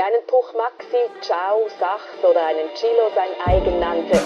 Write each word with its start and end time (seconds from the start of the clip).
der 0.00 0.06
einen 0.06 0.26
Puch 0.28 0.54
Maxi, 0.54 1.02
Ciao, 1.20 1.68
Sachs 1.78 2.24
oder 2.24 2.46
einen 2.46 2.72
Chilo 2.72 3.10
sein 3.14 3.28
eigen 3.44 3.78
nannte, 3.80 4.18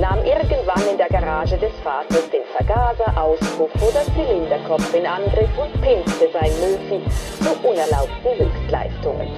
nahm 0.00 0.18
irgendwann 0.24 0.82
in 0.90 0.98
der 0.98 1.06
Garage 1.06 1.56
des 1.56 1.72
Vaters 1.84 2.28
den 2.30 2.42
Vergaser, 2.56 3.16
Auspuff 3.16 3.70
oder 3.76 4.02
Zylinderkopf 4.12 4.92
in 4.92 5.06
Angriff 5.06 5.50
und 5.56 5.72
pimpte 5.82 6.28
sein 6.32 6.50
Möfi 6.58 7.00
zu 7.44 7.50
unerlaubten 7.62 8.38
Höchstleistungen. 8.40 9.28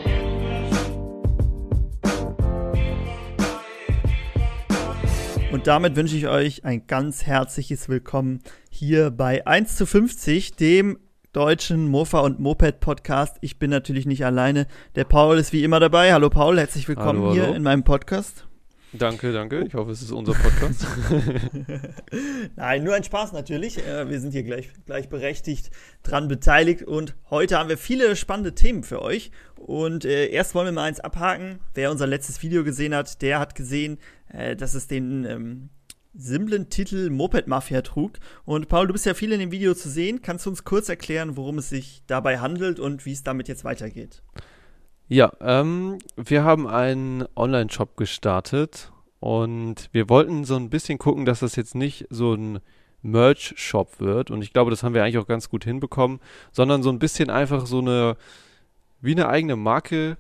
Und 5.53 5.67
damit 5.67 5.95
wünsche 5.95 6.17
ich 6.17 6.27
euch 6.27 6.65
ein 6.65 6.87
ganz 6.87 7.27
herzliches 7.27 7.91
Willkommen 7.91 8.43
hier 8.71 9.11
bei 9.11 9.47
1 9.47 9.77
zu 9.77 9.85
50, 9.85 10.57
dem 10.57 10.99
deutschen 11.33 11.89
Mofa 11.89 12.21
und 12.21 12.41
Moped 12.41 12.81
Podcast. 12.81 13.39
Ich 13.41 13.59
bin 13.59 13.71
natürlich 13.71 14.05
nicht 14.05 14.25
alleine. 14.25 14.67
Der 14.97 15.05
Paul 15.05 15.39
ist 15.39 15.53
wie 15.55 15.65
immer 15.65 15.81
dabei. 15.81 16.13
Hallo 16.13 16.29
Paul, 16.29 16.59
herzlich 16.59 16.87
willkommen 16.89 17.21
Hallo, 17.21 17.31
hallo. 17.31 17.47
hier 17.47 17.57
in 17.57 17.63
meinem 17.63 17.85
Podcast. 17.85 18.47
Danke, 18.93 19.33
danke. 19.33 19.65
Ich 19.65 19.73
hoffe, 19.73 19.93
es 19.93 20.03
ist 20.03 20.13
unser 20.13 20.35
Podcast. 20.35 20.87
Nein, 22.57 22.85
nur 22.85 22.95
ein 22.95 23.05
Spaß 23.05 23.33
natürlich. 23.33 23.79
Äh, 23.79 24.11
Wir 24.11 24.21
sind 24.21 24.33
hier 24.33 24.43
gleich, 24.43 24.69
gleich 24.85 25.09
berechtigt 25.09 25.71
dran 26.03 26.29
beteiligt 26.29 26.83
und 26.83 27.15
heute 27.31 27.59
haben 27.59 27.71
wir 27.71 27.79
viele 27.79 28.15
spannende 28.15 28.55
Themen 28.55 28.83
für 28.83 29.01
euch. 29.01 29.31
Und 29.57 30.05
äh, 30.05 30.27
erst 30.27 30.55
wollen 30.55 30.67
wir 30.67 30.73
mal 30.73 30.85
eins 30.85 31.01
abhaken. 31.01 31.61
Wer 31.73 31.91
unser 31.91 32.07
letztes 32.07 32.43
Video 32.43 32.63
gesehen 32.63 32.95
hat, 32.95 33.23
der 33.23 33.39
hat 33.39 33.55
gesehen, 33.55 33.97
äh, 34.29 34.55
dass 34.55 34.75
es 34.75 34.87
den 34.87 35.25
ähm, 35.25 35.71
simplen 36.15 36.69
Titel 36.69 37.11
Moped 37.11 37.47
Mafia 37.47 37.83
trug. 37.83 38.13
Und 38.45 38.69
Paul, 38.69 38.87
du 38.87 38.93
bist 38.93 39.07
ja 39.07 39.15
viel 39.15 39.33
in 39.33 39.41
dem 39.41 39.51
Video 39.51 39.75
zu 39.75 39.89
sehen. 39.89 40.23
Kannst 40.23 40.47
du 40.47 40.51
uns 40.51 40.65
kurz 40.65 40.89
erklären, 40.89 41.37
worum 41.37 41.59
es 41.59 41.69
sich 41.71 42.03
dabei 42.07 42.39
handelt 42.39 42.79
und 42.81 43.07
wie 43.07 43.13
es 43.13 43.23
damit 43.23 43.49
jetzt 43.49 43.65
weitergeht? 43.65 44.23
ja, 45.09 45.31
ähm, 45.41 45.99
wir 46.17 46.43
haben 46.43 46.67
einen 46.67 47.27
Online-Shop 47.37 47.97
gestartet 47.99 48.91
und 49.21 49.91
wir 49.93 50.09
wollten 50.09 50.45
so 50.45 50.57
ein 50.57 50.71
bisschen 50.71 50.97
gucken, 50.97 51.27
dass 51.27 51.41
das 51.41 51.55
jetzt 51.57 51.75
nicht 51.75 52.07
so 52.09 52.33
ein 52.33 52.61
Merch-Shop 53.03 54.01
wird. 54.01 54.31
Und 54.31 54.41
ich 54.43 54.55
glaube, 54.55 54.71
das 54.71 54.83
haben 54.83 54.95
wir 54.95 55.03
eigentlich 55.03 55.19
auch 55.19 55.27
ganz 55.27 55.51
gut 55.51 55.65
hinbekommen, 55.65 56.19
sondern 56.51 56.83
so 56.83 56.89
ein 56.89 56.99
bisschen 56.99 57.29
einfach 57.29 57.67
so 57.67 57.81
eine, 57.81 58.17
wie 59.03 59.13
eine 59.13 59.29
eigene 59.29 59.57
Marke 59.57 60.17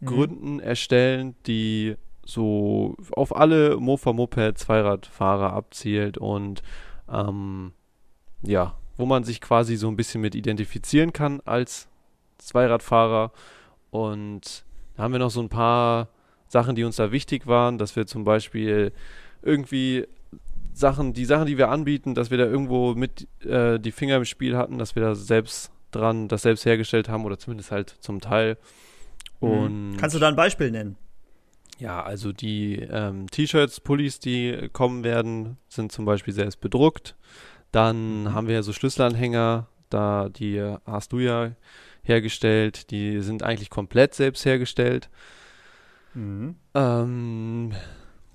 Mhm. 0.00 0.06
gründen, 0.06 0.60
erstellen, 0.60 1.34
die 1.46 1.96
so 2.26 2.96
auf 3.12 3.36
alle 3.36 3.76
Mofa 3.76 4.12
Moped 4.12 4.58
Zweiradfahrer 4.58 5.52
abzielt 5.52 6.18
und 6.18 6.62
ähm, 7.12 7.72
ja, 8.42 8.76
wo 8.96 9.06
man 9.06 9.24
sich 9.24 9.40
quasi 9.40 9.76
so 9.76 9.88
ein 9.88 9.96
bisschen 9.96 10.20
mit 10.20 10.34
identifizieren 10.34 11.12
kann 11.12 11.40
als 11.44 11.88
Zweiradfahrer. 12.38 13.32
Und 13.90 14.64
da 14.96 15.04
haben 15.04 15.12
wir 15.12 15.18
noch 15.18 15.30
so 15.30 15.40
ein 15.40 15.48
paar 15.48 16.08
Sachen, 16.48 16.76
die 16.76 16.84
uns 16.84 16.96
da 16.96 17.10
wichtig 17.10 17.46
waren, 17.46 17.78
dass 17.78 17.96
wir 17.96 18.06
zum 18.06 18.24
Beispiel 18.24 18.92
irgendwie 19.42 20.06
Sachen, 20.72 21.12
die 21.12 21.24
Sachen, 21.24 21.46
die 21.46 21.58
wir 21.58 21.68
anbieten, 21.68 22.14
dass 22.14 22.30
wir 22.30 22.38
da 22.38 22.44
irgendwo 22.44 22.94
mit 22.94 23.28
äh, 23.44 23.78
die 23.78 23.92
Finger 23.92 24.16
im 24.16 24.24
Spiel 24.24 24.56
hatten, 24.56 24.78
dass 24.78 24.94
wir 24.94 25.02
da 25.02 25.14
selbst 25.14 25.70
dran, 25.90 26.28
das 26.28 26.42
selbst 26.42 26.64
hergestellt 26.66 27.08
haben 27.08 27.24
oder 27.24 27.38
zumindest 27.38 27.70
halt 27.70 27.90
zum 28.00 28.20
Teil. 28.20 28.56
Und 29.40 29.92
Mhm. 29.92 29.96
Kannst 29.96 30.16
du 30.16 30.20
da 30.20 30.28
ein 30.28 30.36
Beispiel 30.36 30.70
nennen? 30.70 30.96
Ja, 31.78 32.02
also 32.02 32.32
die 32.32 32.76
ähm, 32.80 33.28
T-Shirts, 33.30 33.80
Pullis, 33.80 34.20
die 34.20 34.68
kommen 34.72 35.04
werden, 35.04 35.58
sind 35.68 35.92
zum 35.92 36.04
Beispiel 36.04 36.32
selbst 36.32 36.60
bedruckt. 36.60 37.16
Dann 37.72 38.32
haben 38.32 38.46
wir 38.46 38.62
so 38.62 38.72
Schlüsselanhänger, 38.72 39.66
da 39.90 40.28
die 40.28 40.76
hast 40.86 41.12
du 41.12 41.18
ja 41.18 41.52
hergestellt. 42.02 42.90
Die 42.90 43.20
sind 43.20 43.42
eigentlich 43.42 43.70
komplett 43.70 44.14
selbst 44.14 44.44
hergestellt. 44.44 45.10
Ähm, 46.74 47.72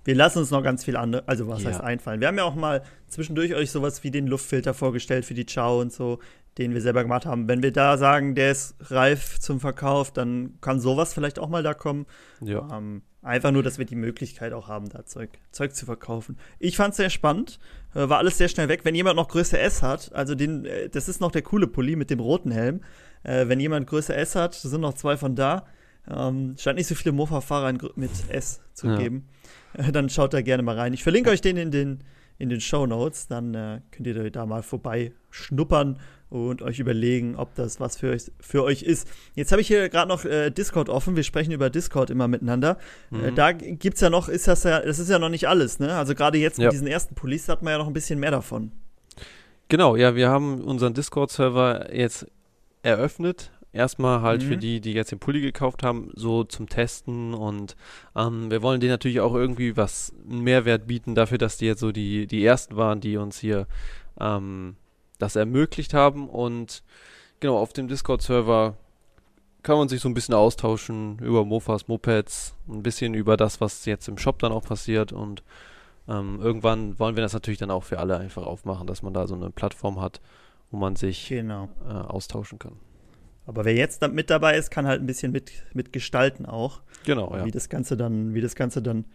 Wir 0.10 0.16
lassen 0.16 0.40
uns 0.40 0.50
noch 0.50 0.64
ganz 0.64 0.84
viel 0.86 0.98
andere, 0.98 1.22
also 1.28 1.48
was 1.48 1.62
Ja. 1.62 1.70
heißt 1.70 1.82
einfallen. 1.82 2.20
Wir 2.20 2.30
haben 2.30 2.38
ja 2.40 2.44
auch 2.44 2.56
mal 2.56 2.82
zwischendurch 3.10 3.54
euch 3.54 3.70
sowas 3.70 4.04
wie 4.04 4.10
den 4.10 4.26
Luftfilter 4.26 4.74
vorgestellt 4.74 5.24
für 5.24 5.36
die 5.36 5.46
Ciao 5.46 5.80
und 5.80 5.94
so, 5.94 6.18
den 6.58 6.74
wir 6.74 6.82
selber 6.82 7.04
gemacht 7.04 7.28
haben. 7.28 7.48
Wenn 7.48 7.62
wir 7.62 7.72
da 7.72 7.96
sagen, 7.96 8.34
der 8.34 8.50
ist 8.50 8.74
reif 8.90 9.40
zum 9.40 9.60
Verkauf, 9.60 10.12
dann 10.12 10.56
kann 10.62 10.80
sowas 10.80 11.14
vielleicht 11.14 11.38
auch 11.38 11.48
mal 11.48 11.62
da 11.62 11.76
kommen. 11.76 12.08
ja. 12.42 12.68
Ähm, 12.76 13.04
einfach 13.22 13.52
nur, 13.52 13.62
dass 13.62 13.78
wir 13.78 13.86
die 13.86 13.96
Möglichkeit 13.96 14.52
auch 14.52 14.68
haben, 14.68 14.90
da 14.90 15.06
Zeug, 15.06 15.30
Zeug 15.52 15.76
zu 15.76 15.86
verkaufen. 15.86 16.40
Ich 16.58 16.76
fand 16.76 16.94
es 16.94 16.98
sehr 16.98 17.12
spannend, 17.12 17.60
äh, 17.94 18.10
war 18.10 18.18
alles 18.18 18.40
sehr 18.40 18.48
schnell 18.48 18.68
weg. 18.68 18.86
Wenn 18.86 18.96
jemand 18.96 19.16
noch 19.16 19.28
Größe 19.28 19.60
S 19.60 19.84
hat, 19.84 20.12
also 20.16 20.34
den, 20.34 20.66
äh, 20.66 20.90
das 20.90 21.08
ist 21.08 21.22
noch 21.22 21.32
der 21.32 21.44
coole 21.44 21.68
Pulli 21.68 21.96
mit 21.96 22.10
dem 22.10 22.20
roten 22.20 22.50
Helm. 22.50 22.82
Äh, 23.22 23.48
wenn 23.48 23.60
jemand 23.60 23.86
Größe 23.86 24.16
S 24.16 24.34
hat, 24.34 24.56
sind 24.56 24.82
noch 24.82 24.96
zwei 24.96 25.18
von 25.18 25.36
da. 25.36 25.68
Ähm, 26.10 26.56
scheint 26.58 26.78
nicht 26.80 26.88
so 26.88 26.96
viele 26.96 27.12
Mofa-Fahrer 27.12 27.74
mit 27.96 28.10
S 28.30 28.62
zu 28.74 28.88
Ja. 28.88 28.96
geben. 28.98 29.28
Äh, 29.74 29.92
dann 29.92 30.10
schaut 30.10 30.34
da 30.34 30.42
gerne 30.42 30.64
mal 30.64 30.78
rein. 30.78 30.94
Ich 30.94 31.04
verlinke 31.04 31.30
euch 31.30 31.42
den 31.42 31.58
in 31.58 31.72
den, 31.72 32.00
in 32.38 32.50
den 32.50 32.62
Show 32.62 32.86
Notes. 32.86 33.28
Dann 33.28 33.54
äh, 33.54 33.82
könnt 33.92 34.08
ihr 34.08 34.32
da 34.32 34.46
mal 34.46 34.64
vorbei 34.64 35.12
schnuppern 35.30 36.00
und 36.30 36.62
euch 36.62 36.80
überlegen, 36.80 37.36
ob 37.36 37.56
das 37.56 37.80
was 37.80 37.98
für 37.98 38.12
euch, 38.12 38.32
für 38.40 38.64
euch 38.64 38.84
ist. 38.84 39.08
Jetzt 39.34 39.52
habe 39.52 39.62
ich 39.62 39.68
hier 39.68 39.90
gerade 39.90 40.08
noch 40.08 40.26
äh, 40.26 40.52
Discord 40.52 40.88
offen. 40.88 41.16
Wir 41.16 41.24
sprechen 41.24 41.52
über 41.52 41.70
Discord 41.72 42.12
immer 42.12 42.28
miteinander. 42.28 42.78
Äh, 43.12 43.32
Mhm. 43.32 43.36
da 43.36 43.52
g- 43.52 43.72
gibt's 43.76 44.02
ja 44.02 44.10
noch, 44.12 44.30
ist 44.30 44.48
das 44.48 44.64
ja, 44.64 44.80
das 44.80 45.00
ist 45.00 45.10
ja 45.10 45.18
noch 45.18 45.30
nicht 45.30 45.48
alles, 45.48 45.80
ne? 45.80 45.96
Also 45.96 46.14
gerade 46.14 46.38
jetzt 46.38 46.58
mit 46.60 46.66
Ja. 46.66 46.70
diesen 46.70 46.86
ersten 46.88 47.16
Pullis 47.16 47.50
hat 47.50 47.64
man 47.64 47.72
ja 47.72 47.78
noch 47.80 47.88
ein 47.88 47.94
bisschen 47.94 48.20
mehr 48.20 48.30
davon. 48.32 48.72
Genau, 49.70 49.96
ja, 49.96 50.16
wir 50.16 50.30
haben 50.30 50.62
unseren 50.62 50.94
Discord-Server 50.94 51.94
jetzt 51.96 52.28
eröffnet. 52.84 53.52
Erstmal 53.72 54.22
halt 54.22 54.42
Mhm. 54.42 54.48
für 54.48 54.58
die, 54.58 54.82
die 54.82 54.94
jetzt 54.94 55.12
den 55.12 55.20
Pulli 55.20 55.42
gekauft 55.42 55.84
haben, 55.84 56.10
so 56.16 56.44
zum 56.44 56.68
Testen 56.70 57.34
und 57.36 57.76
ähm, 58.16 58.50
wir 58.50 58.62
wollen 58.64 58.80
denen 58.80 58.92
natürlich 58.94 59.20
auch 59.22 59.36
irgendwie 59.36 59.78
was 59.78 60.12
einen 60.30 60.42
Mehrwert 60.42 60.88
bieten 60.88 61.14
dafür, 61.14 61.38
dass 61.38 61.58
die 61.58 61.66
jetzt 61.68 61.80
so 61.82 61.92
die, 61.92 62.26
die 62.26 62.44
ersten 62.44 62.76
waren, 62.78 63.00
die 63.00 63.18
uns 63.18 63.38
hier 63.40 63.68
ähm, 64.20 64.76
das 65.20 65.36
ermöglicht 65.36 65.94
haben 65.94 66.28
und 66.30 66.82
genau, 67.42 67.58
auf 67.60 67.72
dem 67.74 67.88
Discord-Server 67.88 68.76
kann 69.62 69.78
man 69.78 69.88
sich 69.90 70.02
so 70.02 70.10
ein 70.10 70.14
bisschen 70.16 70.34
austauschen 70.36 71.20
über 71.20 71.46
Mofas, 71.46 71.88
Mopeds, 71.88 72.56
ein 72.70 72.82
bisschen 72.82 73.14
über 73.14 73.38
das, 73.38 73.62
was 73.62 73.86
jetzt 73.86 74.08
im 74.08 74.18
Shop 74.18 74.40
dann 74.40 74.52
auch 74.52 74.64
passiert 74.64 75.12
und 75.14 75.44
ähm, 76.08 76.40
irgendwann 76.42 76.98
wollen 76.98 77.16
wir 77.16 77.22
das 77.22 77.34
natürlich 77.34 77.60
dann 77.60 77.70
auch 77.70 77.84
für 77.84 78.00
alle 78.00 78.18
einfach 78.18 78.44
aufmachen, 78.48 78.88
dass 78.88 79.04
man 79.04 79.14
da 79.14 79.28
so 79.28 79.36
eine 79.36 79.52
Plattform 79.52 80.02
hat, 80.02 80.22
wo 80.72 80.78
man 80.78 80.96
sich 80.96 81.28
Genau. 81.28 81.70
äh, 81.88 81.92
austauschen 81.94 82.58
kann. 82.58 82.74
Aber 83.50 83.66
wer 83.66 83.74
jetzt 83.74 84.08
mit 84.10 84.30
dabei 84.30 84.58
ist, 84.58 84.70
kann 84.70 84.86
halt 84.86 85.02
ein 85.02 85.08
bisschen 85.08 85.32
mit, 85.32 85.52
mit 85.74 85.92
gestalten 85.92 86.46
auch, 86.46 86.82
Genau, 87.04 87.36
ja. 87.36 87.46
wie 87.46 87.52
das 87.52 87.68
Ganze 87.68 87.98
dann, 87.98 88.36
wie 88.36 88.42
das 88.42 88.54
Ganze 88.54 88.84
dann 88.84 89.06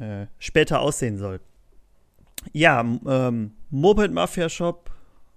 äh, 0.00 0.26
später 0.40 0.80
aussehen 0.80 1.18
soll. 1.18 1.38
Ja, 2.52 2.80
ähm, 2.80 3.52
Moped 3.70 4.12
Mafia 4.12 4.48
Shop. 4.48 4.90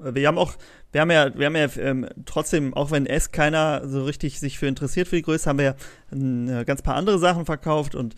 Äh, 0.04 0.16
Wir 0.16 0.28
haben 0.28 0.40
auch, 0.40 0.54
wir 0.92 1.02
haben 1.02 1.12
ja, 1.12 1.38
wir 1.38 1.46
haben 1.46 1.56
ja 1.56 1.68
ähm, 1.78 2.08
trotzdem, 2.26 2.74
auch 2.74 2.90
wenn 2.90 3.06
S 3.06 3.32
keiner 3.32 3.88
so 3.88 4.04
richtig 4.04 4.40
sich 4.40 4.58
für 4.58 4.66
interessiert 4.66 5.08
für 5.08 5.18
die 5.18 5.22
Größe, 5.22 5.48
haben 5.48 5.60
wir 5.60 5.66
ja 5.66 5.76
ein 6.12 6.50
äh, 6.50 6.66
ganz 6.66 6.82
paar 6.82 6.96
andere 6.96 7.20
Sachen 7.20 7.46
verkauft 7.46 7.94
und 7.94 8.16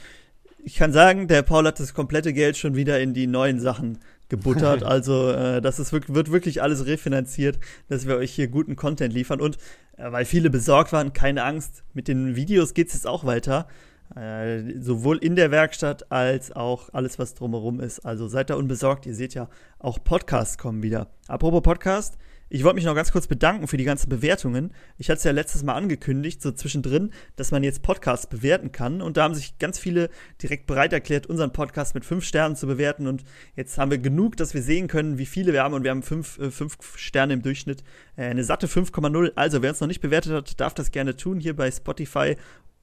ich 0.63 0.75
kann 0.75 0.93
sagen, 0.93 1.27
der 1.27 1.41
Paul 1.41 1.67
hat 1.67 1.81
das 1.81 1.93
komplette 1.93 2.31
Geld 2.31 2.55
schon 2.55 2.75
wieder 2.75 3.01
in 3.01 3.13
die 3.13 3.27
neuen 3.27 3.59
Sachen 3.59 3.97
gebuttert. 4.31 4.81
also 4.95 5.29
äh, 5.29 5.61
das 5.61 5.77
ist, 5.77 5.93
wird 5.93 6.31
wirklich 6.31 6.63
alles 6.63 6.87
refinanziert, 6.87 7.59
dass 7.87 8.07
wir 8.07 8.17
euch 8.17 8.31
hier 8.31 8.47
guten 8.47 8.75
Content 8.75 9.13
liefern. 9.13 9.39
Und 9.39 9.57
äh, 9.97 10.11
weil 10.11 10.25
viele 10.25 10.49
besorgt 10.49 10.91
waren, 10.91 11.13
keine 11.13 11.43
Angst, 11.43 11.83
mit 11.93 12.07
den 12.07 12.35
Videos 12.35 12.73
geht 12.73 12.87
es 12.87 12.93
jetzt 12.95 13.07
auch 13.07 13.23
weiter. 13.23 13.67
Äh, 14.15 14.79
sowohl 14.79 15.17
in 15.19 15.35
der 15.35 15.51
Werkstatt 15.51 16.11
als 16.11 16.51
auch 16.51 16.89
alles, 16.91 17.19
was 17.19 17.35
drumherum 17.35 17.79
ist. 17.79 17.99
Also 17.99 18.27
seid 18.27 18.49
da 18.49 18.55
unbesorgt. 18.55 19.05
Ihr 19.05 19.15
seht 19.15 19.35
ja, 19.35 19.47
auch 19.77 20.03
Podcasts 20.03 20.57
kommen 20.57 20.81
wieder. 20.81 21.07
Apropos 21.27 21.61
Podcast, 21.61 22.17
ich 22.53 22.65
wollte 22.65 22.75
mich 22.75 22.83
noch 22.83 22.95
ganz 22.95 23.13
kurz 23.13 23.27
bedanken 23.27 23.67
für 23.67 23.77
die 23.77 23.85
ganzen 23.85 24.09
Bewertungen. 24.09 24.73
Ich 24.97 25.09
hatte 25.09 25.19
es 25.19 25.23
ja 25.23 25.31
letztes 25.31 25.63
Mal 25.63 25.73
angekündigt, 25.73 26.41
so 26.41 26.51
zwischendrin, 26.51 27.11
dass 27.37 27.51
man 27.51 27.63
jetzt 27.63 27.81
Podcasts 27.81 28.27
bewerten 28.27 28.73
kann. 28.73 29.01
Und 29.01 29.15
da 29.15 29.23
haben 29.23 29.33
sich 29.33 29.57
ganz 29.57 29.79
viele 29.79 30.09
direkt 30.41 30.67
bereit 30.67 30.91
erklärt, 30.91 31.27
unseren 31.27 31.53
Podcast 31.53 31.95
mit 31.95 32.03
fünf 32.03 32.25
Sternen 32.25 32.57
zu 32.57 32.67
bewerten. 32.67 33.07
Und 33.07 33.23
jetzt 33.55 33.77
haben 33.77 33.89
wir 33.89 33.99
genug, 33.99 34.35
dass 34.35 34.53
wir 34.53 34.61
sehen 34.61 34.89
können, 34.89 35.17
wie 35.17 35.25
viele 35.25 35.53
wir 35.53 35.63
haben. 35.63 35.73
Und 35.73 35.85
wir 35.85 35.91
haben 35.91 36.03
fünf, 36.03 36.39
äh, 36.39 36.51
fünf 36.51 36.77
Sterne 36.97 37.35
im 37.35 37.41
Durchschnitt. 37.41 37.85
Äh, 38.17 38.25
eine 38.25 38.43
satte 38.43 38.67
5,0. 38.67 39.31
Also, 39.35 39.61
wer 39.61 39.69
uns 39.69 39.79
noch 39.79 39.87
nicht 39.87 40.01
bewertet 40.01 40.33
hat, 40.33 40.59
darf 40.59 40.73
das 40.73 40.91
gerne 40.91 41.15
tun 41.15 41.39
hier 41.39 41.55
bei 41.55 41.71
Spotify. 41.71 42.35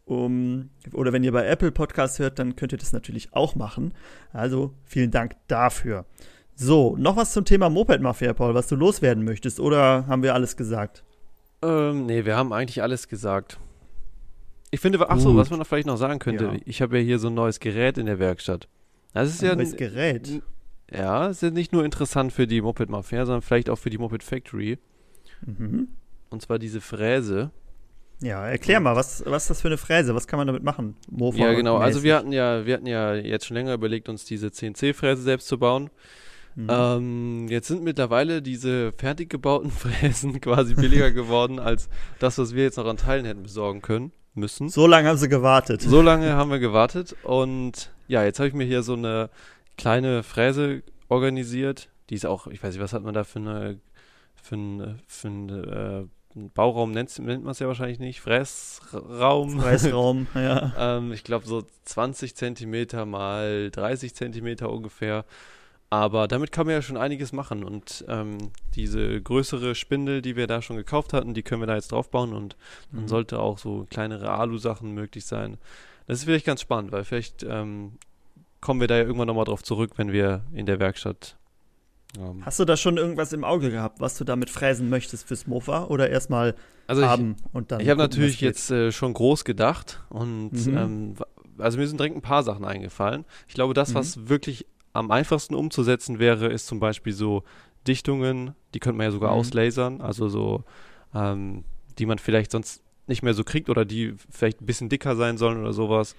Um, 0.07 0.71
oder 0.95 1.13
wenn 1.13 1.23
ihr 1.23 1.33
bei 1.33 1.47
Apple 1.47 1.73
Podcasts 1.73 2.19
hört, 2.19 2.39
dann 2.39 2.57
könnt 2.57 2.73
ihr 2.73 2.79
das 2.79 2.95
natürlich 2.95 3.35
auch 3.35 3.55
machen. 3.55 3.93
Also, 4.33 4.73
vielen 4.87 5.11
Dank 5.11 5.37
dafür. 5.47 6.07
So, 6.61 6.97
noch 6.99 7.15
was 7.17 7.33
zum 7.33 7.45
Thema 7.45 7.71
Moped 7.71 8.01
Mafia, 8.01 8.33
Paul, 8.33 8.53
was 8.53 8.67
du 8.67 8.75
loswerden 8.75 9.25
möchtest, 9.25 9.61
oder 9.61 10.07
haben 10.09 10.25
wir 10.25 10.35
alles 10.35 10.57
gesagt? 10.57 11.05
Ähm, 11.63 12.07
nee, 12.07 12.25
wir 12.25 12.37
haben 12.37 12.53
eigentlich 12.53 12.83
alles 12.83 13.07
gesagt. 13.07 13.59
Ich 14.73 14.81
finde, 14.81 15.09
ach 15.09 15.21
so, 15.21 15.37
was 15.37 15.51
man 15.51 15.65
vielleicht 15.65 15.87
noch 15.87 15.97
sagen 15.97 16.19
könnte, 16.19 16.45
Ja. 16.45 16.53
ich 16.65 16.83
habe 16.83 16.99
ja 16.99 17.05
hier 17.05 17.19
so 17.21 17.29
ein 17.29 17.35
neues 17.35 17.61
Gerät 17.61 17.97
in 17.97 18.07
der 18.07 18.19
Werkstatt. 18.19 18.69
Das 19.15 19.29
ist 19.29 19.41
ja, 19.41 19.53
Ein 19.53 19.59
neues 19.59 19.71
n- 19.73 19.79
Gerät. 19.79 20.43
ja, 20.93 21.29
ist 21.29 21.43
ja 21.43 21.51
nicht 21.51 21.73
nur 21.73 21.85
interessant 21.85 22.33
für 22.33 22.49
die 22.49 22.61
Moped 22.61 22.91
Mafia, 22.91 23.25
sondern 23.25 23.43
vielleicht 23.43 23.71
auch 23.71 23.79
für 23.79 23.91
die 23.91 23.99
Moped 23.99 24.25
Factory. 24.25 24.79
Mhm. 25.47 25.89
Und 26.31 26.43
zwar 26.43 26.59
diese 26.59 26.81
Fräse. 26.81 27.53
Ja, 28.21 28.45
erklär 28.49 28.81
mal, 28.81 28.97
was, 28.97 29.23
was 29.25 29.45
ist 29.45 29.51
das 29.51 29.61
für 29.61 29.69
eine 29.69 29.79
Fräse? 29.79 30.13
Was 30.17 30.27
kann 30.27 30.39
man 30.39 30.49
damit 30.49 30.65
machen? 30.65 30.97
Mofa 31.09 31.39
ja, 31.39 31.53
genau. 31.53 31.77
Also 31.77 32.03
wir 32.03 32.17
hatten 32.17 32.33
ja, 32.33 32.67
wir 32.67 32.75
hatten 32.75 32.87
ja 32.89 33.15
jetzt 33.15 33.47
schon 33.47 33.55
länger 33.57 33.75
überlegt, 33.75 34.09
uns 34.09 34.25
diese 34.25 34.51
CNC-Fräse 34.51 35.23
selbst 35.23 35.47
zu 35.47 35.57
bauen. 35.57 35.89
Mhm. 36.59 36.67
Ähm, 36.69 37.47
jetzt 37.49 37.69
sind 37.69 37.85
mittlerweile 37.85 38.43
diese 38.43 38.91
fertig 38.91 39.31
gebauten 39.31 39.71
Fräsen 39.71 40.41
quasi 40.41 40.75
billiger 40.75 41.13
geworden 41.13 41.61
als 41.61 41.89
das, 42.19 42.37
was 42.37 42.53
wir 42.53 42.65
jetzt 42.65 42.79
noch 42.79 42.87
an 42.87 42.97
Teilen 42.97 43.25
hätten 43.25 43.45
besorgen 43.45 43.81
können 43.81 44.11
müssen. 44.35 44.69
So 44.69 44.89
lange 44.89 45.09
haben 45.09 45.19
sie 45.19 45.29
gewartet. 45.29 45.83
So 45.83 46.03
lange 46.03 46.33
haben 46.33 46.51
wir 46.51 46.59
gewartet 46.59 47.15
und 47.23 47.93
ja, 48.09 48.25
jetzt 48.25 48.41
habe 48.41 48.49
ich 48.49 48.55
mir 48.55 48.65
hier 48.65 48.83
so 48.83 48.95
eine 48.95 49.31
kleine 49.77 50.25
Fräse 50.25 50.83
organisiert. 51.09 51.91
Die 52.11 52.17
ist 52.17 52.27
auch, 52.27 52.49
ich 52.49 52.61
weiß 52.61 52.75
nicht, 52.75 52.83
was 52.83 52.93
hat 52.93 53.05
man 53.05 53.15
da 53.15 53.23
für 53.23 53.39
eine 53.39 53.79
für 54.35 54.57
ein, 54.57 55.01
für 55.07 55.29
ein 55.29 55.49
äh, 55.49 56.05
Bauraum 56.55 56.91
nennt, 56.91 57.17
nennt 57.21 57.45
man 57.45 57.53
es 57.53 57.61
ja 57.61 57.69
wahrscheinlich 57.69 58.01
nicht, 58.01 58.21
Fressraum. 58.21 59.61
Fressraum, 59.61 60.27
ja. 60.35 60.73
ähm, 60.77 61.13
ich 61.13 61.23
glaube 61.23 61.47
so 61.47 61.63
20 61.85 62.35
Zentimeter 62.35 63.07
mal 63.07 63.71
30 63.71 64.15
Zentimeter 64.15 64.71
ungefähr. 64.71 65.25
Aber 65.91 66.29
damit 66.29 66.53
kann 66.53 66.67
man 66.67 66.75
ja 66.75 66.83
schon 66.83 66.99
einiges 66.99 67.33
machen 67.33 67.65
und 67.65 68.05
ähm, 68.09 68.37
diese 68.75 69.23
größere 69.23 69.75
Spindel, 69.75 70.21
die 70.21 70.37
wir 70.37 70.47
da 70.47 70.61
schon 70.61 70.77
gekauft 70.77 71.15
hatten, 71.15 71.33
die 71.33 71.43
können 71.43 71.63
wir 71.63 71.67
da 71.67 71.77
jetzt 71.77 71.93
draufbauen 71.93 72.35
und 72.35 72.57
dann 72.93 73.03
mhm. 73.03 73.09
sollte 73.09 73.41
auch 73.41 73.57
so 73.57 73.87
kleinere 73.89 74.31
Alu-Sachen 74.31 74.93
möglich 74.93 75.25
sein. 75.25 75.57
Das 76.07 76.19
ist 76.19 76.25
vielleicht 76.25 76.45
ganz 76.45 76.61
spannend, 76.61 76.93
weil 76.93 77.05
vielleicht 77.05 77.43
ähm, 77.43 77.93
kommen 78.61 78.81
wir 78.81 78.89
da 78.89 78.97
ja 78.97 79.05
irgendwann 79.05 79.29
nochmal 79.29 79.47
drauf 79.47 79.63
zurück, 79.63 79.93
wenn 79.97 80.13
wir 80.13 80.43
in 80.53 80.67
der 80.67 80.79
Werkstatt 80.79 81.39
ähm, 82.19 82.45
Hast 82.45 82.59
du 82.59 82.65
da 82.65 82.77
schon 82.77 82.97
irgendwas 82.97 83.33
im 83.33 83.45
Auge 83.45 83.71
gehabt, 83.71 84.01
was 84.01 84.17
du 84.17 84.25
damit 84.25 84.51
fräsen 84.51 84.89
möchtest 84.89 85.27
fürs 85.27 85.47
Mofa 85.47 85.85
oder 85.85 86.09
erstmal 86.09 86.55
also 86.87 87.07
haben 87.07 87.37
ich, 87.39 87.55
und 87.55 87.71
dann? 87.71 87.81
Ich 87.81 87.89
habe 87.89 88.01
natürlich 88.01 88.41
jetzt 88.41 88.71
äh, 88.71 88.93
schon 88.93 89.13
groß 89.13 89.45
gedacht 89.45 90.03
und 90.09 90.53
mhm. 90.53 90.77
ähm, 90.77 91.15
also 91.59 91.79
mir 91.79 91.87
sind 91.87 91.99
direkt 91.99 92.17
ein 92.17 92.23
paar 92.23 92.43
Sachen 92.43 92.65
eingefallen. 92.65 93.25
Ich 93.49 93.55
glaube, 93.55 93.75
das, 93.75 93.91
mhm. 93.91 93.95
was 93.95 94.29
wirklich 94.29 94.67
am 94.99 95.11
einfachsten 95.11 95.55
umzusetzen 95.55 96.19
wäre, 96.19 96.47
ist 96.49 96.67
zum 96.67 96.81
Beispiel 96.81 97.13
so 97.13 97.45
Dichtungen, 97.87 98.55
die 98.75 98.81
könnte 98.81 98.99
man 98.99 99.07
ja 99.07 99.11
sogar 99.11 99.33
mhm. 99.33 99.39
auslasern, 99.39 100.01
also 100.01 100.29
so, 100.29 100.65
ähm, 101.15 101.65
die 101.99 102.07
man 102.07 102.19
vielleicht 102.19 102.51
sonst 102.51 102.83
nicht 103.07 103.23
mehr 103.23 103.35
so 103.35 103.45
kriegt 103.45 103.71
oder 103.71 103.85
die 103.85 104.15
vielleicht 104.31 104.61
ein 104.61 104.67
bisschen 104.67 104.89
dicker 104.89 105.17
sein 105.17 105.39
sollen 105.39 105.61
oder 105.61 105.73
sowas. 105.73 106.15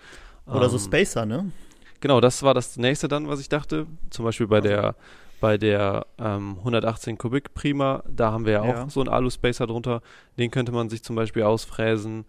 Oder 0.48 0.64
ähm, 0.64 0.70
so 0.70 0.80
Spacer, 0.80 1.26
ne? 1.26 1.52
Genau, 2.00 2.22
das 2.22 2.42
war 2.44 2.54
das 2.54 2.78
nächste 2.78 3.08
dann, 3.08 3.28
was 3.28 3.40
ich 3.40 3.50
dachte. 3.50 3.86
Zum 4.10 4.26
Beispiel 4.26 4.48
bei 4.48 4.58
also. 4.58 4.70
der 4.70 4.96
bei 5.40 5.58
der 5.58 6.06
ähm, 6.18 6.58
118 6.60 7.18
Kubik 7.18 7.54
Prima, 7.54 8.04
da 8.10 8.31
haben 8.31 8.46
wir 8.46 8.54
ja, 8.54 8.66
ja. 8.66 8.84
auch 8.84 8.90
so 8.90 9.00
einen 9.00 9.10
Alu-Spacer 9.10 9.68
drunter. 9.68 10.02
Den 10.38 10.52
könnte 10.52 10.72
man 10.72 10.90
sich 10.90 11.04
zum 11.04 11.16
Beispiel 11.16 11.44
ausfräsen. 11.44 12.26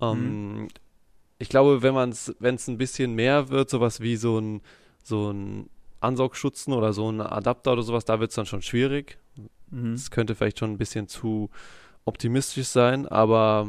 Ähm, 0.00 0.62
mhm. 0.62 0.68
Ich 1.38 1.48
glaube, 1.48 1.82
wenn 1.82 1.94
man 1.94 2.10
es, 2.10 2.34
wenn 2.38 2.56
es 2.56 2.68
ein 2.68 2.78
bisschen 2.78 3.14
mehr 3.14 3.48
wird, 3.48 3.70
sowas 3.70 4.00
wie 4.00 4.16
so 4.16 4.38
ein, 4.38 4.60
so 5.02 5.30
ein 5.30 5.70
Ansaugschutzen 6.02 6.72
oder 6.72 6.92
so 6.92 7.10
ein 7.10 7.20
Adapter 7.20 7.72
oder 7.72 7.82
sowas, 7.82 8.04
da 8.04 8.20
wird 8.20 8.30
es 8.30 8.36
dann 8.36 8.46
schon 8.46 8.62
schwierig. 8.62 9.18
Mhm. 9.70 9.92
Das 9.92 10.10
könnte 10.10 10.34
vielleicht 10.34 10.58
schon 10.58 10.72
ein 10.72 10.78
bisschen 10.78 11.08
zu 11.08 11.50
optimistisch 12.04 12.66
sein, 12.66 13.06
aber 13.06 13.68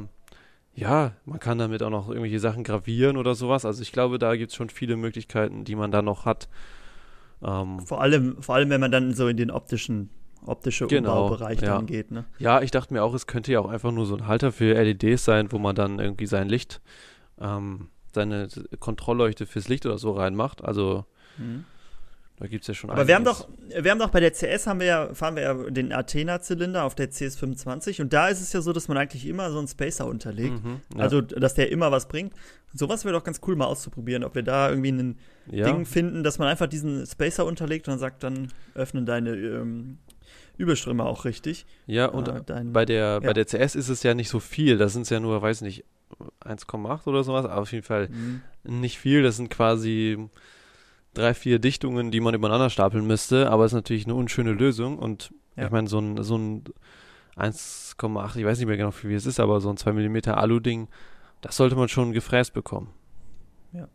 ja, 0.76 1.14
man 1.26 1.40
kann 1.40 1.60
damit 1.60 1.84
auch 1.84 1.90
noch 1.90 2.10
irgendwelche 2.10 2.40
Sachen 2.40 2.64
gravieren 2.64 3.18
oder 3.18 3.36
sowas. 3.36 3.64
Also 3.64 3.82
ich 3.82 3.92
glaube, 3.92 4.18
da 4.18 4.36
gibt 4.36 4.52
es 4.52 4.56
schon 4.56 4.70
viele 4.70 4.96
Möglichkeiten, 4.96 5.66
die 5.66 5.76
man 5.76 5.92
da 5.92 6.02
noch 6.02 6.26
hat. 6.26 6.50
Ähm, 7.44 7.80
vor, 7.82 8.02
allem, 8.02 8.42
vor 8.42 8.56
allem, 8.56 8.70
wenn 8.70 8.82
man 8.82 8.92
dann 8.92 9.14
so 9.14 9.28
in 9.28 9.38
den 9.38 9.52
optischen 9.52 10.10
optische 10.46 10.88
genau, 10.88 11.24
Umbaubereich 11.24 11.62
ja. 11.62 11.76
dann 11.76 11.86
geht. 11.86 12.12
Ne? 12.12 12.26
Ja, 12.40 12.62
ich 12.62 12.72
dachte 12.72 12.94
mir 12.94 13.04
auch, 13.04 13.14
es 13.14 13.28
könnte 13.28 13.52
ja 13.52 13.60
auch 13.60 13.70
einfach 13.70 13.92
nur 13.92 14.06
so 14.06 14.16
ein 14.16 14.28
Halter 14.28 14.52
für 14.52 14.74
LEDs 14.74 15.24
sein, 15.24 15.52
wo 15.52 15.60
man 15.60 15.76
dann 15.76 16.00
irgendwie 16.00 16.26
sein 16.26 16.50
Licht, 16.50 16.82
ähm, 17.40 17.88
seine 18.14 18.48
Kontrollleuchte 18.80 19.46
fürs 19.46 19.68
Licht 19.68 19.86
oder 19.86 19.98
so 19.98 20.12
reinmacht. 20.12 20.64
Also 20.64 21.06
mhm. 21.38 21.66
Da 22.44 22.50
gibt 22.50 22.64
es 22.64 22.68
ja 22.68 22.74
schon 22.74 22.90
Aber 22.90 23.08
wir 23.08 23.16
haben 23.16 23.24
doch, 23.24 23.48
wir 23.70 23.90
haben 23.90 24.00
doch 24.00 24.10
bei 24.10 24.20
der 24.20 24.34
CS 24.34 24.68
haben 24.68 24.82
wir 24.82 24.86
ja, 24.86 25.14
fahren 25.14 25.38
wir 25.38 25.44
ja 25.44 25.54
den 25.54 25.94
Athena-Zylinder 25.94 26.84
auf 26.84 26.94
der 26.94 27.10
CS25 27.10 28.02
und 28.02 28.12
da 28.12 28.28
ist 28.28 28.42
es 28.42 28.52
ja 28.52 28.60
so, 28.60 28.74
dass 28.74 28.90
man 28.90 28.98
eigentlich 28.98 29.26
immer 29.26 29.50
so 29.50 29.60
einen 29.60 29.70
Spacer 29.70 30.06
unterlegt. 30.08 30.62
Mhm, 30.62 30.82
ja. 30.94 31.04
Also, 31.04 31.22
dass 31.22 31.54
der 31.54 31.72
immer 31.72 31.94
was 31.94 32.10
bringt. 32.10 32.34
Sowas 32.74 33.06
wäre 33.06 33.14
doch 33.14 33.24
ganz 33.24 33.40
cool 33.48 33.56
mal 33.56 33.68
auszuprobieren, 33.68 34.26
ob 34.26 34.36
wir 34.36 34.44
da 34.44 34.70
irgendwie 34.70 34.92
ein 34.92 35.20
ja. 35.50 35.64
Ding 35.64 35.86
finden, 35.86 36.26
dass 36.26 36.38
man 36.38 36.50
einfach 36.50 36.68
diesen 36.68 37.06
Spacer 37.06 37.46
unterlegt 37.46 37.88
und 37.88 37.94
dann 37.94 38.00
sagt, 38.00 38.24
dann 38.24 38.52
öffnen 38.76 39.06
deine 39.06 39.38
ähm, 39.38 40.00
Überströme 40.58 41.06
auch 41.06 41.24
richtig. 41.24 41.66
Ja, 41.88 42.08
und 42.08 42.28
äh, 42.28 42.42
dein, 42.46 42.74
bei, 42.74 42.84
der, 42.84 43.06
ja. 43.06 43.20
bei 43.22 43.32
der 43.32 43.46
CS 43.46 43.76
ist 43.76 43.88
es 43.88 44.04
ja 44.04 44.16
nicht 44.16 44.28
so 44.28 44.42
viel. 44.42 44.78
Das 44.78 44.92
sind 44.92 45.10
ja 45.10 45.22
nur, 45.22 45.42
weiß 45.42 45.62
nicht, 45.62 45.86
1,8 46.44 47.08
oder 47.08 47.24
sowas, 47.24 47.46
aber 47.46 47.62
auf 47.62 47.72
jeden 47.72 47.86
Fall 47.86 48.10
mhm. 48.10 48.42
nicht 48.82 49.00
viel. 49.00 49.24
Das 49.24 49.38
sind 49.38 49.50
quasi 49.50 50.28
drei, 51.14 51.34
vier 51.34 51.60
Dichtungen, 51.60 52.12
die 52.12 52.20
man 52.20 52.34
übereinander 52.34 52.70
stapeln 52.70 53.06
müsste, 53.06 53.50
aber 53.50 53.66
es 53.66 53.72
ist 53.72 53.76
natürlich 53.76 54.06
eine 54.06 54.16
unschöne 54.16 54.52
Lösung 54.52 54.98
und 54.98 55.34
ja. 55.56 55.66
ich 55.66 55.72
meine, 55.72 55.88
so 55.88 56.00
ein, 56.00 56.22
so 56.24 56.38
ein 56.38 56.64
1,8, 57.38 58.38
ich 58.38 58.46
weiß 58.46 58.58
nicht 58.58 58.68
mehr 58.68 58.78
genau, 58.78 58.92
wie 59.04 59.14
es 59.14 59.26
ist, 59.26 59.40
aber 59.40 59.62
so 59.62 59.70
ein 59.70 59.78
2 59.78 59.94
mm 59.94 60.30
Alu-Ding, 60.30 60.88
das 61.42 61.58
sollte 61.58 61.76
man 61.76 61.90
schon 61.90 62.12
gefräst 62.12 62.54
bekommen. 62.54 62.90
Ja. 63.72 63.88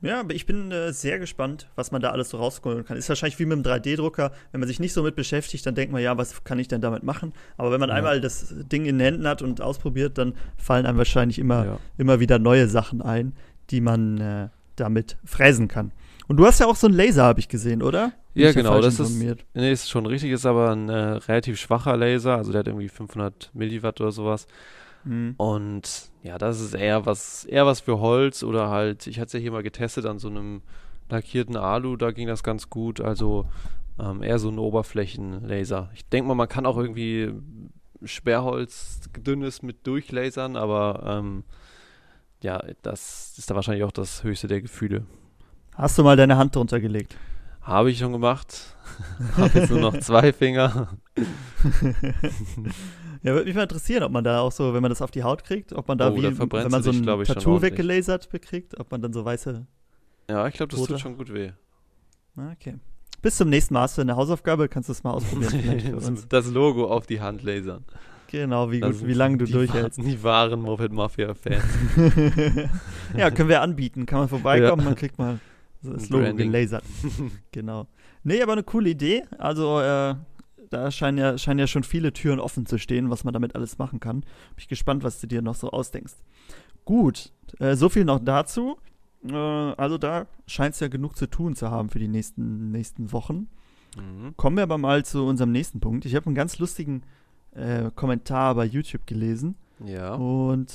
Ja, 0.00 0.20
aber 0.20 0.34
ich 0.34 0.46
bin 0.46 0.70
äh, 0.70 0.92
sehr 0.92 1.18
gespannt, 1.18 1.68
was 1.76 1.90
man 1.90 2.02
da 2.02 2.10
alles 2.10 2.30
so 2.30 2.38
rausholen 2.38 2.84
kann. 2.84 2.96
Ist 2.96 3.08
wahrscheinlich 3.08 3.38
wie 3.38 3.46
mit 3.46 3.56
dem 3.56 3.62
3D-Drucker. 3.64 4.32
Wenn 4.52 4.60
man 4.60 4.68
sich 4.68 4.80
nicht 4.80 4.92
so 4.92 5.02
mit 5.02 5.16
beschäftigt, 5.16 5.64
dann 5.66 5.74
denkt 5.74 5.92
man, 5.92 6.02
ja, 6.02 6.16
was 6.18 6.44
kann 6.44 6.58
ich 6.58 6.68
denn 6.68 6.80
damit 6.80 7.02
machen? 7.02 7.32
Aber 7.56 7.72
wenn 7.72 7.80
man 7.80 7.88
ja. 7.88 7.96
einmal 7.96 8.20
das 8.20 8.54
Ding 8.70 8.84
in 8.84 8.98
den 8.98 9.04
Händen 9.04 9.26
hat 9.26 9.42
und 9.42 9.60
ausprobiert, 9.60 10.18
dann 10.18 10.34
fallen 10.56 10.86
einem 10.86 10.98
wahrscheinlich 10.98 11.38
immer, 11.38 11.64
ja. 11.64 11.78
immer 11.96 12.20
wieder 12.20 12.38
neue 12.38 12.68
Sachen 12.68 13.02
ein, 13.02 13.34
die 13.70 13.80
man 13.80 14.20
äh, 14.20 14.48
damit 14.76 15.16
fräsen 15.24 15.68
kann. 15.68 15.92
Und 16.26 16.38
du 16.38 16.46
hast 16.46 16.60
ja 16.60 16.66
auch 16.66 16.76
so 16.76 16.86
einen 16.86 16.96
Laser, 16.96 17.24
habe 17.24 17.40
ich 17.40 17.48
gesehen, 17.48 17.82
oder? 17.82 18.12
ja, 18.34 18.52
genau. 18.52 18.80
Das 18.80 18.98
ist, 18.98 19.18
nee, 19.54 19.72
ist 19.72 19.90
schon 19.90 20.06
richtig, 20.06 20.30
ist 20.30 20.46
aber 20.46 20.70
ein 20.70 20.88
äh, 20.88 20.94
relativ 20.94 21.60
schwacher 21.60 21.96
Laser. 21.96 22.36
Also 22.36 22.52
der 22.52 22.60
hat 22.60 22.66
irgendwie 22.66 22.88
500 22.88 23.50
Milliwatt 23.54 24.00
oder 24.00 24.12
sowas. 24.12 24.46
Mhm. 25.04 25.34
Und 25.36 26.10
ja, 26.22 26.38
das 26.38 26.60
ist 26.60 26.74
eher 26.74 27.06
was, 27.06 27.44
eher 27.44 27.66
was 27.66 27.80
für 27.80 28.00
Holz 28.00 28.42
oder 28.42 28.70
halt, 28.70 29.06
ich 29.06 29.18
hatte 29.18 29.26
es 29.26 29.32
ja 29.34 29.38
hier 29.38 29.52
mal 29.52 29.62
getestet 29.62 30.06
an 30.06 30.18
so 30.18 30.28
einem 30.28 30.62
lackierten 31.10 31.56
Alu, 31.56 31.96
da 31.96 32.10
ging 32.10 32.26
das 32.26 32.42
ganz 32.42 32.70
gut. 32.70 33.00
Also 33.00 33.46
ähm, 33.98 34.22
eher 34.22 34.38
so 34.38 34.48
ein 34.48 34.58
Oberflächenlaser. 34.58 35.90
Ich 35.94 36.06
denke 36.08 36.28
mal, 36.28 36.34
man 36.34 36.48
kann 36.48 36.66
auch 36.66 36.78
irgendwie 36.78 37.32
Sperrholz 38.02 39.00
dünnes 39.16 39.62
mit 39.62 39.86
durchlasern, 39.86 40.56
aber 40.56 41.02
ähm, 41.06 41.44
ja, 42.42 42.62
das 42.82 43.34
ist 43.38 43.50
da 43.50 43.54
wahrscheinlich 43.54 43.84
auch 43.84 43.92
das 43.92 44.24
höchste 44.24 44.48
der 44.48 44.60
Gefühle. 44.60 45.06
Hast 45.74 45.98
du 45.98 46.04
mal 46.04 46.16
deine 46.16 46.36
Hand 46.36 46.54
drunter 46.54 46.80
gelegt? 46.80 47.16
Habe 47.62 47.90
ich 47.90 47.98
schon 47.98 48.12
gemacht. 48.12 48.76
Habe 49.36 49.58
jetzt 49.58 49.70
nur 49.70 49.80
noch 49.80 49.98
zwei 49.98 50.32
Finger. 50.32 50.96
Ja, 53.22 53.32
würde 53.32 53.46
mich 53.46 53.54
mal 53.54 53.62
interessieren, 53.62 54.02
ob 54.02 54.12
man 54.12 54.22
da 54.22 54.40
auch 54.40 54.52
so, 54.52 54.74
wenn 54.74 54.82
man 54.82 54.90
das 54.90 55.00
auf 55.00 55.10
die 55.10 55.22
Haut 55.22 55.44
kriegt, 55.44 55.72
ob 55.72 55.88
man 55.88 55.96
da 55.96 56.10
oh, 56.10 56.14
wie, 56.14 56.24
wenn 56.24 56.70
man 56.70 56.82
so 56.82 56.90
ein 56.90 57.06
dich, 57.06 57.28
Tattoo 57.28 57.62
weggelasert 57.62 58.28
bekriegt, 58.28 58.78
ob 58.78 58.90
man 58.90 59.00
dann 59.00 59.14
so 59.14 59.24
weiße. 59.24 59.66
Ja, 60.28 60.46
ich 60.46 60.52
glaube, 60.52 60.72
das 60.72 60.80
Rote. 60.80 60.92
tut 60.92 61.00
schon 61.00 61.16
gut 61.16 61.32
weh. 61.32 61.52
Ah, 62.36 62.52
okay. 62.52 62.74
Bis 63.22 63.38
zum 63.38 63.48
nächsten 63.48 63.72
Mal 63.72 63.80
hast 63.80 63.96
du 63.96 64.02
eine 64.02 64.14
Hausaufgabe, 64.14 64.68
kannst 64.68 64.90
du 64.90 64.92
es 64.92 65.02
mal 65.04 65.12
ausprobieren. 65.12 66.02
das 66.28 66.50
Logo 66.50 66.86
auf 66.86 67.06
die 67.06 67.22
Hand 67.22 67.42
lasern. 67.42 67.86
Genau, 68.26 68.70
wie, 68.70 68.80
gut, 68.80 69.06
wie 69.06 69.14
lange 69.14 69.38
du 69.38 69.46
durchhältst. 69.46 70.02
Die 70.02 70.22
wahren 70.22 70.60
Moped 70.60 70.92
Mafia-Fans. 70.92 71.64
ja, 73.16 73.30
können 73.30 73.48
wir 73.48 73.62
anbieten. 73.62 74.04
Kann 74.04 74.18
man 74.18 74.28
vorbeikommen, 74.28 74.82
ja. 74.82 74.84
man 74.84 74.96
kriegt 74.96 75.18
mal 75.18 75.38
das 75.92 76.08
Logo 76.08 76.24
Branding. 76.24 76.50
gelasert. 76.52 76.84
genau. 77.52 77.86
Nee, 78.22 78.42
aber 78.42 78.52
eine 78.52 78.62
coole 78.62 78.90
Idee. 78.90 79.24
Also, 79.38 79.80
äh, 79.80 80.14
da 80.70 80.90
scheinen 80.90 81.18
ja, 81.18 81.38
scheinen 81.38 81.60
ja 81.60 81.66
schon 81.66 81.84
viele 81.84 82.12
Türen 82.12 82.40
offen 82.40 82.66
zu 82.66 82.78
stehen, 82.78 83.10
was 83.10 83.24
man 83.24 83.32
damit 83.32 83.54
alles 83.54 83.78
machen 83.78 84.00
kann. 84.00 84.20
Bin 84.20 84.58
ich 84.58 84.68
gespannt, 84.68 85.04
was 85.04 85.20
du 85.20 85.26
dir 85.26 85.42
noch 85.42 85.54
so 85.54 85.70
ausdenkst. 85.70 86.16
Gut, 86.84 87.32
äh, 87.60 87.76
so 87.76 87.88
viel 87.88 88.04
noch 88.04 88.18
dazu. 88.18 88.78
Äh, 89.28 89.34
also 89.34 89.98
da 89.98 90.26
scheint 90.46 90.74
es 90.74 90.80
ja 90.80 90.88
genug 90.88 91.16
zu 91.16 91.26
tun 91.26 91.54
zu 91.54 91.70
haben 91.70 91.88
für 91.88 91.98
die 91.98 92.08
nächsten, 92.08 92.70
nächsten 92.70 93.12
Wochen. 93.12 93.48
Mhm. 93.96 94.36
Kommen 94.36 94.56
wir 94.56 94.64
aber 94.64 94.78
mal 94.78 95.04
zu 95.04 95.24
unserem 95.24 95.52
nächsten 95.52 95.80
Punkt. 95.80 96.04
Ich 96.04 96.14
habe 96.14 96.26
einen 96.26 96.34
ganz 96.34 96.58
lustigen 96.58 97.02
äh, 97.52 97.90
Kommentar 97.94 98.54
bei 98.54 98.64
YouTube 98.64 99.06
gelesen. 99.06 99.56
Ja. 99.84 100.14
Und 100.14 100.72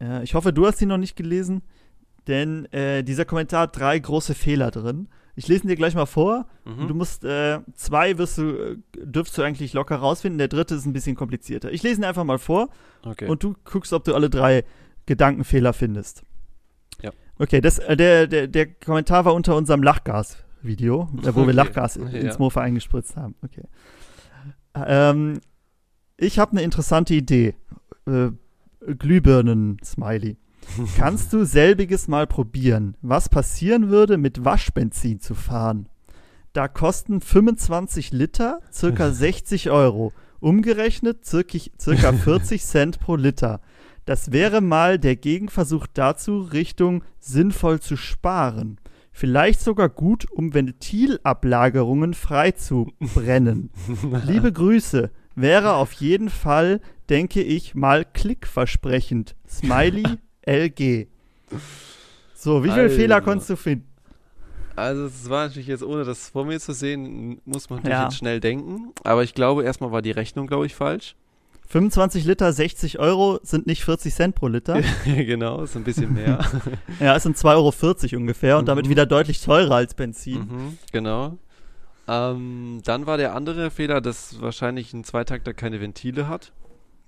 äh, 0.00 0.22
ich 0.24 0.34
hoffe, 0.34 0.52
du 0.52 0.66
hast 0.66 0.80
ihn 0.82 0.88
noch 0.88 0.98
nicht 0.98 1.16
gelesen, 1.16 1.62
denn 2.26 2.66
äh, 2.72 3.02
dieser 3.02 3.24
Kommentar 3.24 3.62
hat 3.62 3.78
drei 3.78 3.98
große 3.98 4.34
Fehler 4.34 4.70
drin. 4.70 5.08
Ich 5.36 5.48
lese 5.48 5.64
ihn 5.64 5.68
dir 5.68 5.76
gleich 5.76 5.94
mal 5.94 6.06
vor. 6.06 6.46
Mhm. 6.64 6.88
Du 6.88 6.94
musst 6.94 7.24
äh, 7.24 7.58
zwei 7.74 8.18
wirst 8.18 8.38
du, 8.38 8.50
äh, 8.50 8.76
dürfst 8.96 9.36
du 9.36 9.42
eigentlich 9.42 9.72
locker 9.72 9.96
rausfinden. 9.96 10.38
Der 10.38 10.48
dritte 10.48 10.74
ist 10.74 10.86
ein 10.86 10.92
bisschen 10.92 11.16
komplizierter. 11.16 11.72
Ich 11.72 11.82
lese 11.82 12.00
ihn 12.00 12.04
einfach 12.04 12.24
mal 12.24 12.38
vor 12.38 12.68
okay. 13.04 13.26
und 13.26 13.42
du 13.42 13.54
guckst, 13.64 13.92
ob 13.92 14.04
du 14.04 14.14
alle 14.14 14.30
drei 14.30 14.64
Gedankenfehler 15.06 15.72
findest. 15.72 16.22
Ja. 17.02 17.10
Okay, 17.38 17.60
das, 17.60 17.78
äh, 17.80 17.96
der, 17.96 18.26
der, 18.26 18.46
der 18.46 18.66
Kommentar 18.66 19.24
war 19.24 19.34
unter 19.34 19.56
unserem 19.56 19.82
Lachgas-Video, 19.82 21.08
äh, 21.22 21.24
wo 21.24 21.28
okay. 21.40 21.46
wir 21.48 21.54
Lachgas 21.54 21.96
ja. 21.96 22.06
ins 22.06 22.38
Mofa 22.38 22.60
eingespritzt 22.60 23.16
haben. 23.16 23.34
Okay. 23.42 23.64
Ähm, 24.74 25.40
ich 26.16 26.38
habe 26.38 26.52
eine 26.52 26.62
interessante 26.62 27.14
Idee. 27.14 27.54
Äh, 28.06 28.30
Glühbirnen-Smiley. 28.86 30.36
Kannst 30.96 31.32
du 31.32 31.44
selbiges 31.44 32.08
mal 32.08 32.26
probieren? 32.26 32.96
Was 33.02 33.28
passieren 33.28 33.88
würde, 33.88 34.16
mit 34.16 34.44
Waschbenzin 34.44 35.20
zu 35.20 35.34
fahren? 35.34 35.88
Da 36.52 36.68
kosten 36.68 37.20
25 37.20 38.12
Liter 38.12 38.60
circa 38.72 39.10
60 39.12 39.70
Euro. 39.70 40.12
Umgerechnet 40.40 41.24
circa, 41.24 41.58
circa 41.80 42.12
40 42.24 42.64
Cent 42.64 43.00
pro 43.00 43.16
Liter. 43.16 43.60
Das 44.04 44.32
wäre 44.32 44.60
mal 44.60 44.98
der 44.98 45.16
Gegenversuch 45.16 45.86
dazu, 45.92 46.40
Richtung 46.40 47.02
sinnvoll 47.18 47.80
zu 47.80 47.96
sparen. 47.96 48.78
Vielleicht 49.12 49.60
sogar 49.60 49.88
gut, 49.88 50.30
um 50.30 50.52
Ventilablagerungen 50.52 52.14
freizubrennen. 52.14 53.70
Liebe 54.26 54.52
Grüße. 54.52 55.10
Wäre 55.36 55.74
auf 55.74 55.92
jeden 55.94 56.30
Fall, 56.30 56.80
denke 57.08 57.42
ich, 57.42 57.74
mal 57.74 58.04
klickversprechend. 58.04 59.36
Smiley 59.48 60.04
LG. 60.46 61.06
So, 62.34 62.62
wie 62.64 62.68
viele 62.70 62.82
Alter. 62.82 62.94
Fehler 62.94 63.20
konntest 63.20 63.50
du 63.50 63.56
finden? 63.56 63.86
Also 64.76 65.06
es 65.06 65.30
war 65.30 65.46
natürlich 65.46 65.68
jetzt, 65.68 65.84
ohne 65.84 66.04
das 66.04 66.30
vor 66.30 66.44
mir 66.44 66.58
zu 66.58 66.72
sehen, 66.72 67.40
muss 67.44 67.70
man 67.70 67.78
natürlich 67.78 67.96
Ja. 67.96 68.04
jetzt 68.04 68.16
schnell 68.16 68.40
denken. 68.40 68.92
Aber 69.04 69.22
ich 69.22 69.34
glaube, 69.34 69.62
erstmal 69.64 69.92
war 69.92 70.02
die 70.02 70.10
Rechnung, 70.10 70.46
glaube 70.48 70.66
ich, 70.66 70.74
falsch. 70.74 71.14
25 71.68 72.24
Liter, 72.24 72.52
60 72.52 72.98
Euro 72.98 73.38
sind 73.42 73.66
nicht 73.66 73.84
40 73.84 74.12
Cent 74.14 74.34
pro 74.34 74.48
Liter. 74.48 74.82
genau, 75.04 75.62
ist 75.62 75.76
ein 75.76 75.84
bisschen 75.84 76.12
mehr. 76.12 76.40
ja, 77.00 77.16
es 77.16 77.22
sind 77.22 77.36
2,40 77.36 78.12
Euro 78.12 78.20
ungefähr 78.20 78.58
und 78.58 78.66
damit 78.66 78.86
Mhm. 78.86 78.90
wieder 78.90 79.06
deutlich 79.06 79.40
teurer 79.42 79.76
als 79.76 79.94
Benzin. 79.94 80.40
mhm, 80.40 80.78
genau. 80.92 81.38
Ähm, 82.06 82.82
dann 82.84 83.06
war 83.06 83.16
der 83.16 83.34
andere 83.34 83.70
Fehler, 83.70 84.00
dass 84.02 84.40
wahrscheinlich 84.42 84.92
ein 84.92 85.04
Zweitakter 85.04 85.54
keine 85.54 85.80
Ventile 85.80 86.28
hat. 86.28 86.52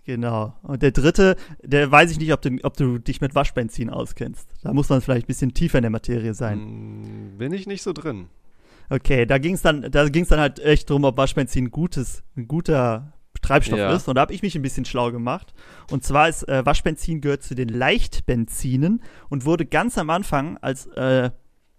Genau. 0.06 0.54
Und 0.62 0.82
der 0.82 0.92
dritte, 0.92 1.34
der 1.62 1.90
weiß 1.90 2.12
ich 2.12 2.18
nicht, 2.20 2.32
ob 2.32 2.40
du, 2.40 2.56
ob 2.62 2.76
du 2.76 2.98
dich 2.98 3.20
mit 3.20 3.34
Waschbenzin 3.34 3.90
auskennst. 3.90 4.48
Da 4.62 4.72
muss 4.72 4.88
man 4.88 5.00
vielleicht 5.00 5.24
ein 5.24 5.26
bisschen 5.26 5.52
tiefer 5.52 5.78
in 5.78 5.82
der 5.82 5.90
Materie 5.90 6.32
sein. 6.32 6.58
Hm, 6.60 7.38
bin 7.38 7.52
ich 7.52 7.66
nicht 7.66 7.82
so 7.82 7.92
drin. 7.92 8.28
Okay, 8.88 9.26
da 9.26 9.38
ging 9.38 9.54
es 9.54 9.62
dann, 9.62 9.90
da 9.90 10.08
ging's 10.08 10.28
dann 10.28 10.38
halt 10.38 10.60
echt 10.60 10.88
drum, 10.88 11.02
ob 11.02 11.16
Waschbenzin 11.16 11.64
ein 11.64 11.70
gutes, 11.72 12.22
ein 12.36 12.46
guter 12.46 13.12
Treibstoff 13.42 13.80
Ja. 13.80 13.92
ist. 13.94 14.06
Und 14.08 14.14
da 14.14 14.20
habe 14.20 14.32
ich 14.32 14.42
mich 14.42 14.54
ein 14.54 14.62
bisschen 14.62 14.84
schlau 14.84 15.10
gemacht. 15.10 15.52
Und 15.90 16.04
zwar 16.04 16.28
ist 16.28 16.48
äh, 16.48 16.64
Waschbenzin 16.64 17.20
gehört 17.20 17.42
zu 17.42 17.56
den 17.56 17.68
Leichtbenzinen 17.68 19.02
und 19.28 19.44
wurde 19.44 19.66
ganz 19.66 19.98
am 19.98 20.10
Anfang 20.10 20.56
als, 20.58 20.86
äh, 20.86 21.30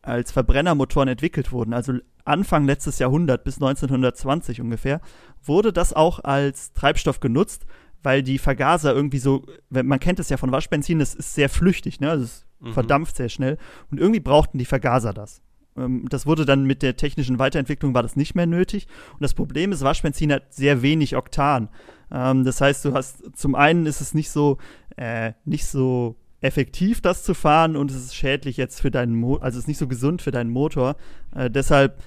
als 0.01 0.34
Verbrennermotoren 0.34 1.07
entwickelt 1.07 1.53
wurden, 1.53 1.74
also 1.74 1.93
Anfang 2.25 2.65
letztes 2.65 3.00
Jahrhundert 3.00 3.46
bis 3.46 3.55
1920 3.55 4.60
ungefähr, 4.60 5.00
wurde 5.43 5.72
das 5.72 5.93
auch 5.93 6.19
als 6.19 6.74
Treibstoff 6.74 7.22
genutzt, 7.22 7.65
weil 8.04 8.24
die 8.24 8.38
Vergaser 8.38 8.94
irgendwie 8.94 9.20
so, 9.20 9.46
man 9.70 10.00
kennt 10.00 10.20
es 10.20 10.30
ja 10.30 10.38
von 10.38 10.51
Waschbenzin, 10.51 11.00
das 11.00 11.16
ist 11.16 11.34
sehr 11.36 11.50
flüchtig, 11.50 12.00
ne? 12.00 12.10
Also 12.10 12.24
es 12.25 12.46
Mhm. 12.60 12.74
verdampft 12.74 13.16
sehr 13.18 13.30
schnell. 13.30 13.58
Und 13.92 14.00
irgendwie 14.00 14.20
brauchten 14.20 14.58
die 14.58 14.66
Vergaser 14.66 15.13
das. 15.13 15.42
Ähm, 15.77 16.06
Das 16.10 16.25
wurde 16.25 16.44
dann 16.46 16.66
mit 16.66 16.82
der 16.82 16.96
technischen 16.98 17.38
Weiterentwicklung 17.38 17.94
war 17.94 18.01
das 18.01 18.16
nicht 18.16 18.34
mehr 18.34 18.48
nötig. 18.48 18.88
Und 19.13 19.22
das 19.22 19.36
Problem 19.36 19.72
ist, 19.72 19.84
Waschbenzin 19.84 20.32
hat 20.34 20.54
sehr 20.56 20.82
wenig 20.82 21.16
Oktan. 21.16 21.70
Ähm, 22.12 22.44
das 22.46 22.60
heißt, 22.60 22.84
du 22.86 22.94
hast 22.94 23.24
zum 23.38 23.54
einen 23.54 23.86
ist 23.86 24.01
es 24.01 24.13
nicht 24.16 24.32
so 24.32 24.58
äh, 24.96 25.34
nicht 25.46 25.68
so 25.68 26.16
effektiv, 26.42 27.01
das 27.01 27.24
zu 27.24 27.36
fahren, 27.36 27.75
und 27.75 27.92
es 27.92 27.98
ist 27.98 28.16
schädlich 28.16 28.58
jetzt 28.58 28.82
für 28.82 28.89
deinen 28.89 29.16
Motor, 29.16 29.44
also 29.44 29.58
es 29.58 29.63
ist 29.66 29.68
nicht 29.68 29.77
so 29.77 29.88
gesund 29.88 30.22
für 30.24 30.32
deinen 30.32 30.50
Motor. 30.50 30.96
Äh, 31.36 31.51
deshalb 31.51 32.01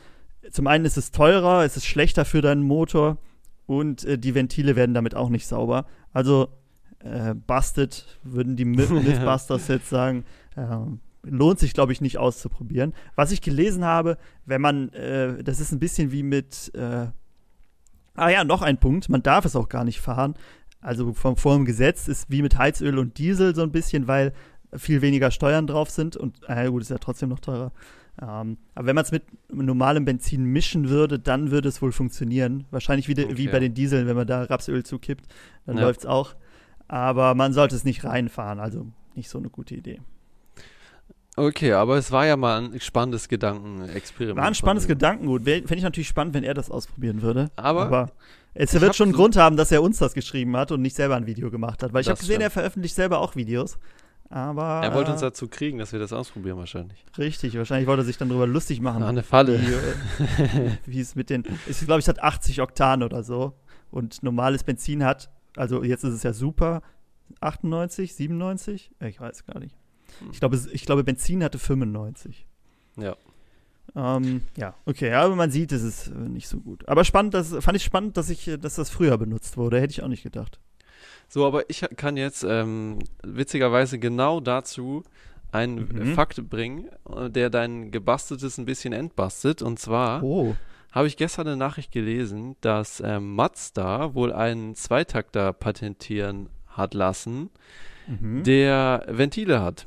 zum 0.51 0.67
einen 0.67 0.85
ist 0.85 0.97
es 0.97 1.13
teurer, 1.13 1.65
es 1.65 1.77
ist 1.77 1.87
schlechter 1.87 2.25
für 2.25 2.41
deinen 2.41 2.63
Motor 2.63 3.19
und 3.71 4.05
äh, 4.05 4.19
die 4.19 4.35
Ventile 4.35 4.75
werden 4.75 4.95
damit 4.95 5.15
auch 5.15 5.29
nicht 5.29 5.47
sauber. 5.47 5.87
Also 6.13 6.49
äh, 6.99 7.35
busted, 7.35 8.05
würden 8.25 8.57
die 8.57 8.65
Myth- 8.65 8.91
Mythbusters 9.05 9.69
jetzt 9.69 9.89
sagen. 9.89 10.25
Ähm, 10.57 10.99
lohnt 11.23 11.61
sich, 11.61 11.73
glaube 11.73 11.93
ich, 11.93 12.01
nicht 12.01 12.19
auszuprobieren. 12.19 12.95
Was 13.15 13.31
ich 13.31 13.43
gelesen 13.43 13.85
habe, 13.85 14.19
wenn 14.45 14.61
man, 14.61 14.89
äh, 14.89 15.45
das 15.45 15.61
ist 15.61 15.71
ein 15.71 15.79
bisschen 15.79 16.11
wie 16.11 16.25
mit, 16.25 16.73
äh, 16.75 17.07
ah 18.17 18.29
ja, 18.29 18.43
noch 18.43 18.63
ein 18.63 18.79
Punkt, 18.79 19.09
man 19.09 19.23
darf 19.23 19.45
es 19.45 19.55
auch 19.55 19.69
gar 19.69 19.85
nicht 19.85 20.01
fahren. 20.01 20.35
Also 20.81 21.13
vom, 21.13 21.37
vor 21.37 21.55
dem 21.55 21.65
Gesetz 21.65 22.09
ist 22.09 22.29
wie 22.29 22.43
mit 22.43 22.59
Heizöl 22.59 22.99
und 22.99 23.19
Diesel 23.19 23.55
so 23.55 23.63
ein 23.63 23.71
bisschen, 23.71 24.09
weil 24.09 24.33
viel 24.75 25.01
weniger 25.01 25.31
Steuern 25.31 25.69
drauf 25.69 25.91
sind 25.91 26.17
und, 26.17 26.41
äh, 26.49 26.69
gut, 26.69 26.83
ist 26.83 26.91
ja 26.91 26.99
trotzdem 26.99 27.29
noch 27.29 27.39
teurer. 27.41 27.71
Ähm, 28.23 28.59
aber 28.75 28.87
wenn 28.87 28.95
man 28.95 29.05
es 29.05 29.13
mit 29.13 29.23
normalem 29.51 30.05
Benzin 30.05 30.45
mischen 30.45 30.89
würde, 30.91 31.19
dann 31.19 31.51
würde 31.51 31.69
es 31.69 31.81
wohl 31.81 31.93
funktionieren. 31.93 32.67
Wahrscheinlich 32.71 33.09
wie, 33.09 33.15
de, 33.15 33.29
wie 33.37 33.45
Okay. 33.45 33.53
bei 33.53 33.59
den 33.61 33.73
Dieseln, 33.75 34.07
wenn 34.07 34.17
man 34.17 34.27
da 34.27 34.43
Rapsöl 34.43 34.85
zukippt, 34.85 35.25
dann 35.67 35.77
Ja. 35.79 35.85
läuft 35.85 36.01
es 36.01 36.07
auch. 36.07 36.35
Aber 36.89 37.35
man 37.35 37.53
sollte 37.53 37.75
es 37.77 37.85
nicht 37.85 38.05
reinfahren, 38.05 38.61
also 38.61 38.87
nicht 39.15 39.31
so 39.31 39.39
eine 39.39 39.49
gute 39.49 39.75
Idee. 39.75 40.01
Okay, 41.37 41.73
aber 41.73 41.97
es 41.97 42.11
war 42.13 42.27
ja 42.27 42.37
mal 42.37 42.61
ein 42.65 42.81
spannendes 42.81 43.29
Gedankenexperiment. 43.29 44.37
War 44.39 44.47
ein 44.47 44.55
spannendes. 44.55 44.89
Gedankengut. 44.89 45.45
Fände 45.45 45.75
ich 45.77 45.83
natürlich 45.83 46.09
spannend, 46.09 46.35
wenn 46.35 46.43
er 46.45 46.55
das 46.55 46.71
ausprobieren 46.71 47.23
würde. 47.23 47.51
Aber, 47.57 48.11
es 48.53 48.75
ich 48.75 48.81
wird 48.81 48.97
schon 48.97 49.07
einen 49.07 49.13
so- 49.15 49.19
Grund 49.21 49.37
haben, 49.37 49.57
dass 49.57 49.71
er 49.73 49.83
uns 49.83 49.99
das 49.99 50.13
geschrieben 50.13 50.57
hat 50.57 50.73
und 50.73 50.83
nicht 50.83 50.97
selber 50.97 51.15
ein 51.17 51.27
Video 51.27 51.51
gemacht 51.51 51.83
hat. 51.83 51.93
Weil 51.93 52.03
ich 52.03 52.09
habe 52.09 52.19
gesehen, 52.19 52.33
stimmt. 52.35 52.43
er 52.43 52.51
veröffentlicht 52.51 52.95
selber 52.97 53.21
auch 53.21 53.37
Videos. 53.37 53.79
Aber 54.33 54.81
er 54.85 54.95
wollte 54.95 55.11
uns 55.11 55.21
äh, 55.23 55.27
dazu 55.27 55.49
kriegen, 55.49 55.79
dass 55.79 55.93
wir 55.93 55.99
das 55.99 56.13
ausprobieren 56.13 56.57
wahrscheinlich. 56.57 57.05
richtig, 57.19 57.57
wahrscheinlich 57.59 57.89
wollte 57.89 58.03
er 58.03 58.07
sich 58.07 58.17
dann 58.17 58.29
darüber 58.29 58.47
lustig 58.47 58.81
machen. 58.81 59.03
Ah, 59.03 59.09
eine 59.09 59.25
Falle. 59.25 59.61
Wie, 59.61 59.73
äh, 60.63 60.71
wie 60.87 61.01
es 61.01 61.17
mit 61.17 61.31
den, 61.31 61.45
es 61.69 61.85
glaube 61.85 61.99
ich, 62.01 62.09
hat 62.09 62.23
80 62.23 62.61
Oktan 62.63 63.03
oder 63.03 63.23
so. 63.25 63.55
Und 63.91 64.23
normales 64.23 64.63
Benzin 64.63 65.05
hat, 65.05 65.31
also 65.57 65.83
jetzt 65.83 66.05
ist 66.05 66.15
es 66.15 66.23
ja 66.23 66.33
super, 66.33 66.81
98, 67.41 68.15
97? 68.15 68.93
Ich 69.01 69.21
weiß 69.21 69.45
gar 69.47 69.59
nicht. 69.59 69.77
Ich 70.33 70.39
glaube, 70.39 70.55
es- 70.57 70.67
ich 70.67 70.85
glaube 70.87 71.03
Benzin 71.05 71.43
hatte 71.43 71.59
95. 71.59 72.47
Ja. 72.97 73.17
Ähm, 73.97 74.43
ja, 74.57 74.75
okay, 74.87 75.13
aber 75.13 75.35
man 75.35 75.51
sieht, 75.51 75.73
es 75.73 75.83
ist 75.83 76.07
äh, 76.09 76.13
nicht 76.13 76.47
so 76.47 76.61
gut. 76.61 76.89
Aber 76.89 77.05
spannend, 77.05 77.35
das 77.35 77.53
fand 77.59 77.77
ich 77.77 77.83
spannend, 77.83 78.17
dass 78.17 78.31
ich, 78.31 78.47
äh, 78.47 78.57
dass 78.59 78.77
das 78.77 78.91
früher 78.91 79.19
benutzt 79.19 79.57
wurde. 79.57 79.81
Hätte 79.81 79.91
ich 79.91 80.03
auch 80.05 80.09
nicht 80.09 80.23
gedacht. 80.23 80.61
So, 81.33 81.47
aber 81.47 81.71
ich 81.71 81.81
kann 81.97 82.17
jetzt 82.17 82.43
ähm, 82.43 82.99
witzigerweise 83.23 84.01
genau 84.01 84.41
dazu 84.41 85.05
einen 85.53 85.89
Mhm. 85.93 86.15
Fakt 86.15 86.51
bringen, 86.51 86.89
äh, 87.09 87.31
der 87.31 87.51
dein 87.51 87.93
gebasteltes 87.93 88.59
ein 88.59 88.65
bisschen 88.65 88.93
entbastet. 88.93 89.63
Und 89.63 89.79
zwar 89.79 90.25
Oh. 90.25 90.57
habe 90.91 91.07
ich 91.07 91.17
gestern 91.17 91.47
eine 91.47 91.57
Nachricht 91.57 91.93
gelesen, 91.93 92.57
dass 92.61 93.01
ähm, 93.01 93.37
Mazda 93.37 94.15
wohl 94.15 94.33
einen 94.33 94.75
Zweitakter 94.75 95.53
patentieren 95.53 96.49
hat 96.67 96.95
lassen, 96.95 97.51
Mhm. 98.09 98.43
der 98.43 99.05
Ventile 99.09 99.63
hat. 99.63 99.87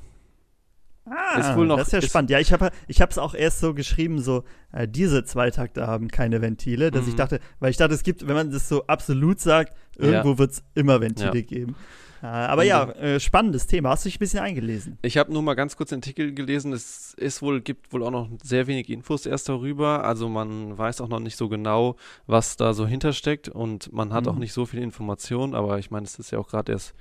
Ah, 1.06 1.38
ist 1.40 1.56
wohl 1.58 1.68
noch- 1.68 1.78
das 1.78 1.88
ist 1.88 1.94
ja 1.94 2.00
ist- 2.00 2.10
spannend. 2.10 2.30
Ja, 2.30 2.40
ich 2.40 2.54
habe 2.54 2.70
ich 2.88 3.00
es 3.02 3.18
auch 3.18 3.34
erst 3.34 3.60
so 3.60 3.74
geschrieben, 3.74 4.22
so 4.22 4.44
äh, 4.72 4.88
diese 4.88 5.24
Zweitakter 5.26 5.86
haben 5.88 6.08
keine 6.08 6.42
Ventile, 6.42 6.92
dass 6.92 7.08
ich 7.08 7.14
Mhm. 7.14 7.18
dachte, 7.18 7.40
weil 7.60 7.72
ich 7.72 7.78
dachte, 7.78 7.94
es 7.94 8.04
gibt, 8.04 8.26
wenn 8.28 8.36
man 8.36 8.52
das 8.52 8.70
so 8.70 8.86
absolut 8.88 9.40
sagt, 9.42 9.76
irgendwo 9.98 10.32
Ja. 10.32 10.38
wird 10.38 10.52
es 10.52 10.64
immer 10.76 11.02
Ventile 11.02 11.36
Ja. 11.36 11.42
geben. 11.42 11.76
Äh, 12.22 12.28
aber 12.28 12.62
Und 12.62 12.68
ja, 12.70 12.90
äh, 12.92 13.20
spannendes 13.20 13.68
Thema. 13.68 13.90
Hast 13.90 14.06
du 14.06 14.08
dich 14.08 14.16
ein 14.16 14.20
bisschen 14.20 14.40
eingelesen? 14.40 14.98
Ich 15.02 15.18
habe 15.18 15.34
nur 15.34 15.42
mal 15.42 15.56
ganz 15.56 15.76
kurz 15.76 15.90
den 15.90 15.98
Artikel 15.98 16.34
gelesen. 16.34 16.72
Es 16.72 17.14
ist 17.16 17.42
wohl, 17.42 17.60
gibt 17.60 17.92
wohl 17.92 18.02
auch 18.02 18.12
noch 18.12 18.30
sehr 18.42 18.66
wenig 18.68 18.90
Infos 18.90 19.26
erst 19.26 19.50
darüber. 19.50 20.06
Also 20.06 20.30
man 20.30 20.78
weiß 20.78 21.02
auch 21.02 21.10
noch 21.10 21.20
nicht 21.20 21.36
so 21.36 21.50
genau, 21.50 21.98
was 22.26 22.56
da 22.56 22.74
so 22.74 22.88
hintersteckt 22.88 23.50
und 23.50 23.92
man 23.92 24.14
hat 24.14 24.24
Mhm. 24.24 24.30
auch 24.32 24.38
nicht 24.38 24.54
so 24.54 24.66
viel 24.66 24.82
Information. 24.82 25.54
Aber 25.54 25.80
ich 25.80 25.92
meine, 25.92 26.06
es 26.06 26.18
ist 26.18 26.32
ja 26.32 26.40
auch 26.40 26.48
gerade 26.48 26.72
erst, 26.72 26.94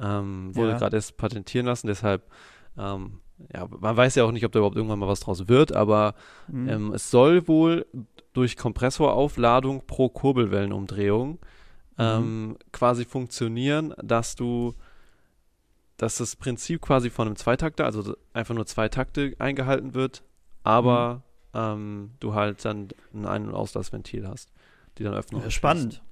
ähm, 0.00 0.54
wurde 0.54 0.70
Ja. 0.70 0.78
gerade 0.78 0.94
erst 0.94 1.16
patentieren 1.16 1.66
lassen. 1.66 1.88
Deshalb, 1.88 2.22
ähm, 2.78 3.18
ja, 3.54 3.66
man 3.80 3.96
weiß 3.96 4.14
ja 4.16 4.24
auch 4.24 4.32
nicht, 4.32 4.44
ob 4.44 4.52
da 4.52 4.58
überhaupt 4.58 4.76
irgendwann 4.76 4.98
mal 4.98 5.08
was 5.08 5.20
draus 5.20 5.48
wird. 5.48 5.72
Aber 5.72 6.14
Mhm. 6.48 6.68
ähm, 6.68 6.92
es 6.92 7.10
soll 7.10 7.46
wohl 7.48 7.86
durch 8.32 8.56
Kompressoraufladung 8.56 9.82
pro 9.86 10.08
Kurbelwellenumdrehung 10.08 11.38
ähm, 11.98 12.56
quasi 12.72 13.04
funktionieren, 13.04 13.92
dass 14.02 14.36
du, 14.36 14.74
dass 15.96 16.18
das 16.18 16.36
Prinzip 16.36 16.80
quasi 16.80 17.10
von 17.10 17.26
einem 17.26 17.36
Zweitakter, 17.36 17.84
also 17.84 18.14
einfach 18.32 18.54
nur 18.54 18.66
zwei 18.66 18.88
Takte 18.88 19.34
eingehalten 19.38 19.94
wird, 19.94 20.22
aber 20.62 21.22
ähm, 21.54 22.12
du 22.20 22.34
halt 22.34 22.64
dann 22.64 22.88
ein 23.12 23.26
Ein- 23.26 23.48
und 23.48 23.54
Auslassventil 23.54 24.28
hast, 24.28 24.52
die 24.98 25.02
dann 25.02 25.14
öffnen. 25.14 25.40
Ja, 25.40 25.46
und 25.46 26.02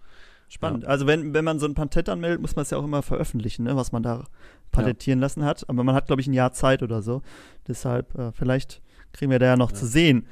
spannend. 0.48 0.82
Spannend. 0.82 0.84
Also 0.86 1.06
wenn, 1.06 1.34
wenn 1.34 1.44
man 1.44 1.58
so 1.58 1.66
ein 1.66 1.74
Patent 1.74 2.08
anmeldet, 2.08 2.40
muss 2.40 2.56
man 2.56 2.62
es 2.62 2.70
ja 2.70 2.78
auch 2.78 2.84
immer 2.84 3.02
veröffentlichen, 3.02 3.64
ne, 3.64 3.76
was 3.76 3.92
man 3.92 4.02
da 4.02 4.24
patentieren 4.72 5.20
lassen 5.20 5.44
hat. 5.44 5.68
Aber 5.68 5.84
man 5.84 5.94
hat, 5.94 6.06
glaube 6.06 6.20
ich, 6.20 6.26
ein 6.26 6.32
Jahr 6.34 6.52
Zeit 6.52 6.82
oder 6.82 7.02
so. 7.02 7.22
Deshalb, 7.68 8.14
äh, 8.18 8.32
vielleicht 8.32 8.82
kriegen 9.12 9.30
wir 9.30 9.38
da 9.38 9.46
ja 9.46 9.56
noch 9.56 9.70
Ja. 9.70 9.76
zu 9.76 9.86
sehen, 9.86 10.26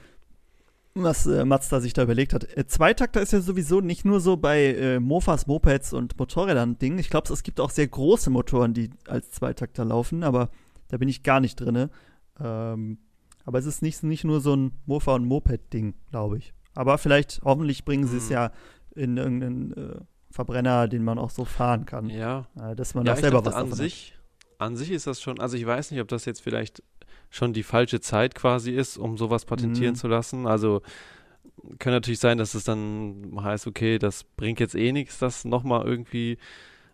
was 0.97 1.27
äh, 1.27 1.45
Mazda 1.45 1.81
sich 1.81 1.93
da 1.93 2.03
überlegt 2.05 2.33
hat. 2.33 2.57
Äh, 2.57 2.67
Zweitakter 2.67 3.21
ist 3.21 3.33
ja 3.33 3.41
sowieso 3.41 3.81
nicht 3.81 4.05
nur 4.05 4.21
so 4.21 4.37
bei 4.37 4.65
äh, 4.75 5.01
Mofas, 5.01 5.47
Mopeds 5.49 5.93
und 5.93 6.17
Motorrädern 6.19 6.79
Ding. 6.79 6.99
Ich 6.99 7.11
glaube, 7.11 7.33
es 7.33 7.43
gibt 7.43 7.59
auch 7.59 7.71
sehr 7.71 7.89
große 7.89 8.31
Motoren, 8.31 8.75
die 8.75 8.91
als 9.09 9.31
Zweitakter 9.33 9.85
laufen, 9.85 10.23
aber 10.23 10.51
da 10.89 10.97
bin 10.99 11.09
ich 11.09 11.25
gar 11.25 11.41
nicht 11.41 11.57
drin. 11.57 11.89
Ähm, 12.41 12.99
aber 13.45 13.59
es 13.59 13.67
ist 13.67 13.83
nicht, 13.83 14.03
nicht 14.05 14.25
nur 14.25 14.41
so 14.41 14.55
ein 14.55 14.73
Mofa- 14.87 15.15
und 15.17 15.25
Moped-Ding, 15.27 15.95
glaube 16.11 16.39
ich. 16.39 16.55
Aber 16.75 16.99
vielleicht, 16.99 17.41
hoffentlich 17.45 17.85
bringen 17.85 18.07
sie 18.07 18.17
es 18.19 18.27
Mhm. 18.29 18.33
ja 18.33 18.51
in 18.95 19.17
irgendeinen 19.17 19.73
äh, 19.73 20.01
Verbrenner, 20.31 20.89
den 20.89 21.05
man 21.05 21.19
auch 21.19 21.31
so 21.31 21.45
fahren 21.45 21.87
kann. 21.87 22.11
Ja. 22.11 22.47
Äh, 22.59 22.75
dass 22.77 22.95
man 22.95 23.07
ja, 23.07 23.13
auch 23.13 23.17
selber 23.17 23.43
dachte, 23.43 23.51
was 23.51 23.55
an 23.55 23.73
sich, 23.73 24.15
an 24.59 24.77
sich 24.77 24.91
ist 24.91 25.07
das 25.07 25.21
schon, 25.21 25.41
also 25.41 25.57
ich 25.57 25.67
weiß 25.67 25.91
nicht, 25.91 26.01
ob 26.01 26.09
das 26.09 26.25
jetzt 26.25 26.41
vielleicht 26.43 26.83
schon 27.31 27.53
die 27.53 27.63
falsche 27.63 28.01
Zeit 28.01 28.35
quasi 28.35 28.73
ist, 28.73 28.97
um 28.97 29.17
sowas 29.17 29.45
patentieren 29.45 29.93
Mhm. 29.95 29.99
zu 29.99 30.09
lassen. 30.09 30.47
Also 30.47 30.83
kann 31.79 31.93
natürlich 31.93 32.21
sein, 32.21 32.39
dass 32.39 32.55
es 32.55 32.65
dann 32.65 33.39
heißt, 33.41 33.67
okay, 33.67 33.99
das 33.99 34.25
bringt 34.25 34.61
jetzt 34.61 34.75
eh 34.75 34.93
nichts, 34.93 35.19
das 35.19 35.45
nochmal 35.45 35.85
irgendwie 35.87 36.33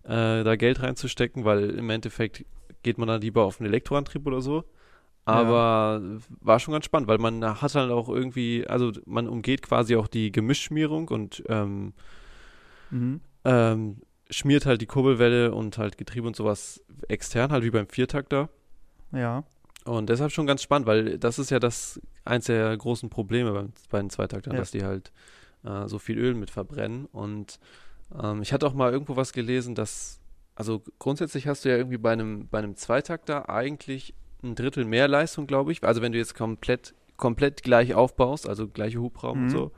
äh, 0.04 0.44
da 0.44 0.56
Geld 0.56 0.82
reinzustecken, 0.82 1.44
weil 1.44 1.70
im 1.70 1.90
Endeffekt 1.90 2.44
geht 2.82 2.96
man 2.98 3.08
dann 3.08 3.20
lieber 3.20 3.44
auf 3.44 3.60
einen 3.60 3.68
Elektroantrieb 3.68 4.26
oder 4.26 4.40
so. 4.40 4.64
Aber 5.24 6.00
war 6.40 6.58
schon 6.58 6.72
ganz 6.72 6.84
spannend, 6.84 7.08
weil 7.08 7.18
man 7.18 7.44
hat 7.60 7.74
halt 7.74 7.90
auch 7.90 8.08
irgendwie, 8.08 8.66
also 8.66 8.92
man 9.06 9.28
umgeht 9.28 9.62
quasi 9.62 9.96
auch 9.96 10.08
die 10.08 10.32
Gemischschmierung 10.32 11.08
und 11.08 11.42
ähm. 11.48 11.92
Mhm. 12.90 13.20
ähm, 13.44 14.02
schmiert 14.30 14.66
halt 14.66 14.80
die 14.80 14.86
Kurbelwelle 14.86 15.52
und 15.54 15.78
halt 15.78 15.98
Getriebe 15.98 16.26
und 16.26 16.36
sowas 16.36 16.82
extern, 17.08 17.50
halt 17.50 17.64
wie 17.64 17.70
beim 17.70 17.88
Viertakter. 17.88 18.48
Ja. 19.12 19.44
Und 19.84 20.08
deshalb 20.08 20.30
schon 20.30 20.46
ganz 20.46 20.62
spannend, 20.62 20.86
weil 20.86 21.18
das 21.18 21.38
ist 21.38 21.50
ja 21.50 21.58
das 21.58 22.00
eins 22.24 22.46
der 22.46 22.76
großen 22.76 23.10
Probleme 23.10 23.52
beim, 23.52 23.72
bei 23.90 23.98
den 24.00 24.10
Zweitaktern, 24.10 24.54
Ja. 24.54 24.60
dass 24.60 24.70
die 24.70 24.84
halt 24.84 25.12
äh, 25.64 25.88
so 25.88 25.98
viel 25.98 26.18
Öl 26.18 26.34
mit 26.34 26.50
verbrennen. 26.50 27.06
Und 27.06 27.58
ähm, 28.20 28.42
ich 28.42 28.52
hatte 28.52 28.66
auch 28.66 28.74
mal 28.74 28.92
irgendwo 28.92 29.16
was 29.16 29.32
gelesen, 29.32 29.74
dass, 29.74 30.20
also 30.54 30.82
grundsätzlich 30.98 31.46
hast 31.46 31.64
du 31.64 31.70
ja 31.70 31.76
irgendwie 31.76 31.98
bei 31.98 32.12
einem, 32.12 32.48
bei 32.48 32.58
einem 32.58 32.76
Zweitakter 32.76 33.48
eigentlich 33.48 34.14
ein 34.42 34.54
Drittel 34.54 34.84
mehr 34.84 35.08
Leistung, 35.08 35.46
glaube 35.46 35.72
ich. 35.72 35.82
Also 35.84 36.02
wenn 36.02 36.12
du 36.12 36.18
jetzt 36.18 36.34
komplett, 36.34 36.94
komplett 37.16 37.62
gleich 37.62 37.94
aufbaust, 37.94 38.48
also 38.48 38.66
gleiche 38.68 39.00
Hubraum 39.00 39.38
und 39.40 39.44
Mhm. 39.46 39.50
so, 39.50 39.72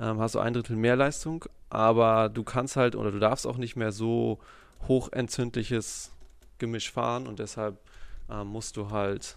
ähm, 0.00 0.18
hast 0.20 0.34
du 0.34 0.38
ein 0.40 0.52
Drittel 0.52 0.76
mehr 0.76 0.96
Leistung, 0.96 1.44
aber 1.70 2.28
du 2.28 2.44
kannst 2.44 2.76
halt 2.76 2.94
oder 2.96 3.10
du 3.10 3.18
darfst 3.18 3.46
auch 3.46 3.56
nicht 3.56 3.76
mehr 3.76 3.92
so 3.92 4.38
hochentzündliches 4.86 6.12
Gemisch 6.58 6.90
fahren 6.90 7.26
und 7.26 7.38
deshalb 7.38 7.78
ähm, 8.30 8.48
musst 8.48 8.76
du 8.76 8.90
halt, 8.90 9.36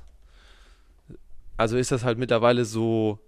also 1.57 1.77
ist 1.77 1.91
das 1.91 2.03
halt 2.03 2.17
mittlerweile 2.17 2.65
so 2.65 3.19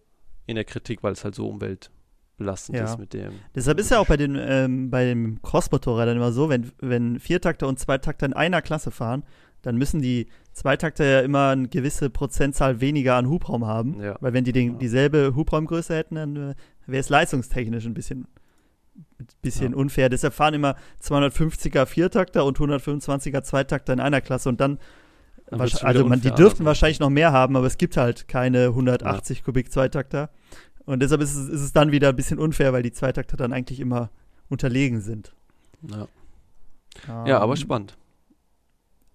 in 0.47 0.55
der 0.55 0.65
Kritik, 0.65 1.03
weil 1.03 1.13
es 1.13 1.23
halt 1.23 1.35
so 1.35 1.47
umweltbelastend 1.50 2.77
Ja. 2.77 2.85
ist 2.85 3.00
mit 3.00 3.13
dem. 3.13 3.39
Deshalb 3.55 3.79
ist 3.79 3.91
ja 3.91 4.00
auch 4.00 4.07
bei 4.07 4.17
den 4.17 4.35
ähm, 4.39 4.89
bei 4.89 5.05
dem 5.05 5.41
Crossmotorrädern 5.41 6.17
immer 6.17 6.31
so, 6.31 6.50
wenn, 6.50 6.71
wenn 6.79 7.19
Viertakter 7.19 7.67
und 7.67 7.79
Zweitakter 7.79 8.25
in 8.25 8.33
einer 8.33 8.61
Klasse 8.61 8.91
fahren, 8.91 9.23
dann 9.62 9.77
müssen 9.77 10.01
die 10.01 10.27
Zweitakter 10.53 11.06
ja 11.06 11.20
immer 11.22 11.50
eine 11.50 11.68
gewisse 11.68 12.10
Prozentzahl 12.10 12.82
weniger 12.82 13.15
an 13.15 13.30
Hubraum 13.30 13.65
haben. 13.65 14.01
Ja. 14.01 14.18
Weil 14.20 14.34
wenn 14.34 14.44
die 14.44 14.51
den, 14.51 14.74
Ja. 14.74 14.77
dieselbe 14.80 15.34
Hubraumgröße 15.36 15.96
hätten, 15.96 16.15
dann 16.15 16.36
äh, 16.36 16.56
wäre 16.88 17.00
es 17.00 17.10
leistungstechnisch 17.10 17.86
ein 17.86 17.94
bisschen, 17.94 18.27
ein 19.20 19.27
bisschen 19.41 19.72
Ja. 19.74 19.77
unfair. 19.77 20.10
Deshalb 20.10 20.34
fahren 20.34 20.53
immer 20.53 20.75
250er 21.01 21.86
Viertakter 21.86 22.44
und 22.46 22.58
125er 22.60 23.44
Zweitakter 23.44 23.94
in 23.94 24.00
einer 24.00 24.20
Klasse 24.22 24.50
und 24.50 24.60
dann, 24.60 24.80
also 25.51 26.06
man, 26.08 26.22
die 26.22 26.32
dürften 26.32 26.65
wahrscheinlich 26.65 27.00
noch 27.00 27.10
mehr 27.10 27.32
haben, 27.32 27.56
aber 27.56 27.68
es 27.68 27.77
gibt 27.77 27.98
halt 27.98 28.27
keine 28.27 28.68
180 28.68 29.44
Kubik 29.44 29.72
Zweitakter. 29.72 30.30
Und 30.86 31.01
deshalb 31.01 31.22
ist 31.22 31.36
es, 31.36 31.48
ist 31.50 31.62
es 31.62 31.74
dann 31.74 31.91
wieder 31.91 32.10
ein 32.10 32.15
bisschen 32.15 32.39
unfair, 32.39 32.74
weil 32.74 32.84
die 32.84 32.91
Zweitakter 32.91 33.38
dann 33.38 33.53
eigentlich 33.53 33.80
immer 33.80 34.10
unterlegen 34.50 35.01
sind. 35.01 35.34
Ja. 35.88 36.08
ja, 37.27 37.39
aber 37.39 37.53
Ähm, 37.53 37.58
spannend. 37.58 37.98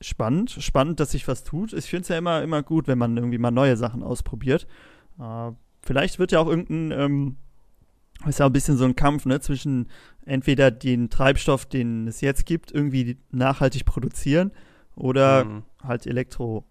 Spannend, 0.01 0.51
spannend, 0.51 1.01
dass 1.01 1.13
sich 1.13 1.27
was 1.29 1.45
tut. 1.45 1.73
Ich 1.73 1.87
finde 1.87 2.03
es 2.03 2.09
ja 2.09 2.19
immer, 2.19 2.43
immer 2.43 2.63
gut, 2.63 2.87
wenn 2.89 2.99
man 2.99 3.17
irgendwie 3.17 3.39
mal 3.39 3.51
neue 3.51 3.77
Sachen 3.77 4.03
ausprobiert. 4.03 4.67
Äh, 5.19 5.53
vielleicht 5.83 6.19
wird 6.19 6.33
ja 6.33 6.41
auch 6.41 6.49
irgendein, 6.49 6.93
ähm, 6.99 7.37
ist 8.27 8.39
ja 8.41 8.47
ein 8.47 8.53
bisschen 8.53 8.77
so 8.77 8.85
ein 8.85 8.97
Kampf, 8.97 9.27
ne, 9.27 9.41
zwischen 9.41 9.89
entweder 10.25 10.71
den 10.71 11.11
Treibstoff, 11.11 11.67
den 11.67 12.09
es 12.09 12.21
jetzt 12.21 12.47
gibt, 12.47 12.73
irgendwie 12.73 13.19
nachhaltig 13.31 13.85
produzieren 13.85 14.53
oder 14.95 15.45
Mhm. 15.45 15.63
halt 15.83 16.07
Elektro. 16.07 16.65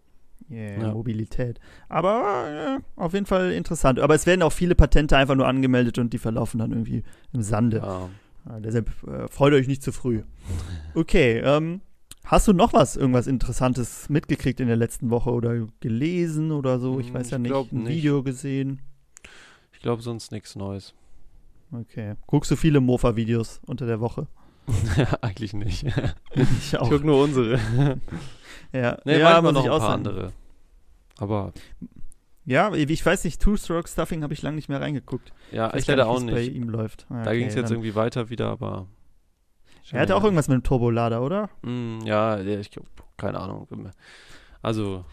Yeah, 0.48 0.80
Ja. 0.82 0.92
Mobilität. 0.94 1.60
Aber 1.90 2.78
äh, 2.78 3.02
auf 3.02 3.14
jeden 3.14 3.26
Fall 3.26 3.52
interessant. 3.52 4.00
Aber 4.00 4.14
es 4.14 4.28
werden 4.28 4.44
auch 4.44 4.52
viele 4.52 4.76
Patente 4.76 5.18
einfach 5.18 5.34
nur 5.34 5.48
angemeldet 5.48 5.98
und 5.98 6.14
die 6.14 6.20
verlaufen 6.20 6.60
dann 6.60 6.70
irgendwie 6.72 7.02
im 7.34 7.42
Sande. 7.42 7.78
Ja. 7.78 8.10
Ja, 8.48 8.60
deshalb 8.60 8.92
äh, 9.08 9.28
freut 9.28 9.54
euch 9.54 9.68
nicht 9.68 9.82
zu 9.82 9.92
früh. 9.92 10.22
Okay, 10.94 11.40
ähm, 11.44 11.82
hast 12.26 12.48
du 12.48 12.54
noch 12.54 12.74
was, 12.74 12.96
irgendwas 12.96 13.28
Interessantes 13.28 14.10
mitgekriegt 14.10 14.60
in 14.60 14.68
der 14.68 14.76
letzten 14.78 15.10
Woche 15.10 15.32
oder 15.32 15.68
gelesen 15.80 16.52
oder 16.52 16.80
so? 16.80 17.00
Ich 17.00 17.08
Hm, 17.08 17.14
weiß 17.16 17.30
ja 17.32 17.38
ich 17.38 17.44
nicht. 17.44 17.54
Ein 17.54 17.84
nicht. 17.84 17.88
Video 17.90 18.24
gesehen. 18.24 18.82
Ich 19.74 19.80
glaube 19.82 20.02
sonst 20.02 20.32
nichts 20.32 20.56
Neues. 20.56 20.94
Okay. 21.72 22.16
Guckst 22.28 22.52
du 22.52 22.56
viele 22.56 22.80
Mofa-Videos 22.80 23.60
unter 23.66 23.86
der 23.86 24.00
Woche? 24.00 24.28
eigentlich 25.22 25.54
nicht. 25.54 25.84
ich 25.84 25.94
Ich 26.60 26.78
auch. 26.78 26.90
gucke 26.90 27.06
nur 27.06 27.24
unsere. 27.24 27.60
Ja, 28.72 28.98
Nee, 29.06 29.20
ja 29.20 29.42
muss 29.42 29.54
noch 29.54 29.62
ich 29.62 29.66
ein 29.68 29.72
auch 29.72 29.80
paar 29.80 29.90
andere. 29.94 30.32
Aber 31.18 31.54
Ja, 32.46 32.74
ich 32.74 33.06
weiß 33.06 33.24
nicht, 33.24 33.42
Two-Stroke-Stuffing 33.42 34.22
habe 34.24 34.34
ich 34.34 34.42
lange 34.42 34.56
nicht 34.56 34.68
mehr 34.70 34.82
reingeguckt. 34.82 35.32
ja, 35.52 35.74
ich 35.76 35.88
leider 35.88 36.04
nicht, 36.06 36.12
auch 36.12 36.22
wie's 36.22 36.32
bei 36.34 36.42
nicht. 36.42 36.56
ihm 36.56 36.70
läuft. 36.70 37.06
Ah, 37.10 37.24
Da 37.24 37.30
okay, 37.30 37.40
ging 37.40 37.48
es 37.48 37.56
jetzt 37.56 37.72
irgendwie 37.72 37.96
weiter 37.96 38.30
wieder, 38.30 38.50
aber. 38.50 38.88
Er 39.92 40.02
hatte 40.02 40.16
auch 40.16 40.24
irgendwas 40.24 40.48
mit 40.48 40.56
dem 40.56 40.64
Turbolader, 40.64 41.22
oder? 41.22 41.50
Mm, 41.62 42.00
ja, 42.06 42.40
ja, 42.40 42.60
ich 42.60 42.72
glaube, 42.72 42.90
keine 43.18 43.40
Ahnung. 43.40 43.68
Also, 44.62 45.06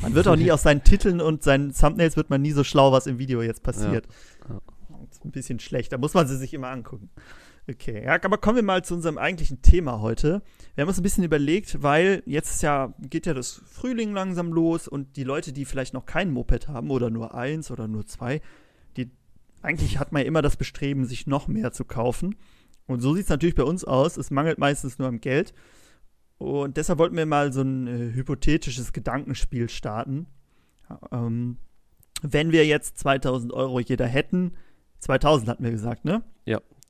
Man 0.00 0.14
wird 0.14 0.26
auch 0.26 0.36
nie 0.36 0.50
aus 0.52 0.62
seinen 0.62 0.82
Titeln 0.82 1.20
und 1.20 1.42
seinen 1.42 1.74
Thumbnails 1.74 2.16
wird 2.16 2.30
man 2.30 2.40
nie 2.40 2.52
so 2.52 2.64
schlau, 2.64 2.92
was 2.92 3.06
im 3.06 3.18
Video 3.18 3.42
jetzt 3.42 3.62
passiert. 3.62 4.06
Ja. 4.48 4.60
Das 5.06 5.18
ist 5.18 5.24
ein 5.24 5.32
bisschen 5.32 5.60
schlecht. 5.60 5.92
Da 5.92 5.98
muss 5.98 6.14
man 6.14 6.26
sie 6.26 6.36
sich 6.36 6.54
immer 6.54 6.68
angucken. 6.68 7.10
Okay, 7.68 8.04
ja, 8.04 8.18
aber 8.22 8.38
kommen 8.38 8.56
wir 8.56 8.62
mal 8.62 8.82
zu 8.84 8.94
unserem 8.94 9.18
eigentlichen 9.18 9.62
Thema 9.62 10.00
heute. 10.00 10.42
Wir 10.74 10.82
haben 10.82 10.88
uns 10.88 10.98
ein 10.98 11.02
bisschen 11.02 11.24
überlegt, 11.24 11.82
weil 11.82 12.22
jetzt 12.26 12.50
ist 12.50 12.62
ja, 12.62 12.94
geht 13.00 13.26
ja 13.26 13.34
das 13.34 13.62
Frühling 13.66 14.12
langsam 14.12 14.52
los 14.52 14.88
und 14.88 15.16
die 15.16 15.24
Leute, 15.24 15.52
die 15.52 15.64
vielleicht 15.64 15.94
noch 15.94 16.06
kein 16.06 16.30
Moped 16.30 16.68
haben 16.68 16.90
oder 16.90 17.10
nur 17.10 17.34
eins 17.34 17.70
oder 17.70 17.86
nur 17.86 18.06
zwei, 18.06 18.40
die 18.96 19.10
eigentlich 19.62 19.98
hat 19.98 20.10
man 20.10 20.22
ja 20.22 20.28
immer 20.28 20.42
das 20.42 20.56
Bestreben, 20.56 21.04
sich 21.04 21.26
noch 21.26 21.48
mehr 21.48 21.70
zu 21.70 21.84
kaufen. 21.84 22.34
Und 22.90 23.00
so 23.02 23.14
sieht 23.14 23.24
es 23.24 23.28
natürlich 23.30 23.54
bei 23.54 23.62
uns 23.62 23.84
aus. 23.84 24.16
Es 24.16 24.32
mangelt 24.32 24.58
meistens 24.58 24.98
nur 24.98 25.06
am 25.06 25.20
Geld. 25.20 25.54
Und 26.38 26.76
deshalb 26.76 26.98
wollten 26.98 27.16
wir 27.16 27.24
mal 27.24 27.52
so 27.52 27.62
ein 27.62 27.86
äh, 27.86 28.12
hypothetisches 28.12 28.92
Gedankenspiel 28.92 29.68
starten. 29.68 30.26
Ähm, 31.12 31.58
wenn 32.22 32.50
wir 32.50 32.66
jetzt 32.66 32.98
2000 32.98 33.52
Euro 33.52 33.78
jeder 33.78 34.06
hätten, 34.06 34.54
2000 34.98 35.48
hatten 35.48 35.62
wir 35.62 35.70
gesagt, 35.70 36.04
ne? 36.04 36.24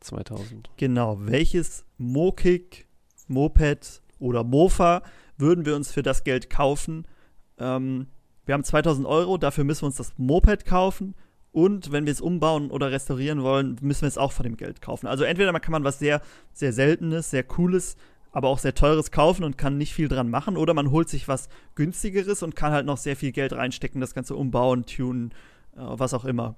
2000. 0.00 0.70
Genau. 0.78 1.18
Welches 1.20 1.84
Mokik, 1.98 2.88
Moped 3.28 4.00
oder 4.18 4.42
Mofa 4.42 5.02
würden 5.36 5.66
wir 5.66 5.76
uns 5.76 5.92
für 5.92 6.02
das 6.02 6.24
Geld 6.24 6.48
kaufen? 6.48 7.06
Ähm, 7.58 8.06
wir 8.46 8.54
haben 8.54 8.64
2000 8.64 9.06
Euro, 9.06 9.36
dafür 9.36 9.64
müssen 9.64 9.82
wir 9.82 9.88
uns 9.88 9.96
das 9.96 10.14
Moped 10.16 10.64
kaufen. 10.64 11.14
Und 11.52 11.90
wenn 11.90 12.06
wir 12.06 12.12
es 12.12 12.20
umbauen 12.20 12.70
oder 12.70 12.92
restaurieren 12.92 13.42
wollen, 13.42 13.76
müssen 13.80 14.02
wir 14.02 14.08
es 14.08 14.18
auch 14.18 14.32
von 14.32 14.44
dem 14.44 14.56
Geld 14.56 14.80
kaufen. 14.80 15.06
Also 15.06 15.24
entweder 15.24 15.52
kann 15.58 15.72
man 15.72 15.84
was 15.84 15.98
sehr, 15.98 16.22
sehr 16.52 16.72
Seltenes, 16.72 17.30
sehr 17.30 17.42
Cooles, 17.42 17.96
aber 18.32 18.48
auch 18.48 18.58
sehr 18.58 18.74
Teures 18.74 19.10
kaufen 19.10 19.42
und 19.42 19.58
kann 19.58 19.76
nicht 19.76 19.92
viel 19.92 20.08
dran 20.08 20.30
machen. 20.30 20.56
Oder 20.56 20.74
man 20.74 20.90
holt 20.92 21.08
sich 21.08 21.26
was 21.26 21.48
Günstigeres 21.74 22.42
und 22.42 22.54
kann 22.54 22.72
halt 22.72 22.86
noch 22.86 22.98
sehr 22.98 23.16
viel 23.16 23.32
Geld 23.32 23.52
reinstecken, 23.52 24.00
das 24.00 24.14
Ganze 24.14 24.36
umbauen, 24.36 24.86
tunen, 24.86 25.32
äh, 25.74 25.80
was 25.80 26.14
auch 26.14 26.24
immer. 26.24 26.54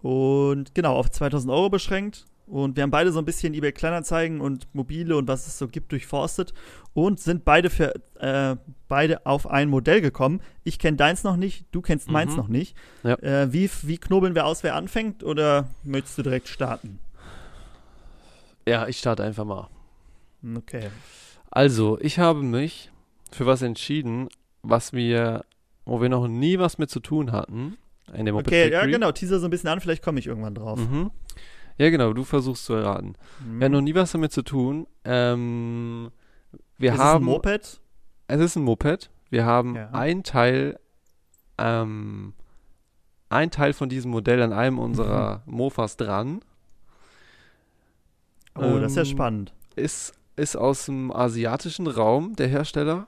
Und 0.00 0.74
genau, 0.74 0.96
auf 0.96 1.10
2000 1.10 1.52
Euro 1.52 1.68
beschränkt. 1.68 2.24
Und 2.50 2.74
wir 2.76 2.82
haben 2.82 2.90
beide 2.90 3.12
so 3.12 3.20
ein 3.20 3.24
bisschen 3.24 3.54
eBay 3.54 3.70
Kleinanzeigen 3.70 4.40
und 4.40 4.66
mobile 4.74 5.16
und 5.16 5.28
was 5.28 5.46
es 5.46 5.56
so 5.56 5.68
gibt 5.68 5.92
durchforstet 5.92 6.52
und 6.94 7.20
sind 7.20 7.44
beide 7.44 7.70
für 7.70 7.94
äh, 8.18 8.56
beide 8.88 9.24
auf 9.24 9.46
ein 9.48 9.68
Modell 9.68 10.00
gekommen. 10.00 10.40
Ich 10.64 10.80
kenne 10.80 10.96
deins 10.96 11.22
noch 11.22 11.36
nicht, 11.36 11.66
du 11.70 11.80
kennst 11.80 12.10
meins 12.10 12.32
Mhm. 12.32 12.36
noch 12.36 12.48
nicht. 12.48 12.76
Ja. 13.04 13.14
Äh, 13.20 13.52
wie, 13.52 13.70
wie 13.82 13.98
knobeln 13.98 14.34
wir 14.34 14.46
aus, 14.46 14.64
wer 14.64 14.74
anfängt 14.74 15.22
oder 15.22 15.68
möchtest 15.84 16.18
du 16.18 16.22
direkt 16.22 16.48
starten? 16.48 16.98
Ja, 18.66 18.86
ich 18.88 18.98
starte 18.98 19.22
einfach 19.24 19.44
mal. 19.44 19.68
Okay. 20.56 20.90
Also, 21.50 21.98
ich 22.00 22.18
habe 22.18 22.42
mich 22.42 22.90
für 23.32 23.46
was 23.46 23.62
entschieden, 23.62 24.28
was 24.62 24.92
wir, 24.92 25.44
wo 25.84 26.00
wir 26.00 26.08
noch 26.08 26.28
nie 26.28 26.58
was 26.58 26.78
mit 26.78 26.90
zu 26.90 27.00
tun 27.00 27.32
hatten. 27.32 27.76
In 28.12 28.26
dem 28.26 28.34
Okay, 28.36 28.64
ja 28.70 28.78
Factory. 28.78 28.92
genau, 28.92 29.12
teaser 29.12 29.38
so 29.38 29.46
ein 29.46 29.50
bisschen 29.50 29.68
an, 29.68 29.80
vielleicht 29.80 30.02
komme 30.02 30.18
ich 30.18 30.26
irgendwann 30.26 30.54
drauf. 30.54 30.78
Mhm. 30.80 31.10
Ja, 31.80 31.88
genau, 31.88 32.12
du 32.12 32.24
versuchst 32.24 32.66
zu 32.66 32.74
erraten. 32.74 33.14
Mhm. 33.42 33.58
Wir 33.58 33.64
haben 33.64 33.72
noch 33.72 33.80
nie 33.80 33.94
was 33.94 34.12
damit 34.12 34.32
zu 34.32 34.42
tun. 34.42 34.86
Ähm, 35.04 36.10
wir 36.76 36.90
Ist 36.90 36.98
es 36.98 37.02
haben. 37.02 37.24
ein 37.24 37.30
Moped? 37.32 37.80
Es 38.28 38.40
ist 38.40 38.56
ein 38.56 38.64
Moped. 38.64 39.10
Wir 39.30 39.46
haben 39.46 39.76
Ja. 39.76 39.88
ein 39.92 40.22
Teil, 40.22 40.78
ähm, 41.56 42.34
ein 43.30 43.50
Teil 43.50 43.72
von 43.72 43.88
diesem 43.88 44.10
Modell 44.10 44.42
an 44.42 44.52
einem 44.52 44.78
unserer 44.78 45.42
Mofas 45.46 45.96
dran. 45.96 46.40
Oh, 48.56 48.78
das 48.78 48.92
ist 48.92 48.96
ja 48.96 49.02
Ähm, 49.04 49.08
spannend. 49.08 49.54
Ist, 49.76 50.12
ist 50.36 50.56
aus 50.56 50.84
dem 50.86 51.10
asiatischen 51.10 51.86
Raum, 51.86 52.36
der 52.36 52.48
Hersteller. 52.48 53.06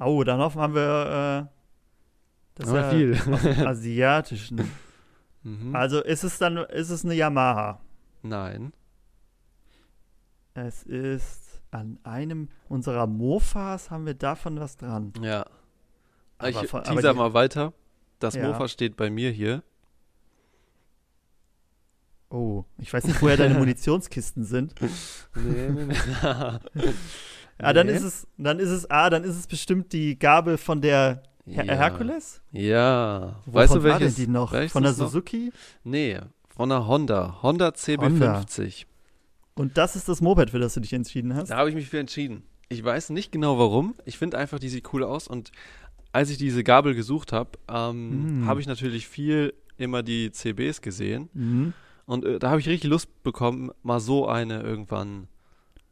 Oh, 0.00 0.22
dann 0.22 0.38
hoffen 0.38 0.60
haben 0.60 0.74
wir 0.74 1.48
äh, 1.50 2.60
das 2.60 2.68
Aber 2.68 2.80
ja 2.80 2.90
viel. 2.90 3.14
aus 3.32 3.42
dem 3.42 3.66
asiatischen. 3.66 4.70
Mhm. 5.46 5.76
Also 5.76 6.00
ist 6.02 6.24
es 6.24 6.38
dann, 6.38 6.56
ist 6.56 6.88
es 6.88 7.04
eine 7.04 7.12
Yamaha? 7.12 7.78
Nein. 8.24 8.72
Es 10.54 10.82
ist 10.82 11.60
an 11.70 11.98
einem 12.04 12.48
unserer 12.68 13.06
Mofas 13.06 13.90
haben 13.90 14.06
wir 14.06 14.14
davon 14.14 14.58
was 14.58 14.76
dran. 14.76 15.12
Ja. 15.20 15.44
Aber 16.38 16.48
ich 16.48 16.56
von- 16.68 16.82
teaser 16.84 17.12
die- 17.12 17.18
mal 17.18 17.34
weiter. 17.34 17.72
Das 18.20 18.34
Ja. 18.34 18.46
Mofa 18.48 18.68
steht 18.68 18.96
bei 18.96 19.10
mir 19.10 19.30
hier. 19.30 19.62
Oh, 22.30 22.64
ich 22.78 22.92
weiß 22.92 23.04
nicht, 23.04 23.20
woher 23.22 23.36
deine 23.36 23.54
Munitionskisten 23.58 24.44
sind. 24.44 24.74
Nee, 25.36 25.68
nee, 25.70 25.84
nee. 25.84 25.94
Ah, 27.58 27.72
dann 27.72 27.86
Nee. 27.86 27.92
ist 27.94 28.02
es, 28.02 28.26
dann 28.36 28.58
ist 28.58 28.70
es, 28.70 28.90
ah, 28.90 29.08
dann 29.10 29.22
ist 29.22 29.36
es 29.36 29.46
bestimmt 29.46 29.92
die 29.92 30.18
Gabel 30.18 30.58
von 30.58 30.80
der 30.80 31.22
Her 31.46 31.64
ja. 31.64 31.74
Herkules. 31.74 32.40
Ja. 32.50 33.36
Wovon 33.46 33.54
weißt 33.54 33.74
du 33.76 33.82
war 33.84 34.00
welches? 34.00 34.16
denn 34.16 34.24
die 34.26 34.30
noch? 34.32 34.50
Von 34.70 34.82
der 34.82 34.90
du's 34.92 34.98
noch? 34.98 35.08
Suzuki? 35.10 35.52
Nee, 35.84 36.18
von 36.56 36.68
der 36.68 36.86
Honda. 36.86 37.38
Honda 37.42 37.68
CB50. 37.68 38.86
Und 39.54 39.76
das 39.78 39.96
ist 39.96 40.08
das 40.08 40.20
Moped, 40.20 40.50
für 40.50 40.58
das 40.58 40.74
du 40.74 40.80
dich 40.80 40.92
entschieden 40.92 41.34
hast? 41.34 41.48
Da 41.50 41.56
habe 41.58 41.68
ich 41.68 41.74
mich 41.74 41.88
für 41.88 41.98
entschieden. 41.98 42.42
Ich 42.68 42.82
weiß 42.82 43.10
nicht 43.10 43.30
genau 43.30 43.58
warum. 43.58 43.94
Ich 44.04 44.18
finde 44.18 44.38
einfach, 44.38 44.58
die 44.58 44.68
sieht 44.68 44.92
cool 44.92 45.04
aus. 45.04 45.28
Und 45.28 45.52
als 46.12 46.30
ich 46.30 46.38
diese 46.38 46.64
Gabel 46.64 46.94
gesucht 46.94 47.32
habe, 47.32 47.50
ähm, 47.68 48.42
Mm. 48.42 48.46
habe 48.46 48.60
ich 48.60 48.66
natürlich 48.66 49.06
viel 49.06 49.54
immer 49.76 50.02
die 50.02 50.30
CBs 50.32 50.80
gesehen. 50.80 51.28
Mhm. 51.34 51.72
Und 52.06 52.24
äh, 52.24 52.38
da 52.38 52.50
habe 52.50 52.60
ich 52.60 52.68
richtig 52.68 52.90
Lust 52.90 53.22
bekommen, 53.22 53.70
mal 53.82 54.00
so 54.00 54.26
eine 54.28 54.60
irgendwann 54.62 55.28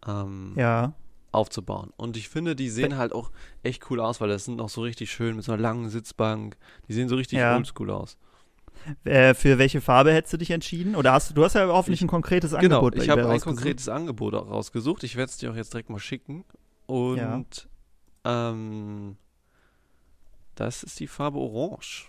ähm, 0.06 0.54
Ja. 0.56 0.94
aufzubauen. 1.30 1.90
Und 1.96 2.16
ich 2.16 2.28
finde, 2.28 2.54
die 2.56 2.68
sehen 2.68 2.96
halt 2.96 3.12
auch 3.12 3.30
echt 3.62 3.88
cool 3.90 4.00
aus, 4.00 4.20
weil 4.20 4.28
das 4.28 4.44
sind 4.44 4.56
noch 4.56 4.68
so 4.68 4.82
richtig 4.82 5.10
schön 5.12 5.36
mit 5.36 5.44
so 5.44 5.52
einer 5.52 5.62
langen 5.62 5.88
Sitzbank. 5.88 6.56
Die 6.88 6.92
sehen 6.92 7.08
so 7.08 7.16
richtig 7.16 7.38
Ja. 7.38 7.56
oldschool 7.56 7.90
aus. 7.90 8.16
Äh, 9.04 9.34
für 9.34 9.58
welche 9.58 9.80
Farbe 9.80 10.12
hättest 10.12 10.32
du 10.34 10.38
dich 10.38 10.50
entschieden? 10.50 10.96
Oder 10.96 11.12
hast 11.12 11.30
du, 11.30 11.34
du 11.34 11.44
hast 11.44 11.54
ja 11.54 11.66
hoffentlich 11.66 12.00
Ich- 12.00 12.04
ein 12.04 12.08
konkretes 12.08 12.50
Genau, 12.52 12.76
Angebot 12.78 12.96
bei 12.96 13.02
ich 13.02 13.08
habe 13.08 13.28
ein 13.28 13.40
konkretes 13.40 13.88
Angebot 13.88 14.34
rausgesucht. 14.34 15.04
Ich 15.04 15.16
werde 15.16 15.30
es 15.30 15.38
dir 15.38 15.50
auch 15.52 15.56
jetzt 15.56 15.72
direkt 15.72 15.90
mal 15.90 15.98
schicken. 15.98 16.44
Und 16.86 17.68
ähm, 18.24 19.16
das 20.54 20.82
ist 20.82 21.00
die 21.00 21.06
Farbe 21.06 21.38
Orange. 21.38 22.08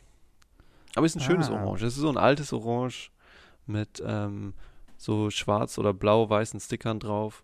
Aber 0.95 1.05
ist 1.05 1.15
ein 1.15 1.21
schönes 1.21 1.49
Ah. 1.49 1.53
Orange. 1.63 1.83
Es 1.85 1.93
ist 1.95 2.01
so 2.01 2.09
ein 2.09 2.17
altes 2.17 2.53
Orange 2.53 3.09
mit 3.65 4.01
ähm, 4.05 4.53
so 4.97 5.29
schwarz 5.29 5.77
oder 5.77 5.93
blau-weißen 5.93 6.59
Stickern 6.59 6.99
drauf. 6.99 7.43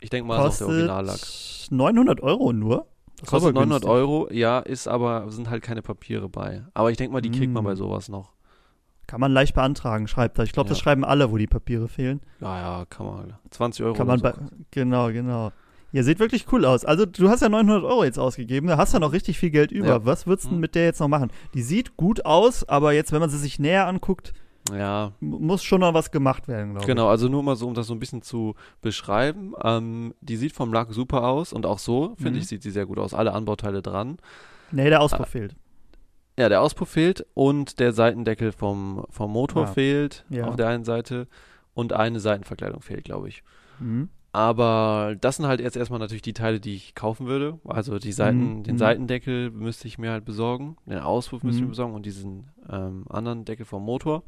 Ich 0.00 0.10
denke 0.10 0.26
mal, 0.28 0.46
es 0.46 0.54
ist 0.54 0.62
auch 0.62 0.66
der 0.66 0.74
Originallack. 0.76 1.18
Kostet 1.18 1.72
900 1.72 2.20
Euro 2.22 2.52
nur? 2.52 2.86
Das 3.20 3.28
Kostet 3.30 3.50
aber 3.50 3.60
900 3.60 3.82
günstig. 3.82 3.90
Euro, 3.90 4.28
ja, 4.32 4.58
ist 4.60 4.88
aber, 4.88 5.30
sind 5.30 5.50
halt 5.50 5.62
keine 5.62 5.82
Papiere 5.82 6.28
bei. 6.28 6.64
Aber 6.74 6.90
ich 6.90 6.96
denke 6.96 7.12
mal, 7.12 7.20
die 7.20 7.30
kriegt 7.30 7.52
man 7.52 7.62
Mm. 7.64 7.66
bei 7.66 7.74
sowas 7.74 8.08
noch. 8.08 8.32
Kann 9.06 9.20
man 9.20 9.32
leicht 9.32 9.54
beantragen, 9.54 10.06
schreibt 10.08 10.38
er. 10.38 10.44
Ich 10.44 10.52
glaube, 10.52 10.68
das 10.68 10.78
Ja. 10.78 10.84
schreiben 10.84 11.04
alle, 11.04 11.30
wo 11.32 11.36
die 11.36 11.46
Papiere 11.48 11.88
fehlen. 11.88 12.20
Ja, 12.40 12.58
ja, 12.78 12.84
kann 12.86 13.06
man. 13.06 13.34
20 13.50 13.84
Euro 13.84 13.94
Kann 13.94 14.06
man 14.06 14.20
so. 14.20 14.30
genau, 14.70 15.08
genau. 15.12 15.52
Ja, 15.92 16.04
sieht 16.04 16.20
wirklich 16.20 16.46
cool 16.52 16.64
aus. 16.64 16.84
Also, 16.84 17.04
du 17.04 17.28
hast 17.28 17.40
ja 17.42 17.48
900 17.48 17.82
Euro 17.82 18.04
jetzt 18.04 18.18
ausgegeben, 18.18 18.68
da 18.68 18.76
hast 18.76 18.92
ja 18.92 19.00
noch 19.00 19.12
richtig 19.12 19.38
viel 19.40 19.50
Geld 19.50 19.72
über. 19.72 19.88
Ja. 19.88 20.04
Was 20.06 20.26
würdest 20.28 20.44
du 20.46 20.50
denn 20.50 20.58
Mhm. 20.58 20.60
mit 20.60 20.74
der 20.76 20.84
jetzt 20.84 21.00
noch 21.00 21.08
machen? 21.08 21.32
Die 21.54 21.62
sieht 21.62 21.96
gut 21.96 22.24
aus, 22.24 22.66
aber 22.68 22.92
jetzt, 22.92 23.10
wenn 23.10 23.18
man 23.20 23.28
sie 23.30 23.38
sich 23.38 23.58
näher 23.58 23.88
anguckt, 23.88 24.32
Ja, 24.76 25.12
muss 25.20 25.62
schon 25.62 25.80
noch 25.80 25.94
was 25.94 26.10
gemacht 26.10 26.48
werden, 26.48 26.72
glaube 26.72 26.86
Genau, 26.86 27.08
also 27.08 27.28
nur 27.28 27.42
mal 27.42 27.56
so, 27.56 27.66
um 27.66 27.74
das 27.74 27.86
so 27.86 27.94
ein 27.94 27.98
bisschen 28.00 28.22
zu 28.22 28.54
beschreiben. 28.80 29.54
Ähm, 29.62 30.14
die 30.20 30.36
sieht 30.36 30.52
vom 30.52 30.72
Lack 30.72 30.92
super 30.92 31.24
aus 31.24 31.52
und 31.52 31.66
auch 31.66 31.78
so, 31.78 32.14
finde 32.16 32.32
Mhm. 32.32 32.36
ich, 32.38 32.46
sieht 32.48 32.62
sie 32.62 32.70
sehr 32.70 32.86
gut 32.86 32.98
aus. 32.98 33.14
Alle 33.14 33.32
Anbauteile 33.32 33.82
dran. 33.82 34.18
ich. 34.68 34.72
Nee, 34.74 34.88
der. 34.88 35.00
Auspuff 35.00 35.28
fehlt. 35.28 35.56
Ja, 36.38 36.48
der 36.48 36.62
Auspuff 36.62 36.88
fehlt 36.88 37.26
und 37.34 37.80
der 37.80 37.92
Seitendeckel 37.92 38.52
vom, 38.52 39.04
vom 39.10 39.30
Motor 39.32 39.64
Ah. 39.64 39.66
fehlt 39.66 40.24
Ja. 40.30 40.46
auf 40.46 40.56
der 40.56 40.68
einen 40.68 40.84
Seite 40.84 41.26
und 41.74 41.92
eine 41.92 42.20
Seitenverkleidung 42.20 42.80
fehlt, 42.80 43.04
glaube 43.04 43.28
ich. 43.28 43.42
Mhm. 43.78 44.08
Aber 44.32 45.16
das 45.20 45.36
sind 45.36 45.46
halt 45.46 45.60
jetzt 45.60 45.76
erstmal 45.76 45.98
natürlich 45.98 46.22
die 46.22 46.32
Teile, 46.32 46.60
die 46.60 46.74
ich 46.74 46.94
kaufen 46.94 47.26
würde. 47.26 47.58
Also 47.64 47.98
die 47.98 48.12
Seiten, 48.12 48.58
Mhm, 48.58 48.62
den 48.62 48.74
mhm. 48.74 48.78
Seitendeckel 48.78 49.50
müsste 49.50 49.88
ich 49.88 49.98
mir 49.98 50.12
halt 50.12 50.24
besorgen, 50.24 50.76
den 50.86 50.98
Auspuff 50.98 51.42
müsste 51.42 51.58
ich 51.58 51.62
Mhm. 51.62 51.66
mir 51.66 51.70
besorgen 51.72 51.94
und 51.94 52.06
diesen 52.06 52.48
ähm, 52.70 53.04
anderen 53.08 53.44
Deckel 53.44 53.66
vom 53.66 53.84
Motor. 53.84 54.22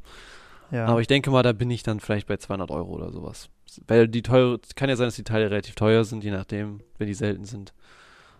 Ja. 0.71 0.87
Aber 0.87 0.99
ich 0.99 1.07
denke 1.07 1.31
mal, 1.31 1.43
da 1.43 1.53
bin 1.53 1.71
ich 1.71 1.83
dann 1.83 1.99
vielleicht 2.01 2.27
bei 2.27 2.37
200 2.37 2.69
Euro 2.71 2.91
oder 2.91 3.11
sowas. 3.11 3.49
Weil 3.87 4.07
die 4.07 4.21
teure, 4.23 4.59
kann 4.75 4.89
ja 4.89 4.95
sein, 4.95 5.07
dass 5.07 5.15
die 5.15 5.23
Teile 5.23 5.49
relativ 5.49 5.75
teuer 5.75 6.03
sind, 6.03 6.23
je 6.23 6.31
nachdem, 6.31 6.81
wenn 6.97 7.07
die 7.07 7.13
selten 7.13 7.45
sind. 7.45 7.73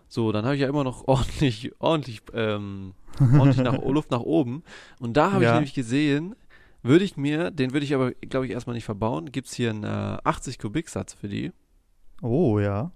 So, 0.08 0.32
dann 0.32 0.44
habe 0.44 0.54
ich 0.56 0.60
ja 0.60 0.68
immer 0.68 0.84
noch 0.84 1.04
ordentlich, 1.08 1.72
ordentlich, 1.78 2.20
ähm, 2.34 2.92
ordentlich 3.18 3.62
nach, 3.64 3.72
Luft 3.82 4.10
nach 4.10 4.20
oben. 4.20 4.64
Und 5.00 5.16
da 5.16 5.32
habe 5.32 5.42
ich 5.44 5.48
Ja. 5.48 5.54
nämlich 5.54 5.74
gesehen, 5.74 6.36
würde 6.84 7.04
ich 7.04 7.16
mir, 7.16 7.50
den 7.50 7.72
würde 7.72 7.84
ich 7.84 7.94
aber, 7.94 8.12
glaube 8.12 8.46
ich, 8.46 8.52
erstmal 8.52 8.74
nicht 8.74 8.84
verbauen, 8.84 9.32
gibt 9.32 9.48
es 9.48 9.54
hier 9.54 9.70
einen 9.70 9.84
äh, 9.84 10.18
80 10.22 10.58
Kubik-Satz 10.58 11.14
für 11.14 11.28
die. 11.28 11.52
oh, 12.22 12.58
ja. 12.60 12.92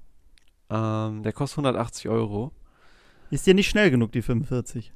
Ähm, 0.71 1.23
der 1.23 1.33
kostet 1.33 1.59
180 1.59 2.09
Euro. 2.11 2.53
Ist 3.31 3.47
dir 3.47 3.55
nicht 3.55 3.69
schnell 3.71 3.91
genug, 3.91 4.13
die 4.13 4.21
45? 4.23 4.93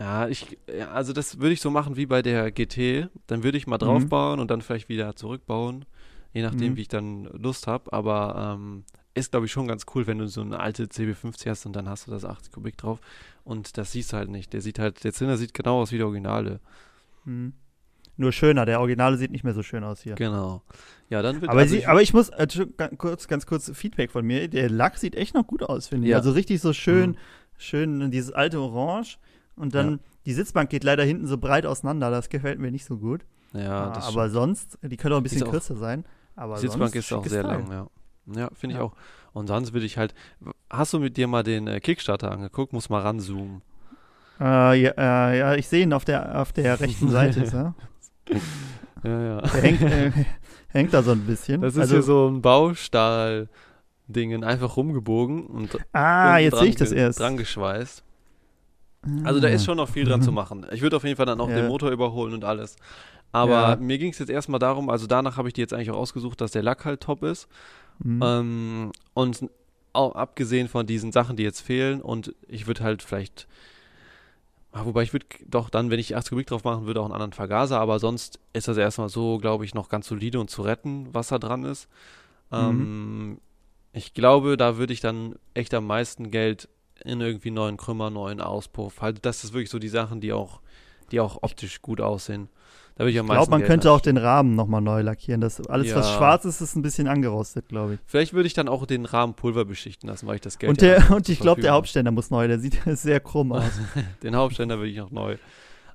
Ja, 0.00 0.28
ich, 0.28 0.58
ja, 0.72 0.90
also 0.90 1.12
das 1.12 1.38
würde 1.40 1.52
ich 1.52 1.60
so 1.60 1.70
machen 1.70 1.96
wie 1.96 2.06
bei 2.06 2.22
der 2.22 2.50
GT. 2.52 3.08
Dann 3.26 3.42
würde 3.42 3.58
ich 3.58 3.66
mal 3.66 3.76
Mhm. 3.76 3.80
draufbauen 3.80 4.40
und 4.40 4.50
dann 4.50 4.62
vielleicht 4.62 4.88
wieder 4.88 5.16
zurückbauen, 5.16 5.84
je 6.32 6.42
nachdem, 6.42 6.72
Mhm. 6.72 6.76
wie 6.76 6.82
ich 6.82 6.88
dann 6.88 7.24
Lust 7.24 7.66
habe. 7.66 7.92
Aber 7.92 8.56
ähm, 8.58 8.84
ist, 9.14 9.30
glaube 9.32 9.46
ich, 9.46 9.52
schon 9.52 9.66
ganz 9.68 9.86
cool, 9.94 10.06
wenn 10.06 10.18
du 10.18 10.28
so 10.28 10.40
eine 10.40 10.60
alte 10.60 10.84
CB50 10.86 11.48
hast 11.50 11.66
und 11.66 11.74
dann 11.74 11.88
hast 11.88 12.06
du 12.06 12.10
das 12.12 12.24
80 12.24 12.52
Kubik 12.52 12.76
drauf. 12.76 13.00
Und 13.44 13.76
das 13.78 13.92
siehst 13.92 14.12
du 14.12 14.16
halt 14.16 14.28
nicht. 14.28 14.52
Der 14.52 14.60
sieht 14.60 14.78
halt, 14.78 15.02
der 15.02 15.12
Zylinder 15.12 15.36
sieht 15.36 15.54
genau 15.54 15.80
aus 15.80 15.90
wie 15.90 15.96
der 15.98 16.06
Originale. 16.06 16.60
Hm. 17.24 17.52
Nur 18.20 18.32
schöner, 18.32 18.66
der 18.66 18.80
Originale 18.80 19.16
sieht 19.16 19.30
nicht 19.30 19.44
mehr 19.44 19.54
so 19.54 19.62
schön 19.62 19.82
aus 19.84 20.02
hier. 20.02 20.14
Genau. 20.16 20.62
Ja, 21.08 21.22
dann 21.22 21.40
wird 21.40 21.50
Aber, 21.50 21.60
also 21.60 21.72
sie, 21.72 21.78
ich, 21.78 21.88
aber 21.88 22.02
ich 22.02 22.12
muss, 22.12 22.28
äh, 22.30 22.46
ganz 22.76 22.98
kurz, 22.98 23.28
ganz 23.28 23.46
kurz 23.46 23.70
Feedback 23.74 24.10
von 24.10 24.26
mir. 24.26 24.48
Der 24.48 24.68
Lack 24.68 24.98
sieht 24.98 25.14
echt 25.14 25.34
noch 25.34 25.46
gut 25.46 25.62
aus, 25.62 25.88
finde 25.88 26.06
ich. 26.06 26.10
Ja. 26.10 26.16
Also 26.18 26.32
richtig 26.32 26.60
so 26.60 26.72
schön, 26.72 27.10
Mhm. 27.12 27.16
schön 27.56 28.10
dieses 28.10 28.32
alte 28.32 28.60
Orange. 28.60 29.18
Und 29.56 29.74
dann 29.74 29.92
Ja. 29.92 29.98
die 30.26 30.32
Sitzbank 30.34 30.68
geht 30.68 30.84
leider 30.84 31.04
hinten 31.04 31.26
so 31.26 31.38
breit 31.38 31.64
auseinander. 31.64 32.10
Das 32.10 32.28
gefällt 32.28 32.58
mir 32.58 32.70
nicht 32.70 32.84
so 32.84 32.98
gut. 32.98 33.24
ja, 33.54 33.86
Ah, 33.88 33.92
das 33.94 34.06
aber 34.08 34.28
sonst, 34.28 34.78
die 34.82 34.96
könnte 34.98 35.14
auch 35.14 35.20
ein 35.20 35.22
bisschen 35.22 35.44
auch- 35.44 35.50
kürzer 35.50 35.76
sein. 35.76 36.04
Aber 36.36 36.56
Die 36.56 36.60
Sitzbank 36.62 36.94
ist 36.94 37.10
auch 37.12 37.24
sehr 37.24 37.42
Teil. 37.42 37.52
lang, 37.62 37.70
ja. 37.72 37.86
Ja, 38.34 38.50
finde 38.54 38.74
ich 38.74 38.78
Ja. 38.80 38.84
auch. 38.84 38.92
Und 39.32 39.46
sonst 39.46 39.72
würde 39.72 39.86
ich 39.86 39.96
halt. 39.96 40.14
Hast 40.68 40.92
du 40.92 40.98
mit 40.98 41.16
dir 41.16 41.28
mal 41.28 41.42
den 41.44 41.66
äh, 41.66 41.80
Kickstarter 41.80 42.30
angeguckt? 42.30 42.72
Muss 42.74 42.90
mal 42.90 43.00
ranzoomen. 43.00 43.62
Äh, 44.40 44.80
ja, 44.82 44.90
äh, 45.32 45.38
ja, 45.38 45.54
ich 45.54 45.66
sehe 45.66 45.82
ihn 45.82 45.92
auf 45.92 46.04
der, 46.04 46.40
auf 46.40 46.52
der 46.52 46.78
rechten 46.80 47.08
Seite. 47.08 47.44
Er. 47.44 47.74
Ja, 49.04 49.22
ja. 49.22 49.40
Der 49.42 49.62
hängt, 49.62 49.80
äh, 49.82 50.10
hängt 50.70 50.92
da 50.92 51.02
so 51.04 51.12
ein 51.12 51.20
bisschen. 51.20 51.60
Das 51.60 51.74
ist 51.74 51.80
also, 51.80 51.94
hier 51.94 52.02
so 52.02 52.28
ein 52.28 52.42
Baustahl-Dingen 52.42 54.42
einfach 54.42 54.76
rumgebogen 54.76 55.46
und 55.46 55.78
Ah, 55.92 56.38
jetzt 56.38 56.54
dran 56.54 56.60
sehe 56.62 56.70
ich 56.70 56.76
das 56.76 56.90
erst. 56.92 57.20
Dran 57.20 57.36
geschweißt. 57.36 58.02
Also 59.22 59.38
da 59.40 59.46
ist 59.48 59.64
schon 59.64 59.76
noch 59.76 59.88
viel 59.88 60.04
dran 60.04 60.20
zu 60.20 60.32
machen. 60.32 60.66
Ich 60.72 60.82
würde 60.82 60.96
auf 60.96 61.04
jeden 61.04 61.16
Fall 61.16 61.26
dann 61.26 61.40
auch 61.40 61.48
Ja. 61.48 61.54
den 61.54 61.68
Motor 61.68 61.90
überholen 61.90 62.34
und 62.34 62.44
alles. 62.44 62.74
Aber 63.30 63.70
Ja. 63.70 63.76
mir 63.76 63.98
ging 63.98 64.10
es 64.10 64.18
jetzt 64.18 64.30
erstmal 64.30 64.58
darum, 64.58 64.90
also 64.90 65.06
danach 65.06 65.36
habe 65.36 65.46
ich 65.48 65.54
die 65.54 65.60
jetzt 65.60 65.72
eigentlich 65.72 65.90
auch 65.92 65.96
ausgesucht, 65.98 66.40
dass 66.40 66.50
der 66.50 66.64
Lack 66.64 66.84
halt 66.84 67.00
top 67.00 67.22
ist. 67.22 67.46
Mhm. 68.02 68.20
Ähm, 68.22 68.92
und 69.14 69.48
auch 69.92 70.16
abgesehen 70.16 70.66
von 70.68 70.86
diesen 70.86 71.12
Sachen, 71.12 71.36
die 71.36 71.44
jetzt 71.44 71.60
fehlen, 71.60 72.00
und 72.02 72.34
ich 72.48 72.66
würde 72.66 72.82
halt 72.82 73.02
vielleicht, 73.02 73.46
ah, 74.72 74.84
wobei 74.84 75.02
ich 75.02 75.12
würde 75.12 75.26
doch 75.46 75.70
dann, 75.70 75.90
wenn 75.90 75.98
ich 75.98 76.16
80 76.16 76.30
Kubik 76.30 76.46
drauf 76.46 76.64
machen 76.64 76.86
würde, 76.86 77.00
auch 77.00 77.06
einen 77.06 77.14
anderen 77.14 77.32
Vergaser, 77.32 77.80
aber 77.80 77.98
sonst 77.98 78.38
ist 78.52 78.68
das 78.68 78.76
erstmal 78.76 79.08
so, 79.08 79.38
glaube 79.38 79.64
ich, 79.64 79.74
noch 79.74 79.88
ganz 79.88 80.08
solide 80.08 80.40
und 80.40 80.50
zu 80.50 80.62
retten, 80.62 81.08
was 81.12 81.28
da 81.28 81.38
dran 81.38 81.64
ist. 81.64 81.88
Ähm, 82.52 83.40
ich 83.92 84.14
glaube, 84.14 84.56
da 84.56 84.76
würde 84.76 84.92
ich 84.92 85.00
dann 85.00 85.34
echt 85.54 85.74
am 85.74 85.86
meisten 85.86 86.30
Geld 86.30 86.68
in 87.04 87.20
irgendwie 87.20 87.50
neuen 87.50 87.76
Krümmer, 87.76 88.10
neuen 88.10 88.40
Auspuff. 88.40 89.00
Halt, 89.00 89.24
das 89.24 89.44
ist 89.44 89.52
wirklich 89.52 89.70
so 89.70 89.78
die 89.78 89.88
Sachen, 89.88 90.20
die 90.20 90.32
auch, 90.32 90.60
die 91.10 91.20
auch 91.20 91.42
optisch 91.42 91.80
gut 91.82 92.00
aussehen. 92.00 92.48
Da 92.98 93.04
würde 93.04 93.12
ich 93.12 93.18
am 93.20 93.26
ich 93.26 93.32
glaube, 93.32 93.50
man 93.52 93.60
Geld 93.60 93.70
könnte 93.70 93.92
auch 93.92 94.00
den 94.00 94.16
Rahmen 94.16 94.56
nochmal 94.56 94.80
neu 94.80 95.02
lackieren. 95.02 95.40
Das, 95.40 95.64
alles, 95.68 95.94
was 95.94 96.10
Ja. 96.10 96.16
schwarz 96.16 96.44
ist, 96.44 96.60
ist 96.60 96.74
ein 96.74 96.82
bisschen 96.82 97.06
angerostet, 97.06 97.68
glaube 97.68 97.94
ich. 97.94 98.00
Vielleicht 98.06 98.32
würde 98.32 98.48
ich 98.48 98.54
dann 98.54 98.66
auch 98.68 98.86
den 98.86 99.04
Rahmen 99.04 99.34
Pulver 99.34 99.64
beschichten 99.64 100.08
lassen, 100.08 100.26
weil 100.26 100.34
ich 100.34 100.40
das 100.40 100.58
Geld 100.58 100.70
Und, 100.70 100.82
ja 100.82 100.88
der, 100.88 101.00
noch 101.02 101.10
und 101.16 101.28
ich 101.28 101.38
glaube, 101.38 101.60
der 101.60 101.74
Hauptständer 101.74 102.10
muss 102.10 102.30
neu. 102.30 102.48
Der 102.48 102.58
sieht 102.58 102.80
sehr 102.86 103.20
krumm 103.20 103.52
aus. 103.52 103.70
Den 104.24 104.34
Hauptständer 104.34 104.80
will 104.80 104.88
ich 104.88 104.96
noch 104.96 105.12
neu. 105.12 105.36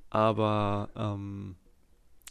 Aber 0.08 0.88
ähm, 0.96 1.56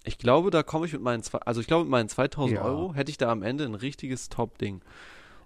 ich 0.05 0.17
glaube, 0.17 0.49
da 0.49 0.63
komme 0.63 0.87
ich 0.87 0.93
mit 0.93 1.03
meinen, 1.03 1.21
zwei, 1.21 1.37
also 1.39 1.61
ich 1.61 1.67
glaube, 1.67 1.83
mit 1.83 1.91
meinen 1.91 2.09
2000 2.09 2.57
Ja. 2.57 2.65
Euro 2.65 2.95
hätte 2.95 3.11
ich 3.11 3.17
da 3.19 3.29
am 3.31 3.43
Ende 3.43 3.65
ein 3.65 3.75
richtiges 3.75 4.29
Top-Ding. 4.29 4.81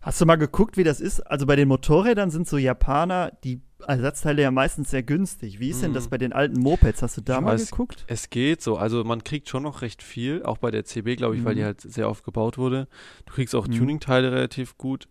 Hast 0.02 0.22
du 0.22 0.26
mal 0.26 0.36
geguckt, 0.38 0.78
wie 0.78 0.84
das 0.84 1.00
ist? 1.02 1.20
Also 1.22 1.46
bei 1.46 1.56
den 1.56 1.68
Motorrädern 1.68 2.30
sind 2.30 2.48
so 2.48 2.58
Japaner 2.58 3.32
die 3.44 3.62
Ersatzteile 3.86 4.42
ja 4.42 4.52
meistens 4.52 4.90
sehr 4.90 5.04
günstig. 5.04 5.60
Wie 5.60 5.70
ist 5.70 5.82
denn 5.84 5.92
Mhm. 5.92 5.96
das 5.96 6.08
bei 6.08 6.18
den 6.18 6.34
alten 6.34 6.60
Mopeds? 6.60 7.02
Hast 7.02 7.18
du 7.18 7.22
da 7.22 7.36
Ich 7.38 7.42
mal 7.44 7.56
weiß- 7.56 7.70
geguckt? 7.72 8.06
Es 8.08 8.30
geht 8.30 8.62
so, 8.62 8.78
also 8.78 9.04
man 9.04 9.24
kriegt 9.24 9.50
schon 9.50 9.64
noch 9.64 9.82
recht 9.82 10.02
viel, 10.02 10.44
auch 10.44 10.58
bei 10.58 10.72
der 10.72 10.84
CB, 10.86 11.16
glaube 11.16 11.36
ich, 11.36 11.46
weil 11.46 11.54
Mhm. 11.54 11.58
die 11.58 11.64
halt 11.66 11.82
sehr 11.82 12.10
oft 12.10 12.24
gebaut 12.24 12.58
wurde. 12.58 12.88
Du 13.26 13.34
kriegst 13.34 13.54
auch 13.54 13.68
Mhm. 13.68 13.74
Tuning-Teile 13.74 14.32
relativ 14.32 14.78
gut 14.78 15.08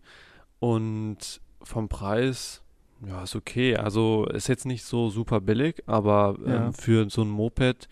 und 0.59 1.39
vom 1.61 1.87
Preis, 1.89 2.61
ja, 3.05 3.23
ist 3.23 3.35
okay. 3.35 3.77
Also 3.77 4.25
ist 4.25 4.47
jetzt 4.47 4.65
nicht 4.65 4.83
so 4.83 5.09
super 5.09 5.39
billig, 5.41 5.83
aber 5.85 6.37
Ja. 6.45 6.67
ähm, 6.67 6.73
für 6.73 7.09
so 7.09 7.21
ein 7.21 7.29
Moped, 7.29 7.87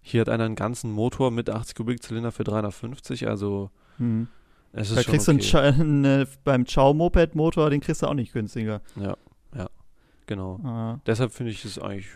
hier 0.00 0.20
hat 0.22 0.28
einer 0.28 0.44
einen 0.44 0.56
ganzen 0.56 0.90
Motor 0.90 1.30
mit 1.30 1.50
80 1.50 1.74
Kubikzylinder 1.76 2.32
für 2.32 2.44
350, 2.44 3.28
also 3.28 3.70
Hm. 3.98 4.28
Es 4.72 4.94
Da 4.94 5.02
kriegst 5.02 5.26
du 5.26 5.32
einen 5.32 5.40
okay. 5.40 5.48
Cha- 5.48 5.60
einen, 5.62 6.04
äh, 6.04 6.26
beim 6.44 6.64
Chow-Moped-Motor, 6.64 7.70
den 7.70 7.80
kriegst 7.80 8.02
du 8.02 8.06
auch 8.06 8.14
nicht 8.14 8.32
günstiger. 8.32 8.80
Ja, 8.96 9.16
ja, 9.56 9.68
genau. 10.26 10.60
Ah. 10.64 11.00
Deshalb 11.06 11.32
finde 11.32 11.52
ich 11.52 11.64
es 11.64 11.78
eigentlich, 11.78 12.06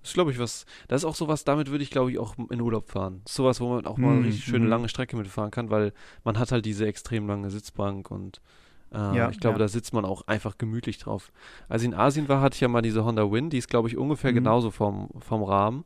das 0.00 0.10
ist 0.10 0.14
glaube 0.14 0.30
ich 0.30 0.38
was, 0.38 0.66
das 0.88 1.02
ist 1.02 1.04
auch 1.04 1.16
sowas, 1.16 1.44
damit 1.44 1.70
würde 1.70 1.82
ich 1.84 1.90
glaube 1.90 2.10
ich 2.12 2.18
auch 2.18 2.36
in 2.50 2.60
Urlaub 2.60 2.88
fahren. 2.88 3.22
Sowas, 3.28 3.60
wo 3.60 3.68
man 3.74 3.86
auch 3.86 3.98
mal 3.98 4.10
eine 4.12 4.20
Mhm, 4.20 4.24
richtig 4.26 4.44
schöne 4.44 4.64
mhm. 4.64 4.70
lange 4.70 4.88
Strecke 4.88 5.16
mitfahren 5.16 5.50
kann, 5.50 5.68
weil 5.70 5.92
man 6.24 6.38
hat 6.38 6.52
halt 6.52 6.64
diese 6.64 6.86
extrem 6.86 7.26
lange 7.26 7.50
Sitzbank 7.50 8.10
und 8.10 8.40
äh, 8.92 8.96
Ja, 8.96 9.28
ich 9.30 9.40
glaube, 9.40 9.54
ja. 9.58 9.64
da 9.64 9.68
sitzt 9.68 9.92
man 9.92 10.04
auch 10.04 10.22
einfach 10.28 10.58
gemütlich 10.58 10.98
drauf. 10.98 11.32
Als 11.68 11.82
ich 11.82 11.88
in 11.88 11.94
Asien 11.94 12.28
war, 12.28 12.40
hatte 12.40 12.54
ich 12.54 12.60
ja 12.60 12.68
mal 12.68 12.82
diese 12.82 13.04
Honda 13.04 13.30
Win, 13.30 13.50
die 13.50 13.58
ist 13.58 13.68
glaube 13.68 13.88
ich 13.88 13.96
ungefähr 13.98 14.30
Mhm. 14.30 14.36
genauso 14.36 14.70
vom, 14.70 15.10
vom 15.18 15.42
Rahmen. 15.42 15.84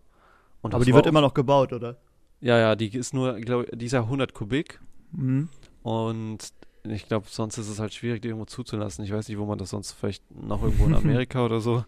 Und 0.63 0.75
Aber 0.75 0.85
die 0.85 0.95
wird 0.95 1.07
immer 1.07 1.21
noch 1.23 1.35
gebaut, 1.35 1.73
oder? 1.73 1.97
Ja, 2.41 2.59
ja, 2.59 2.77
die 2.77 2.95
ist 2.95 3.15
nur, 3.15 3.35
glaube 3.41 3.67
die 3.75 3.87
ist 3.87 3.93
ja 3.93 4.03
100 4.03 4.33
Kubik 4.35 4.81
Mhm. 5.13 5.49
Und 5.85 6.39
ich 6.83 7.07
glaube, 7.07 7.27
sonst 7.29 7.59
ist 7.59 7.69
es 7.69 7.79
halt 7.79 7.95
schwierig, 7.95 8.23
die 8.23 8.29
irgendwo 8.29 8.47
zuzulassen. 8.47 9.05
Ich 9.05 9.13
weiß 9.13 9.29
nicht, 9.29 9.39
wo 9.39 9.45
man 9.45 9.59
das 9.59 9.71
sonst 9.71 9.93
vielleicht 9.93 10.23
noch 10.35 10.63
irgendwo 10.63 10.87
in 10.87 10.95
Amerika 10.97 11.45
oder 11.45 11.61
so. 11.61 11.85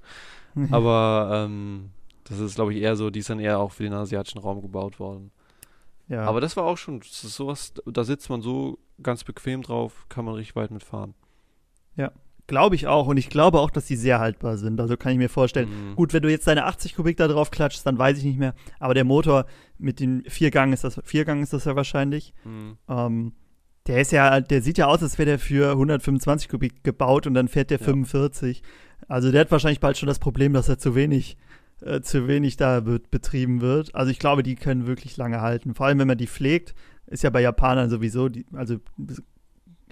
Aber 0.71 1.45
ähm, 1.47 1.91
das 2.25 2.39
ist, 2.39 2.55
glaube 2.55 2.75
ich, 2.75 2.83
eher 2.83 2.95
so, 2.97 3.11
die 3.11 3.21
ist 3.21 3.31
dann 3.31 3.41
eher 3.41 3.59
auch 3.59 3.73
für 3.73 3.83
den 3.83 3.93
asiatischen 3.95 4.39
Raum 4.39 4.61
gebaut 4.61 5.01
worden. 5.01 5.31
ja. 6.09 6.25
Aber 6.25 6.41
das 6.41 6.57
war 6.57 6.65
auch 6.65 6.79
schon, 6.79 7.01
das 7.01 7.25
ist 7.25 7.35
sowas, 7.35 7.75
da 7.87 8.05
sitzt 8.05 8.31
man 8.31 8.43
so 8.43 8.79
ganz 9.03 9.25
bequem 9.25 9.63
drauf, 9.63 10.07
kann 10.09 10.25
man 10.25 10.35
richtig 10.35 10.57
weit 10.57 10.71
mitfahren. 10.71 11.15
glaube 12.47 12.75
ich 12.75 12.87
auch. 12.87 13.07
Und 13.07 13.17
ich 13.17 13.29
glaube 13.29 13.61
auch, 13.61 13.71
dass 13.71 13.87
die 13.87 13.97
sehr 13.97 14.19
haltbar 14.19 14.57
sind. 14.57 14.81
Also 14.81 14.97
kann 14.97 15.13
ich 15.13 15.19
mir 15.19 15.29
vorstellen. 15.29 15.91
Mhm. 15.91 15.97
Gut, 15.97 16.13
wenn 16.13 16.23
du 16.23 16.31
jetzt 16.31 16.47
deine 16.47 16.65
80 16.65 16.97
Kubik 16.97 17.17
da 17.17 17.29
drauf 17.29 17.51
klatschst, 17.51 17.87
dann 17.87 17.99
weiß 17.99 18.19
ich 18.19 18.25
nicht 18.25 18.39
mehr. 18.39 18.55
Aber 18.79 18.95
der 18.95 19.05
Motor 19.05 19.47
mit 19.79 20.01
den 20.01 20.23
Viergang 20.29 20.73
ist 20.73 20.85
das, 20.85 21.01
Viergang 21.05 21.43
ist 21.43 21.53
das 21.53 21.65
ja 21.65 21.77
wahrscheinlich. 21.77 22.35
Mhm. 22.45 22.79
Ähm, 22.89 23.33
der 23.87 24.01
ist 24.01 24.13
ja, 24.13 24.41
der 24.41 24.63
sieht 24.63 24.79
ja 24.79 24.87
aus, 24.87 25.03
als 25.03 25.19
wäre 25.19 25.27
der 25.27 25.39
für 25.39 25.71
125 25.73 26.49
Kubik 26.49 26.83
gebaut 26.85 27.27
und 27.27 27.35
dann 27.35 27.49
fährt 27.49 27.71
der 27.71 27.79
Ja. 27.79 27.85
45. 27.85 28.63
Also 29.09 29.31
der 29.31 29.43
hat 29.43 29.51
wahrscheinlich 29.51 29.81
bald 29.81 29.97
schon 29.97 30.09
das 30.09 30.19
Problem, 30.19 30.53
dass 30.53 30.69
er 30.69 30.79
zu 30.79 30.95
wenig, 30.95 31.37
äh, 31.81 32.01
zu 32.01 32.27
wenig 32.27 32.57
da 32.57 32.87
wird, 32.87 33.11
betrieben 33.11 33.61
wird. 33.61 33.95
Also 33.95 34.11
ich 34.11 34.19
glaube, 34.19 34.43
die 34.43 34.57
können 34.57 34.87
wirklich 34.87 35.17
lange 35.17 35.41
halten. 35.41 35.75
Vor 35.75 35.87
allem, 35.87 35.99
wenn 35.99 36.09
man 36.09 36.19
die 36.19 36.27
pflegt, 36.27 36.75
ist 37.07 37.23
ja 37.23 37.31
bei 37.31 37.41
Japanern 37.41 37.89
sowieso, 37.89 38.29
die, 38.29 38.47
also 38.53 38.79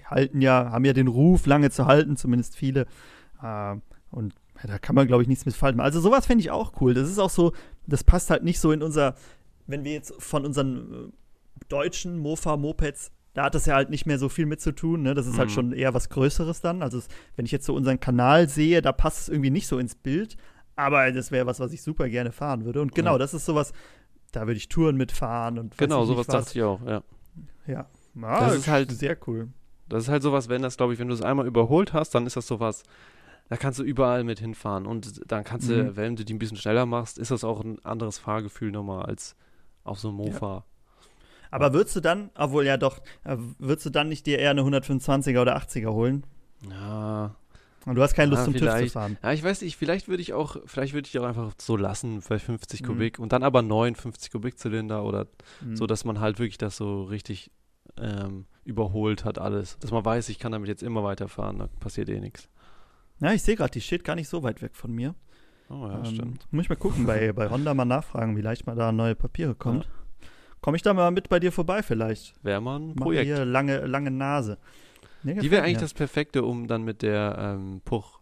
halten 0.05 0.41
ja, 0.41 0.71
haben 0.71 0.85
ja 0.85 0.93
den 0.93 1.07
Ruf, 1.07 1.45
lange 1.45 1.71
zu 1.71 1.85
halten, 1.85 2.17
zumindest 2.17 2.55
viele. 2.55 2.87
Äh, 3.41 3.75
und 4.11 4.33
ja, 4.61 4.67
da 4.67 4.77
kann 4.77 4.95
man, 4.95 5.07
glaube 5.07 5.23
ich, 5.23 5.29
nichts 5.29 5.45
mit 5.45 5.55
falten. 5.55 5.79
Also 5.79 5.99
sowas 5.99 6.25
fände 6.25 6.41
ich 6.41 6.51
auch 6.51 6.73
cool. 6.81 6.93
Das 6.93 7.09
ist 7.09 7.19
auch 7.19 7.29
so, 7.29 7.53
das 7.87 8.03
passt 8.03 8.29
halt 8.29 8.43
nicht 8.43 8.59
so 8.59 8.71
in 8.71 8.81
unser, 8.81 9.15
wenn 9.67 9.83
wir 9.83 9.93
jetzt 9.93 10.13
von 10.19 10.45
unseren 10.45 10.77
äh, 10.77 11.65
deutschen 11.69 12.17
Mofa-Mopeds, 12.19 13.11
da 13.35 13.43
hat 13.43 13.53
das 13.55 13.67
ja 13.67 13.75
halt 13.75 13.91
nicht 13.91 14.07
mehr 14.07 14.17
so 14.17 14.27
viel 14.29 14.47
mit 14.47 14.59
zu 14.61 14.71
tun. 14.73 15.03
Ne? 15.03 15.13
Das 15.13 15.27
ist 15.27 15.37
halt 15.37 15.49
Mhm. 15.49 15.53
schon 15.53 15.71
eher 15.73 15.93
was 15.93 16.09
Größeres 16.09 16.61
dann. 16.61 16.81
Also 16.81 16.97
es, 16.97 17.07
wenn 17.35 17.45
ich 17.45 17.51
jetzt 17.51 17.65
so 17.67 17.75
unseren 17.75 17.99
Kanal 17.99 18.49
sehe, 18.49 18.81
da 18.81 18.91
passt 18.91 19.19
es 19.21 19.29
irgendwie 19.29 19.51
nicht 19.51 19.67
so 19.67 19.77
ins 19.77 19.93
Bild. 19.93 20.37
Aber 20.75 21.11
das 21.11 21.31
wäre 21.31 21.45
was, 21.45 21.59
was 21.59 21.71
ich 21.71 21.83
super 21.83 22.09
gerne 22.09 22.31
fahren 22.31 22.65
würde. 22.65 22.81
Und 22.81 22.95
genau, 22.95 23.13
Ja. 23.13 23.17
das 23.19 23.33
ist 23.33 23.45
sowas, 23.45 23.71
da 24.31 24.41
würde 24.41 24.57
ich 24.57 24.67
Touren 24.67 24.97
mitfahren 24.97 25.59
und 25.59 25.77
Genau, 25.77 26.03
sowas 26.05 26.27
was. 26.27 26.45
dachte 26.45 26.57
ich 26.59 26.63
auch, 26.63 26.81
ja. 26.85 27.03
Ja. 27.67 27.85
Ah, 28.21 28.39
Das 28.47 28.55
ist 28.55 28.67
halt- 28.67 28.91
sehr 28.91 29.17
cool. 29.27 29.49
Das 29.87 30.03
ist 30.03 30.09
halt 30.09 30.23
sowas, 30.23 30.49
wenn 30.49 30.61
das, 30.61 30.77
glaube 30.77 30.93
ich, 30.93 30.99
wenn 30.99 31.07
du 31.09 31.13
es 31.13 31.21
einmal 31.21 31.45
überholt 31.45 31.93
hast, 31.93 32.15
dann 32.15 32.25
ist 32.25 32.35
das 32.35 32.47
sowas, 32.47 32.83
da 33.49 33.57
kannst 33.57 33.77
du 33.79 33.83
überall 33.83 34.23
mit 34.23 34.39
hinfahren. 34.39 34.85
Und 34.87 35.21
dann 35.31 35.43
kannst 35.43 35.69
du, 35.69 35.83
Mhm. 35.83 35.95
wenn 35.95 36.15
du 36.15 36.25
die 36.25 36.33
ein 36.33 36.39
bisschen 36.39 36.57
schneller 36.57 36.85
machst, 36.85 37.17
ist 37.19 37.31
das 37.31 37.43
auch 37.43 37.61
ein 37.63 37.83
anderes 37.85 38.17
Fahrgefühl 38.17 38.71
nochmal 38.71 39.05
als 39.05 39.35
auf 39.83 39.99
so 39.99 40.07
einem 40.09 40.17
Mofa. 40.17 40.65
Aber 41.51 41.73
würdest 41.73 41.95
du 41.95 41.99
dann, 42.01 42.29
obwohl 42.35 42.65
ja 42.65 42.77
doch, 42.77 42.99
äh, 43.23 43.37
würdest 43.59 43.85
du 43.85 43.89
dann 43.89 44.09
nicht 44.09 44.25
dir 44.25 44.39
eher 44.39 44.51
eine 44.51 44.61
125er 44.61 45.41
oder 45.41 45.57
80er 45.57 45.91
holen? 45.93 46.25
Ja. 46.69 47.35
Und 47.85 47.95
du 47.95 48.01
hast 48.01 48.15
keine 48.15 48.31
Lust 48.31 48.39
Ja, 48.41 48.45
zum 48.45 48.53
TÜV 48.55 48.79
zu 48.79 48.87
fahren. 48.89 49.17
Ja, 49.21 49.31
ich 49.31 49.43
weiß 49.43 49.61
nicht, 49.61 49.77
vielleicht 49.77 50.07
würde 50.07 50.21
ich 50.21 50.33
auch, 50.33 50.57
vielleicht 50.65 50.93
würde 50.93 51.07
ich 51.07 51.19
auch 51.19 51.23
einfach 51.25 51.53
so 51.59 51.77
lassen, 51.77 52.21
vielleicht 52.23 52.45
50 52.45 52.81
Mhm. 52.81 52.85
Kubik 52.87 53.19
und 53.19 53.31
dann 53.31 53.43
aber 53.43 53.61
9 53.61 53.93
50 53.95 54.31
Kubikzylinder 54.31 55.03
oder 55.03 55.27
Mhm. 55.61 55.75
so, 55.75 55.85
dass 55.85 56.03
man 56.03 56.19
halt 56.19 56.39
wirklich 56.39 56.57
das 56.57 56.77
so 56.77 57.03
richtig 57.03 57.51
ähm, 57.97 58.45
überholt 58.63 59.23
hat 59.23 59.37
alles. 59.37 59.77
Dass 59.79 59.91
man 59.91 60.03
weiß, 60.03 60.29
ich 60.29 60.39
kann 60.39 60.51
damit 60.51 60.67
jetzt 60.67 60.81
immer 60.81 61.03
weiterfahren, 61.03 61.59
da 61.59 61.67
passiert 61.79 62.09
eh 62.09 62.19
nichts. 62.19 62.49
Ja, 63.19 63.31
ich 63.31 63.43
sehe 63.43 63.55
gerade, 63.55 63.71
die 63.71 63.81
steht 63.81 64.03
gar 64.03 64.15
nicht 64.15 64.27
so 64.27 64.41
weit 64.43 64.61
weg 64.63 64.75
von 64.75 64.91
mir. 64.91 65.13
Oh 65.69 65.85
ja, 65.87 65.99
Ähm, 65.99 66.05
stimmt. 66.05 66.47
Muss 66.51 66.63
ich 66.63 66.69
mal 66.69 66.75
gucken, 66.75 67.05
bei, 67.05 67.31
bei 67.33 67.49
Honda 67.49 67.73
mal 67.75 67.85
nachfragen, 67.85 68.35
wie 68.35 68.41
leicht 68.41 68.65
mal 68.65 68.75
da 68.75 68.91
neue 68.91 69.15
Papiere 69.15 69.53
kommt. 69.55 69.87
Komme 70.65 70.77
ich 70.77 70.81
da 70.81 70.95
mal 70.95 71.11
mit 71.11 71.29
bei 71.29 71.39
dir 71.39 71.51
vorbei 71.51 71.83
vielleicht? 71.83 72.43
Wäre 72.43 72.59
mal 72.59 72.79
ein 72.79 72.87
Mach 72.95 73.03
Projekt. 73.03 73.27
hier 73.27 73.45
lange, 73.45 73.85
lange 73.85 74.09
Nase. 74.09 74.57
Nee, 75.21 75.35
Die 75.35 75.51
wäre 75.51 75.61
eigentlich 75.63 75.77
das 75.77 75.93
Perfekte, 75.93 76.43
um 76.43 76.65
dann 76.65 76.81
mit 76.81 77.03
der 77.03 77.35
ähm, 77.37 77.81
Puch, 77.85 78.17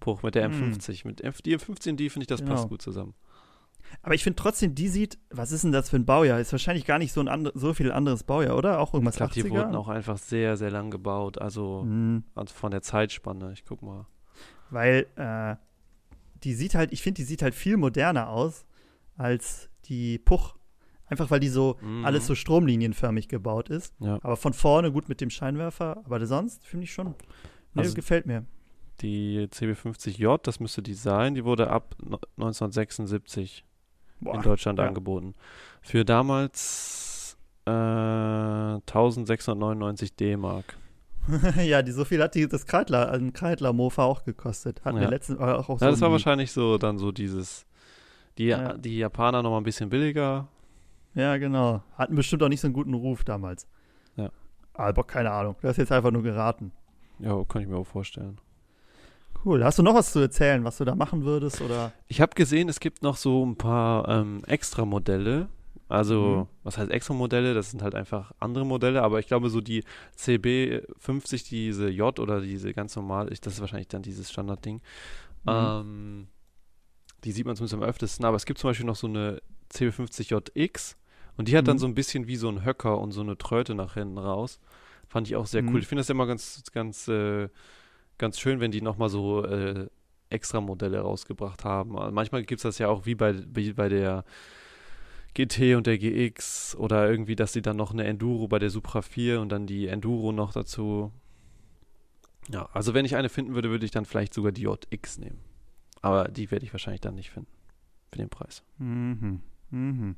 Puch, 0.00 0.22
mit 0.22 0.34
der 0.34 0.50
Hm. 0.50 0.72
M50. 0.72 1.06
Mit 1.06 1.20
F, 1.20 1.42
die 1.42 1.54
M15, 1.54 1.96
die 1.96 2.08
finde 2.08 2.22
ich, 2.24 2.28
das 2.28 2.40
Genau. 2.40 2.52
passt 2.52 2.70
gut 2.70 2.80
zusammen. 2.80 3.12
Aber 4.00 4.14
ich 4.14 4.24
finde 4.24 4.36
trotzdem, 4.36 4.74
die 4.74 4.88
sieht, 4.88 5.18
was 5.28 5.52
ist 5.52 5.64
denn 5.64 5.72
das 5.72 5.90
für 5.90 5.96
ein 5.96 6.06
Baujahr? 6.06 6.40
Ist 6.40 6.50
wahrscheinlich 6.52 6.86
gar 6.86 6.98
nicht 6.98 7.12
so 7.12 7.20
ein 7.20 7.28
andre, 7.28 7.52
so 7.54 7.74
viel 7.74 7.92
anderes 7.92 8.24
Baujahr, 8.24 8.56
oder? 8.56 8.80
Auch 8.80 8.88
Ich 8.88 8.94
irgendwas 8.94 9.16
glaube, 9.16 9.34
die 9.34 9.42
80er? 9.44 9.50
wurden 9.50 9.74
auch 9.74 9.88
einfach 9.88 10.16
sehr, 10.16 10.56
sehr 10.56 10.70
lang 10.70 10.90
gebaut. 10.90 11.36
Also 11.42 11.86
also 12.34 12.54
von 12.54 12.70
der 12.70 12.80
Zeitspanne. 12.80 13.52
Ich 13.52 13.66
guck 13.66 13.82
mal. 13.82 14.06
Weil 14.70 15.08
äh, 15.16 15.56
die 16.42 16.54
sieht 16.54 16.74
halt, 16.74 16.90
ich 16.90 17.02
finde, 17.02 17.16
die 17.18 17.24
sieht 17.24 17.42
halt 17.42 17.54
viel 17.54 17.76
moderner 17.76 18.30
aus 18.30 18.64
als 19.18 19.68
die 19.84 20.18
Puch. 20.18 20.54
Einfach 21.12 21.30
weil 21.30 21.40
die 21.40 21.48
so 21.48 21.76
Mhm. 21.82 22.04
alles 22.04 22.26
so 22.26 22.34
stromlinienförmig 22.34 23.28
gebaut 23.28 23.68
ist. 23.68 23.94
Ja. 24.00 24.18
Aber 24.22 24.36
von 24.36 24.52
vorne 24.52 24.90
gut 24.90 25.08
mit 25.08 25.20
dem 25.20 25.30
Scheinwerfer. 25.30 26.02
Aber 26.04 26.24
sonst 26.26 26.66
finde 26.66 26.84
ich 26.84 26.92
schon. 26.92 27.14
Nee, 27.74 27.82
Also- 27.82 27.94
gefällt 27.94 28.26
mir. 28.26 28.44
Die 29.00 29.48
CB50J, 29.50 30.38
das 30.42 30.60
müsste 30.60 30.82
die 30.82 30.94
sein, 30.94 31.34
die 31.34 31.44
wurde 31.44 31.70
ab 31.70 31.94
no- 32.02 32.18
1976 32.36 33.64
Boah, 34.20 34.34
in 34.36 34.42
Deutschland 34.42 34.78
ja. 34.78 34.86
angeboten. 34.86 35.34
Für 35.80 36.04
damals 36.04 37.36
äh, 37.66 37.70
1699 37.70 40.14
D-Mark. 40.16 40.76
ja, 41.64 41.82
die, 41.82 41.92
so 41.92 42.04
viel 42.04 42.22
hat 42.22 42.34
die, 42.34 42.48
das 42.48 42.66
Kreidler, 42.66 43.10
ein 43.12 43.32
Kreidler-Mofa 43.32 44.02
auch 44.04 44.24
gekostet. 44.24 44.84
Hatten 44.84 44.96
Ja. 44.96 45.02
wir 45.04 45.10
letztens 45.10 45.38
äh, 45.38 45.42
auch, 45.42 45.68
auch 45.68 45.78
so 45.78 45.84
Ja, 45.84 45.90
das 45.90 46.00
war 46.00 46.10
wahrscheinlich 46.10 46.50
so 46.52 46.78
dann 46.78 46.98
so 46.98 47.12
dieses. 47.12 47.66
Die, 48.38 48.46
Ja. 48.46 48.76
die 48.76 48.98
Japaner 48.98 49.42
nochmal 49.42 49.60
ein 49.60 49.64
bisschen 49.64 49.90
billiger. 49.90 50.48
Ja, 51.14 51.36
genau. 51.36 51.82
Hatten 51.96 52.14
bestimmt 52.14 52.42
auch 52.42 52.48
nicht 52.48 52.60
so 52.60 52.66
einen 52.66 52.74
guten 52.74 52.94
Ruf 52.94 53.24
damals. 53.24 53.66
Ja. 54.16 54.30
Aber 54.74 55.04
keine 55.04 55.30
Ahnung. 55.30 55.56
Du 55.60 55.68
hast 55.68 55.76
jetzt 55.76 55.92
einfach 55.92 56.10
nur 56.10 56.22
geraten. 56.22 56.72
Ja, 57.18 57.42
kann 57.44 57.62
ich 57.62 57.68
mir 57.68 57.76
auch 57.76 57.86
vorstellen. 57.86 58.38
Cool. 59.44 59.62
Hast 59.64 59.78
du 59.78 59.82
noch 59.82 59.94
was 59.94 60.12
zu 60.12 60.20
erzählen, 60.20 60.64
was 60.64 60.78
du 60.78 60.84
da 60.84 60.94
machen 60.94 61.24
würdest? 61.24 61.60
Oder? 61.60 61.92
Ich 62.08 62.20
habe 62.20 62.34
gesehen, 62.34 62.68
es 62.68 62.80
gibt 62.80 63.02
noch 63.02 63.16
so 63.16 63.44
ein 63.44 63.56
paar 63.56 64.08
ähm, 64.08 64.42
Extra-Modelle. 64.46 65.48
Also, 65.88 66.20
Mhm. 66.22 66.46
was 66.62 66.78
heißt 66.78 66.90
Extra-Modelle? 66.90 67.52
Das 67.52 67.70
sind 67.70 67.82
halt 67.82 67.94
einfach 67.94 68.32
andere 68.38 68.64
Modelle, 68.64 69.02
aber 69.02 69.18
ich 69.18 69.26
glaube, 69.26 69.50
so 69.50 69.60
die 69.60 69.84
CB50, 70.16 71.48
diese 71.48 71.88
J 71.90 72.18
oder 72.18 72.40
diese 72.40 72.72
ganz 72.72 72.96
normal, 72.96 73.30
ich, 73.32 73.40
das 73.40 73.54
ist 73.54 73.60
wahrscheinlich 73.60 73.88
dann 73.88 74.02
dieses 74.02 74.30
Standardding. 74.30 74.76
Mhm. 75.44 75.50
Ähm, 75.50 76.28
die 77.24 77.32
sieht 77.32 77.44
man 77.46 77.56
zumindest 77.56 77.74
am 77.74 77.82
öftesten, 77.82 78.24
aber 78.24 78.36
es 78.36 78.46
gibt 78.46 78.58
zum 78.58 78.70
Beispiel 78.70 78.86
noch 78.86 78.96
so 78.96 79.06
eine 79.06 79.42
CB50JX 79.72 80.96
und 81.36 81.48
die 81.48 81.56
hat 81.56 81.66
dann 81.68 81.76
Mhm. 81.76 81.80
so 81.80 81.86
ein 81.86 81.94
bisschen 81.94 82.26
wie 82.26 82.36
so 82.36 82.48
ein 82.48 82.64
Höcker 82.64 82.98
und 82.98 83.12
so 83.12 83.20
eine 83.20 83.36
Tröte 83.38 83.74
nach 83.74 83.94
hinten 83.94 84.18
raus. 84.18 84.60
Fand 85.08 85.26
ich 85.28 85.36
auch 85.36 85.46
sehr 85.46 85.62
Mhm. 85.62 85.68
cool. 85.74 85.80
Ich 85.80 85.86
finde 85.86 86.00
das 86.00 86.10
immer 86.10 86.26
ganz, 86.26 86.62
ganz, 86.72 87.08
äh, 87.08 87.48
ganz 88.18 88.38
schön, 88.38 88.60
wenn 88.60 88.70
die 88.70 88.80
nochmal 88.82 89.08
so 89.08 89.44
äh, 89.44 89.88
extra 90.30 90.60
Modelle 90.60 91.00
rausgebracht 91.00 91.64
haben. 91.64 91.98
Also 91.98 92.12
manchmal 92.12 92.42
gibt 92.44 92.58
es 92.60 92.62
das 92.62 92.78
ja 92.78 92.88
auch 92.88 93.04
wie 93.06 93.14
bei, 93.14 93.34
wie 93.54 93.72
bei 93.74 93.88
der 93.88 94.24
GT 95.34 95.76
und 95.76 95.86
der 95.86 95.98
GX 95.98 96.76
oder 96.76 97.10
irgendwie, 97.10 97.36
dass 97.36 97.52
sie 97.52 97.62
dann 97.62 97.76
noch 97.76 97.92
eine 97.92 98.04
Enduro 98.04 98.48
bei 98.48 98.58
der 98.58 98.70
Supra 98.70 99.02
4 99.02 99.40
und 99.40 99.48
dann 99.50 99.66
die 99.66 99.86
Enduro 99.88 100.32
noch 100.32 100.52
dazu. 100.52 101.10
Ja, 102.50 102.68
also 102.72 102.92
wenn 102.94 103.04
ich 103.04 103.16
eine 103.16 103.28
finden 103.28 103.54
würde, 103.54 103.70
würde 103.70 103.84
ich 103.84 103.90
dann 103.92 104.04
vielleicht 104.04 104.34
sogar 104.34 104.52
die 104.52 104.62
JX 104.62 105.18
nehmen. 105.18 105.38
Aber 106.00 106.28
die 106.28 106.50
werde 106.50 106.64
ich 106.66 106.72
wahrscheinlich 106.74 107.00
dann 107.00 107.14
nicht 107.14 107.30
finden. 107.30 107.50
Für 108.10 108.18
den 108.18 108.28
Preis. 108.28 108.62
Mhm. 108.78 109.40
Mhm. 109.70 110.16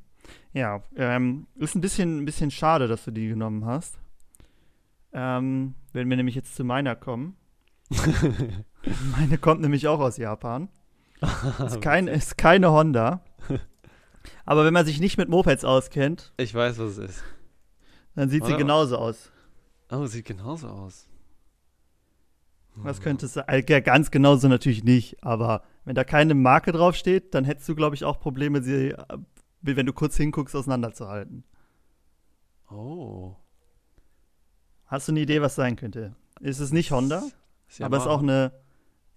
Ja, 0.53 0.83
ähm, 0.95 1.47
ist 1.55 1.75
ein 1.75 1.81
bisschen, 1.81 2.19
ein 2.19 2.25
bisschen 2.25 2.51
schade, 2.51 2.87
dass 2.87 3.05
du 3.05 3.11
die 3.11 3.27
genommen 3.27 3.65
hast. 3.65 3.97
Ähm, 5.13 5.75
wenn 5.93 6.09
wir 6.09 6.17
nämlich 6.17 6.35
jetzt 6.35 6.55
zu 6.55 6.63
meiner 6.63 6.95
kommen. 6.95 7.35
Meine 9.17 9.37
kommt 9.37 9.61
nämlich 9.61 9.87
auch 9.87 9.99
aus 9.99 10.17
Japan. 10.17 10.69
Ist, 11.65 11.81
kein, 11.81 12.07
ist 12.07 12.37
keine 12.37 12.71
Honda. 12.71 13.21
Aber 14.45 14.65
wenn 14.65 14.73
man 14.73 14.85
sich 14.85 14.99
nicht 14.99 15.17
mit 15.17 15.29
Mopeds 15.29 15.63
auskennt, 15.63 16.33
Ich 16.37 16.53
weiß, 16.53 16.77
was 16.77 16.91
es 16.91 16.97
ist. 16.97 17.23
dann 18.15 18.29
sieht 18.29 18.43
sie 18.43 18.49
Oder? 18.51 18.57
genauso 18.57 18.97
aus. 18.97 19.31
Oh, 19.89 20.05
sieht 20.05 20.25
genauso 20.25 20.67
aus. 20.67 21.07
Was 22.75 22.99
könnte 23.01 23.27
es 23.27 23.33
sein? 23.33 23.63
Ja, 23.67 23.79
ganz 23.79 24.11
genauso 24.11 24.47
natürlich 24.49 24.83
nicht, 24.83 25.23
aber 25.23 25.63
wenn 25.85 25.95
da 25.95 26.03
keine 26.03 26.35
Marke 26.35 26.73
draufsteht, 26.73 27.33
dann 27.33 27.45
hättest 27.45 27.69
du, 27.69 27.75
glaube 27.75 27.95
ich, 27.95 28.03
auch 28.03 28.19
Probleme, 28.19 28.61
sie, 28.61 28.89
äh, 28.89 29.17
wenn 29.65 29.85
du 29.85 29.93
kurz 29.93 30.17
hinguckst, 30.17 30.55
auseinanderzuhalten. 30.55 31.43
Oh. 32.69 33.35
Hast 34.85 35.07
du 35.07 35.11
eine 35.11 35.21
Idee, 35.21 35.41
was 35.41 35.55
sein 35.55 35.75
könnte? 35.75 36.15
Ist 36.39 36.59
es 36.59 36.71
nicht 36.71 36.91
Honda? 36.91 37.23
Ist 37.67 37.81
Aber 37.81 37.97
es 37.97 38.03
ist 38.03 38.09
auch 38.09 38.21
eine. 38.21 38.51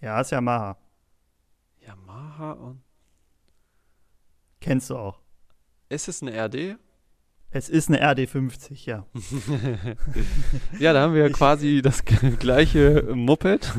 Ja, 0.00 0.20
ist 0.20 0.30
Yamaha. 0.30 0.78
Yamaha 1.86 2.52
und. 2.52 2.82
Kennst 4.60 4.90
du 4.90 4.96
auch. 4.96 5.20
Ist 5.88 6.08
es 6.08 6.22
eine 6.22 6.32
RD? 6.32 6.78
Es 7.50 7.70
ist 7.70 7.88
eine 7.88 8.02
RD50, 8.02 8.86
ja. 8.86 9.06
ja, 10.78 10.92
da 10.92 11.00
haben 11.00 11.14
wir 11.14 11.22
ja 11.22 11.28
quasi 11.30 11.80
das 11.80 12.04
gleiche 12.04 13.08
Moped. 13.14 13.72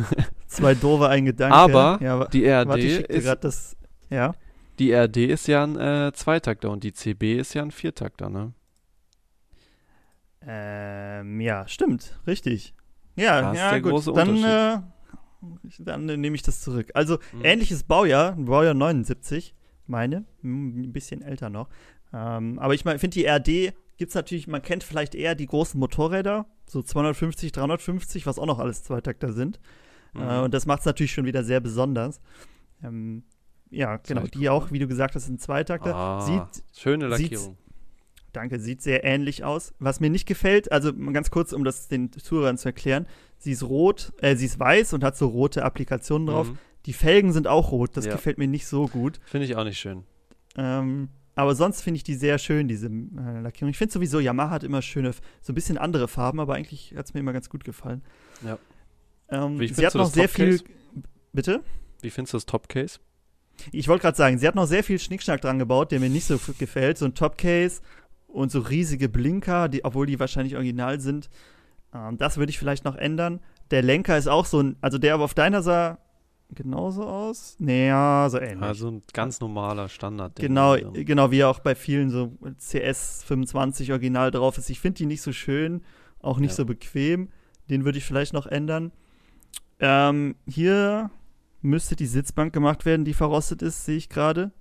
Zwei 0.48 0.74
doofe, 0.74 1.08
ein 1.08 1.26
Gedanke. 1.26 1.56
Aber 1.56 2.00
ja, 2.02 2.26
die 2.26 2.48
RD 2.48 2.68
warte, 2.68 2.82
ich 2.82 3.00
ist 3.02 3.44
das. 3.44 3.78
Ja. 4.10 4.34
Die 4.80 4.94
RD 4.94 5.18
ist 5.18 5.48
ja 5.48 5.63
ein 5.63 5.78
äh, 5.78 6.12
Zweitakter 6.13 6.72
und 6.72 6.84
die 6.84 6.94
CB 6.94 7.38
ist 7.38 7.54
ja 7.54 7.62
ein 7.62 7.72
Viertakter, 7.72 8.30
ne? 8.30 8.54
Ähm, 10.42 11.42
ja, 11.42 11.68
stimmt, 11.68 12.20
richtig. 12.26 12.74
Ja, 13.15 13.42
Das 13.42 13.58
ja, 13.58 13.80
gut. 13.80 14.15
dann, 14.15 14.42
äh, 14.44 14.80
dann 15.80 16.08
äh, 16.08 16.15
nehme 16.18 16.36
ich 16.36 16.44
das 16.44 16.62
zurück. 16.62 16.92
Also, 16.94 17.20
Mhm. 17.34 17.44
ähnliches 17.44 17.84
Baujahr, 17.84 18.34
Baujahr 18.34 18.74
79, 18.74 19.54
meine, 19.86 20.24
hm, 20.42 20.82
ein 20.84 20.94
bisschen 20.94 21.22
älter 21.22 21.50
noch. 21.50 21.68
Ähm, 22.13 22.58
aber 22.60 22.74
ich 22.74 22.84
finde, 22.84 23.10
die 23.10 23.26
RD 23.26 23.74
gibt 23.98 24.10
es 24.10 24.15
natürlich, 24.15 24.48
man 24.48 24.62
kennt 24.62 24.84
vielleicht 24.84 25.13
eher 25.13 25.36
die 25.36 25.46
großen 25.46 25.78
Motorräder, 25.78 26.46
so 26.65 26.82
250, 26.82 27.52
350, 27.52 28.26
was 28.26 28.39
auch 28.39 28.46
noch 28.46 28.60
alles 28.60 28.84
Zweitakter 28.84 29.34
sind. 29.34 29.60
Mhm. 30.13 30.22
Äh, 30.22 30.39
und 30.39 30.54
das 30.54 30.65
macht 30.65 30.80
es 30.80 30.86
natürlich 30.86 31.12
schon 31.12 31.26
wieder 31.26 31.44
sehr 31.44 31.60
besonders. 31.60 32.22
Ähm, 32.82 33.24
ja, 33.70 33.98
genau, 33.98 34.24
die 34.28 34.40
cool. 34.40 34.48
auch, 34.50 34.72
wie 34.72 34.80
du 34.80 34.88
gesagt 34.88 35.16
hast, 35.16 35.26
sind 35.26 35.42
Zweitakter. 35.42 35.96
ah, 35.96 36.22
Sieht, 36.22 36.64
schöne 36.78 37.16
sieht's- 37.16 37.32
Lackierung. 37.32 37.58
Danke, 38.32 38.60
sieht 38.60 38.82
sehr 38.84 39.04
ähnlich 39.04 39.44
aus. 39.44 39.74
Was 39.80 40.00
mir 40.00 40.10
nicht 40.12 40.28
gefällt, 40.28 40.72
also 40.72 40.94
ganz 40.94 41.32
kurz, 41.32 41.52
um 41.52 41.64
das 41.64 41.88
den 41.88 42.12
Zuhörern 42.12 42.58
zu 42.60 42.70
erklären, 42.70 43.08
sie 43.40 43.52
ist 43.54 43.64
rot, 43.64 44.14
äh, 44.22 44.36
sie 44.36 44.46
ist 44.46 44.60
weiß 44.60 44.94
und 44.94 45.04
hat 45.04 45.18
so 45.18 45.28
rote 45.28 45.64
Applikationen 45.66 46.28
drauf. 46.28 46.50
Mhm. 46.52 46.58
Die 46.86 46.94
Felgen 46.94 47.32
sind 47.34 47.48
auch 47.48 47.72
rot, 47.72 47.98
das 47.98 48.06
Ja. 48.06 48.12
gefällt 48.12 48.38
mir 48.38 48.48
nicht 48.48 48.68
so 48.68 48.88
gut. 48.88 49.20
Finde 49.26 49.46
ich 49.46 49.56
auch 49.56 49.64
nicht 49.64 49.80
schön. 49.80 50.04
Ähm, 50.58 51.10
aber 51.36 51.56
sonst 51.56 51.82
finde 51.82 51.98
ich 51.98 52.04
die 52.04 52.14
sehr 52.16 52.38
schön, 52.38 52.68
diese 52.68 52.88
äh, 52.88 53.40
Lackierung. 53.42 53.72
Ich 53.72 53.78
finde 53.80 53.94
sowieso, 53.94 54.20
Yamaha 54.20 54.52
hat 54.52 54.64
immer 54.64 54.82
schöne, 54.84 55.12
so 55.42 55.52
ein 55.52 55.56
bisschen 55.56 55.78
andere 55.80 56.08
Farben, 56.08 56.40
aber 56.40 56.54
eigentlich 56.54 56.94
hat 56.96 57.06
es 57.08 57.14
mir 57.16 57.22
immer 57.22 57.34
ganz 57.34 57.50
gut 57.50 57.64
gefallen. 57.64 58.04
Ja. 58.46 58.60
Ähm, 59.30 59.60
Wie 59.60 59.68
sie 59.68 59.74
findest 59.74 59.86
hat 59.88 59.94
du 59.96 59.98
noch 60.00 60.06
das 60.06 60.14
sehr 60.14 60.30
viel. 60.30 60.58
Topcase? 60.60 60.78
Bitte? 61.34 61.64
Wie 62.02 62.10
findest 62.12 62.34
du 62.34 62.38
das 62.38 62.46
Topcase? 62.46 63.00
Ich 63.72 63.88
wollte 63.88 64.02
gerade 64.04 64.17
sagen, 64.17 64.38
sie 64.38 64.48
hat 64.48 64.56
noch 64.56 64.65
sehr 64.67 64.84
viel 64.84 65.00
Schnickschnack 65.00 65.41
dran 65.41 65.60
gebaut, 65.60 65.91
der 65.91 66.00
mir 66.00 66.10
nicht 66.10 66.26
so 66.26 66.39
gefällt. 66.58 66.98
So 66.98 67.06
ein 67.06 67.15
Topcase 67.15 67.82
und 68.28 68.52
so 68.52 68.60
riesige 68.60 69.10
Blinker, 69.10 69.69
die, 69.69 69.84
obwohl 69.86 70.06
die 70.06 70.19
wahrscheinlich 70.19 70.56
original 70.56 71.00
sind. 71.00 71.30
Ähm, 71.93 72.17
das 72.17 72.38
würde 72.38 72.50
ich 72.52 72.60
vielleicht 72.60 72.86
noch 72.86 72.95
ändern. 72.95 73.39
Der 73.72 73.82
Lenker 73.82 74.17
ist 74.17 74.28
auch 74.28 74.45
so 74.45 74.62
ein, 74.62 74.76
also 74.82 74.98
der 74.98 75.13
aber 75.15 75.24
auf 75.26 75.34
deiner 75.34 75.62
sah 75.62 75.98
genauso 76.52 77.04
aus. 77.06 77.56
Naja, 77.60 78.28
so 78.30 78.39
ähnlich. 78.39 78.63
Also 78.63 78.89
ein 78.89 79.04
ganz 79.13 79.39
normaler 79.39 79.88
Standard. 79.89 80.36
genau, 80.36 80.76
genau, 80.93 81.30
wie 81.32 81.43
auch 81.43 81.60
bei 81.60 81.76
vielen 81.76 82.10
so 82.10 82.32
CS 82.58 83.24
25 83.28 83.91
original 83.91 84.32
drauf 84.32 84.58
ist. 84.58 84.69
Ich 84.72 84.80
finde 84.80 84.98
die 84.98 85.06
nicht 85.06 85.22
so 85.22 85.32
schön, 85.32 85.84
auch 86.22 86.39
nicht 86.39 86.52
Ja. 86.52 86.56
so 86.58 86.65
bequem. 86.65 87.30
Den 87.69 87.86
würde 87.86 88.00
ich 88.00 88.06
vielleicht 88.06 88.34
noch 88.34 88.48
ändern. 88.48 88.91
Ähm, 89.80 90.36
hier 90.48 91.12
müsste 91.62 91.95
die 91.95 92.06
Sitzbank 92.06 92.54
gemacht 92.54 92.86
werden, 92.86 93.06
die 93.06 93.13
verrostet 93.13 93.62
ist, 93.62 93.86
sehe 93.86 93.98
ich 93.98 94.10
gerade. 94.10 94.52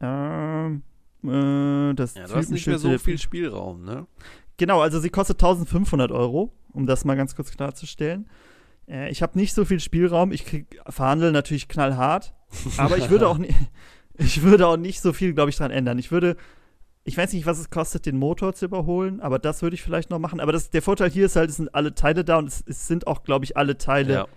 Ähm, 0.00 0.82
äh, 1.22 1.94
das 1.94 2.14
Ja, 2.14 2.26
du 2.26 2.34
hast 2.34 2.50
nicht 2.50 2.66
mehr 2.66 2.78
so 2.78 2.96
viel 2.98 3.18
Spielraum, 3.18 3.84
ne? 3.84 4.06
Genau, 4.56 4.80
also 4.80 5.00
sie 5.00 5.10
kostet 5.10 5.42
1500 5.42 6.12
Euro, 6.12 6.52
um 6.72 6.86
das 6.86 7.04
mal 7.04 7.16
ganz 7.16 7.34
kurz 7.34 7.50
klarzustellen. 7.50 8.28
Äh, 8.88 9.10
ich 9.10 9.22
habe 9.22 9.38
nicht 9.38 9.54
so 9.54 9.64
viel 9.64 9.80
Spielraum. 9.80 10.32
Ich 10.32 10.44
krieg, 10.44 10.80
verhandle 10.88 11.32
natürlich 11.32 11.68
knallhart, 11.68 12.34
aber 12.76 12.98
ich 12.98 13.10
würde 13.10 13.28
auch, 13.28 13.38
ni 13.38 13.48
ich 14.14 14.42
würde 14.42 14.66
auch 14.66 14.76
nicht 14.76 15.00
so 15.00 15.12
viel, 15.12 15.34
glaube 15.34 15.50
ich, 15.50 15.56
dran 15.56 15.70
ändern. 15.70 15.98
Ich 15.98 16.10
würde, 16.10 16.36
ich 17.04 17.16
weiß 17.16 17.32
nicht, 17.32 17.46
was 17.46 17.58
es 17.58 17.70
kostet, 17.70 18.06
den 18.06 18.18
Motor 18.18 18.54
zu 18.54 18.66
überholen, 18.66 19.20
aber 19.20 19.38
das 19.38 19.62
würde 19.62 19.74
ich 19.74 19.82
vielleicht 19.82 20.10
noch 20.10 20.18
machen. 20.18 20.40
Aber 20.40 20.52
das, 20.52 20.70
der 20.70 20.82
Vorteil 20.82 21.10
hier 21.10 21.26
ist 21.26 21.36
halt, 21.36 21.50
es 21.50 21.56
sind 21.56 21.74
alle 21.74 21.94
Teile 21.94 22.24
da 22.24 22.38
und 22.38 22.48
es, 22.48 22.62
es 22.66 22.86
sind 22.86 23.06
auch, 23.06 23.22
glaube 23.22 23.44
ich, 23.44 23.56
alle 23.56 23.78
Teile 23.78 24.12
Ja. 24.12 24.28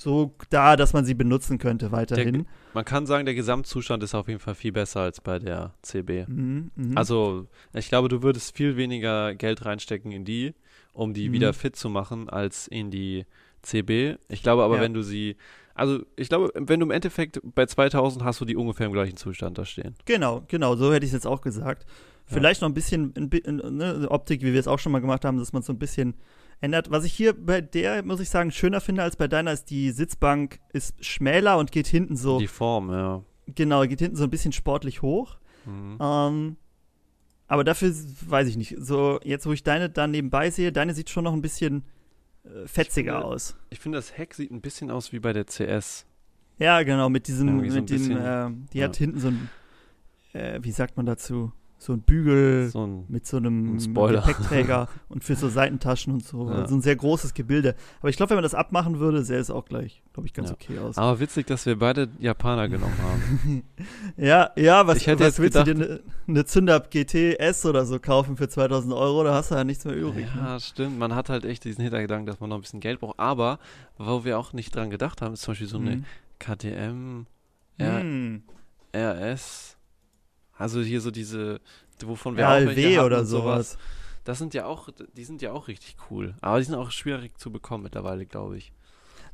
So 0.00 0.32
da, 0.50 0.76
dass 0.76 0.92
man 0.92 1.04
sie 1.04 1.14
benutzen 1.14 1.58
könnte 1.58 1.90
weiterhin. 1.90 2.46
Man 2.72 2.84
kann 2.84 3.04
sagen, 3.04 3.24
der 3.26 3.34
Gesamtzustand 3.34 4.00
ist 4.04 4.14
auf 4.14 4.28
jeden 4.28 4.38
Fall 4.38 4.54
viel 4.54 4.70
besser 4.70 5.00
als 5.00 5.20
bei 5.20 5.40
der 5.40 5.74
CB. 5.82 6.26
Mhm, 6.28 6.70
mhm. 6.76 6.96
Also, 6.96 7.48
ich 7.74 7.88
glaube, 7.88 8.08
du 8.08 8.22
würdest 8.22 8.56
viel 8.56 8.76
weniger 8.76 9.34
Geld 9.34 9.64
reinstecken 9.64 10.12
in 10.12 10.24
die, 10.24 10.54
um 10.92 11.14
die 11.14 11.28
Mhm. 11.28 11.32
wieder 11.32 11.52
fit 11.52 11.74
zu 11.74 11.88
machen, 11.88 12.28
als 12.30 12.68
in 12.68 12.92
die 12.92 13.26
CB. 13.62 14.18
Ich 14.28 14.44
glaube 14.44 14.62
aber, 14.62 14.76
Ja. 14.76 14.82
wenn 14.82 14.94
du 14.94 15.02
sie, 15.02 15.34
also 15.74 15.98
ich 16.14 16.28
glaube, 16.28 16.52
wenn 16.54 16.78
du 16.78 16.86
im 16.86 16.92
Endeffekt 16.92 17.40
bei 17.56 17.66
2000 17.66 18.22
hast 18.24 18.40
du 18.40 18.44
die 18.44 18.54
ungefähr 18.54 18.86
im 18.86 18.92
gleichen 18.92 19.16
Zustand 19.16 19.58
da 19.58 19.64
stehen. 19.64 19.96
Genau, 20.04 20.44
genau, 20.46 20.76
so 20.76 20.92
hätte 20.92 21.04
ich 21.06 21.10
es 21.10 21.14
jetzt 21.14 21.26
auch 21.26 21.40
gesagt. 21.40 21.84
Ja. 22.28 22.34
Vielleicht 22.36 22.60
noch 22.62 22.68
ein 22.68 22.74
bisschen 22.74 23.12
ein, 23.16 23.28
bi- 23.30 23.42
ne, 23.46 24.06
Optik, 24.10 24.42
wie 24.42 24.52
wir 24.52 24.60
es 24.60 24.68
auch 24.68 24.78
schon 24.78 24.92
mal 24.92 25.00
gemacht 25.00 25.24
haben, 25.24 25.38
dass 25.38 25.52
man 25.52 25.62
so 25.62 25.72
ein 25.72 25.78
bisschen 25.80 26.14
ändert. 26.60 26.90
Was 26.90 27.04
ich 27.04 27.12
hier 27.12 27.32
bei 27.34 27.60
der, 27.60 28.04
muss 28.04 28.20
ich 28.20 28.28
sagen, 28.30 28.50
schöner 28.50 28.80
finde 28.80 29.02
als 29.02 29.16
bei 29.16 29.28
deiner, 29.28 29.52
ist 29.52 29.70
die 29.70 29.90
Sitzbank 29.90 30.58
ist 30.72 31.02
schmäler 31.04 31.58
und 31.58 31.72
geht 31.72 31.86
hinten 31.86 32.16
so, 32.16 32.38
Die 32.38 32.46
Form, 32.46 32.90
ja. 32.90 33.22
genau, 33.54 33.82
geht 33.86 34.00
hinten 34.00 34.16
so 34.16 34.24
ein 34.24 34.30
bisschen 34.30 34.52
sportlich 34.52 35.02
hoch. 35.02 35.36
Mhm. 35.66 35.98
Ähm, 36.00 36.56
aber 37.46 37.64
dafür 37.64 37.92
weiß 38.26 38.48
ich 38.48 38.56
nicht. 38.56 38.76
So, 38.78 39.20
jetzt 39.22 39.46
wo 39.46 39.52
ich 39.52 39.62
deine 39.62 39.88
da 39.88 40.06
nebenbei 40.06 40.50
sehe, 40.50 40.72
deine 40.72 40.94
sieht 40.94 41.10
schon 41.10 41.24
noch 41.24 41.32
ein 41.32 41.42
bisschen 41.42 41.82
äh, 42.44 42.66
fetziger 42.66 43.14
finde- 43.14 43.26
aus. 43.26 43.56
Ich 43.70 43.78
finde, 43.80 43.98
das 43.98 44.16
Heck 44.18 44.34
sieht 44.34 44.50
ein 44.50 44.60
bisschen 44.60 44.90
aus 44.90 45.12
wie 45.12 45.18
bei 45.20 45.32
der 45.32 45.46
CS. 45.46 46.04
Ja, 46.58 46.82
genau, 46.82 47.08
mit 47.08 47.28
diesem, 47.28 47.48
Irgendwie 47.48 47.70
so 47.70 47.80
mit 47.80 47.90
dem, 47.90 47.96
bisschen, 47.98 48.16
äh, 48.18 48.50
die 48.72 48.78
ja. 48.78 48.84
hat 48.86 48.96
hinten 48.96 49.20
so 49.20 49.28
ein, 49.28 49.48
äh, 50.32 50.58
wie 50.62 50.72
sagt 50.72 50.96
man 50.96 51.06
dazu, 51.06 51.52
so 51.80 51.92
ein 51.92 52.00
Bügel. 52.00 52.68
So 52.70 52.84
ein, 52.86 53.04
mit 53.08 53.24
so 53.26 53.36
einem 53.36 53.78
Ein. 53.78 53.94
Gepäckträger 53.94 54.88
und 55.08 55.22
für 55.22 55.36
so 55.36 55.48
Seitentaschen 55.48 56.12
und 56.12 56.24
so. 56.24 56.48
Ja. 56.50 56.56
Also 56.56 56.74
ein 56.74 56.80
sehr 56.82 56.96
großes 56.96 57.34
Gebilde. 57.34 57.76
Aber 58.00 58.08
ich 58.08 58.16
glaube, 58.16 58.30
wenn 58.30 58.36
man 58.38 58.42
das 58.42 58.54
abmachen 58.54 58.98
würde, 58.98 59.22
sähe 59.22 59.38
es 59.38 59.48
auch 59.48 59.64
gleich, 59.64 60.02
glaube 60.12 60.26
ich, 60.26 60.34
ganz 60.34 60.48
Ja. 60.50 60.54
okay 60.56 60.78
aus. 60.80 60.98
aber 60.98 61.20
witzig, 61.20 61.46
dass 61.46 61.66
wir 61.66 61.78
beide 61.78 62.08
Japaner 62.18 62.68
genommen 62.68 62.96
haben. 63.00 63.62
Ja, 64.16 64.50
ja, 64.56 64.86
was, 64.88 64.96
Ich 64.96 65.06
hätte 65.06 65.20
was 65.20 65.26
jetzt 65.28 65.38
willst 65.38 65.56
du 65.56 65.62
dir 65.64 65.74
gedacht- 65.74 66.00
eine 66.26 66.34
ne 66.34 66.44
Zündab 66.44 66.90
GT 66.90 67.38
S 67.38 67.64
oder 67.64 67.86
so 67.86 68.00
kaufen 68.00 68.36
für 68.36 68.48
2000 68.48 68.92
Euro? 68.92 69.22
Da 69.22 69.34
hast 69.34 69.52
du 69.52 69.54
ja 69.54 69.62
nichts 69.62 69.84
mehr 69.84 69.94
übrig. 69.94 70.26
Ne? 70.34 70.40
Ja, 70.40 70.58
stimmt. 70.60 70.98
Man 70.98 71.14
hat 71.14 71.28
halt 71.28 71.44
echt 71.44 71.62
diesen 71.64 71.82
Hintergedanken, 71.82 72.26
dass 72.26 72.40
man 72.40 72.50
noch 72.50 72.56
ein 72.56 72.62
bisschen 72.62 72.80
Geld 72.80 72.98
braucht. 72.98 73.20
Aber, 73.20 73.60
wo 73.98 74.24
wir 74.24 74.38
auch 74.38 74.52
nicht 74.52 74.74
dran 74.74 74.90
gedacht 74.90 75.22
haben, 75.22 75.34
ist 75.34 75.42
zum 75.42 75.52
Beispiel 75.52 75.68
so 75.68 75.78
eine 75.78 75.96
Mhm. 75.96 76.04
KTM, 76.40 77.26
R 77.78 78.00
Hm. 78.00 78.42
RS. 78.94 79.76
Also 80.58 80.80
hier 80.82 81.00
so 81.00 81.10
diese, 81.10 81.60
wovon 82.04 82.36
wir 82.36 82.48
auch 82.48 82.52
welche 82.52 82.68
RLW 82.82 82.96
hatten 82.96 83.06
oder 83.06 83.18
und 83.20 83.26
sowas. 83.26 83.78
Das 84.24 84.38
sind 84.38 84.52
ja 84.54 84.66
auch, 84.66 84.88
die 85.16 85.24
sind 85.24 85.40
ja 85.40 85.52
auch 85.52 85.68
richtig 85.68 85.96
cool. 86.10 86.34
Aber 86.42 86.58
die 86.58 86.64
sind 86.64 86.74
auch 86.74 86.90
schwierig 86.90 87.38
zu 87.38 87.50
bekommen 87.50 87.84
mittlerweile, 87.84 88.26
glaube 88.26 88.58
ich. 88.58 88.72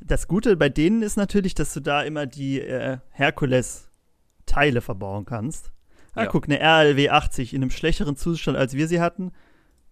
Das 0.00 0.28
Gute 0.28 0.56
bei 0.56 0.68
denen 0.68 1.02
ist 1.02 1.16
natürlich, 1.16 1.54
dass 1.54 1.72
du 1.74 1.80
da 1.80 2.02
immer 2.02 2.26
die 2.26 2.60
äh, 2.60 2.98
Herkules-Teile 3.10 4.80
verbauen 4.82 5.24
kannst. 5.24 5.72
Ah, 6.14 6.24
Ja. 6.24 6.28
guck, 6.28 6.44
eine 6.48 6.60
RLW 6.60 7.08
80 7.08 7.54
in 7.54 7.62
einem 7.62 7.70
schlechteren 7.70 8.16
Zustand, 8.16 8.56
als 8.56 8.74
wir 8.74 8.87
sie 8.87 9.00
hatten, 9.00 9.32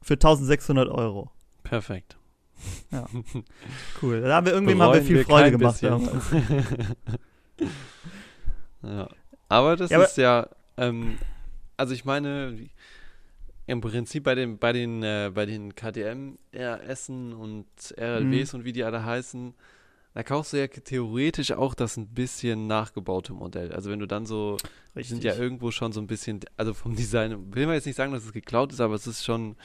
für 0.03 0.15
1600 0.15 0.89
Euro. 0.89 1.31
Perfekt. 1.65 2.17
Cool. 4.01 4.21
Da 4.21 4.37
haben 4.37 4.47
wir 4.47 4.53
irgendwie 4.53 4.75
mal 4.77 5.03
viel 5.03 5.25
Freude 5.25 5.51
gemacht. 5.51 5.81
ja. 8.83 9.09
Aber 9.49 9.77
das 9.77 9.91
Ja, 9.91 9.99
aber- 9.99 10.07
ist 10.07 10.17
ja, 10.17 10.49
ähm, 10.77 11.19
also 11.77 11.95
ich 11.95 12.05
meine, 12.05 12.57
im 13.67 13.81
Prinzip 13.81 14.25
bei 14.25 14.35
den, 14.35 14.59
bei 14.59 14.73
den, 14.73 15.03
äh, 15.03 15.31
bei 15.35 15.47
den 15.47 15.75
KTM 15.75 16.37
RSen 16.55 17.33
und 17.33 17.67
RLWs 17.99 18.55
und 18.55 18.65
wie 18.65 18.73
die 18.73 18.85
alle 18.85 19.05
heißen, 19.05 19.55
da 20.15 20.23
kaufst 20.23 20.53
du 20.53 20.59
ja 20.59 20.67
theoretisch 20.67 21.53
auch 21.53 21.75
das 21.75 21.97
ein 21.97 22.09
bisschen 22.09 22.67
nachgebaute 22.67 23.33
Modell. 23.33 23.73
Also 23.73 23.91
wenn 23.91 23.99
du 23.99 24.07
dann 24.07 24.27
so, 24.27 24.59
die 24.95 25.03
sind 25.05 25.25
ja 25.25 25.35
irgendwo 25.35 25.71
schon 25.71 25.93
so 25.93 26.01
ein 26.01 26.07
bisschen, 26.07 26.41
also 26.57 26.75
vom 26.75 26.95
Design, 26.95 27.55
will 27.55 27.67
man 27.67 27.77
jetzt 27.77 27.87
nicht 27.87 27.97
sagen, 27.97 28.13
dass 28.13 28.25
es 28.25 28.33
geklaut 28.33 28.73
ist, 28.73 28.81
aber 28.81 28.95
es 28.95 29.07
ist 29.07 29.25
schon, 29.25 29.57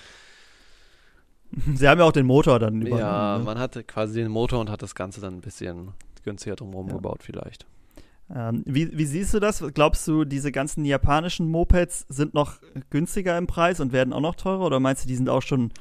Sie 1.75 1.87
haben 1.87 1.99
ja 1.99 2.05
auch 2.05 2.11
den 2.11 2.25
Motor 2.25 2.59
dann 2.59 2.81
übernommen. 2.81 3.01
ja, 3.01 3.37
ne? 3.39 3.43
man 3.43 3.59
hatte 3.59 3.83
quasi 3.83 4.21
den 4.21 4.31
Motor 4.31 4.59
und 4.59 4.69
hat 4.69 4.81
das 4.81 4.95
Ganze 4.95 5.21
dann 5.21 5.35
ein 5.35 5.41
bisschen 5.41 5.93
günstiger 6.23 6.55
drumherum 6.55 6.87
Ja. 6.87 6.93
gebaut 6.93 7.23
vielleicht. 7.23 7.65
Ähm, 8.33 8.63
wie, 8.65 8.97
wie 8.97 9.05
siehst 9.05 9.33
du 9.33 9.39
das? 9.39 9.63
Glaubst 9.73 10.07
du, 10.07 10.25
diese 10.25 10.51
ganzen 10.51 10.83
japanischen 10.85 11.49
Mopeds 11.49 12.05
sind 12.09 12.33
noch 12.33 12.59
günstiger 12.89 13.37
im 13.37 13.47
Preis 13.47 13.79
und 13.79 13.93
werden 13.93 14.13
auch 14.13 14.21
noch 14.21 14.35
teurer? 14.35 14.65
Oder 14.65 14.79
meinst 14.79 15.03
du, 15.05 15.07
die 15.07 15.15
sind 15.15 15.29
auch 15.29 15.41
schon 15.41 15.71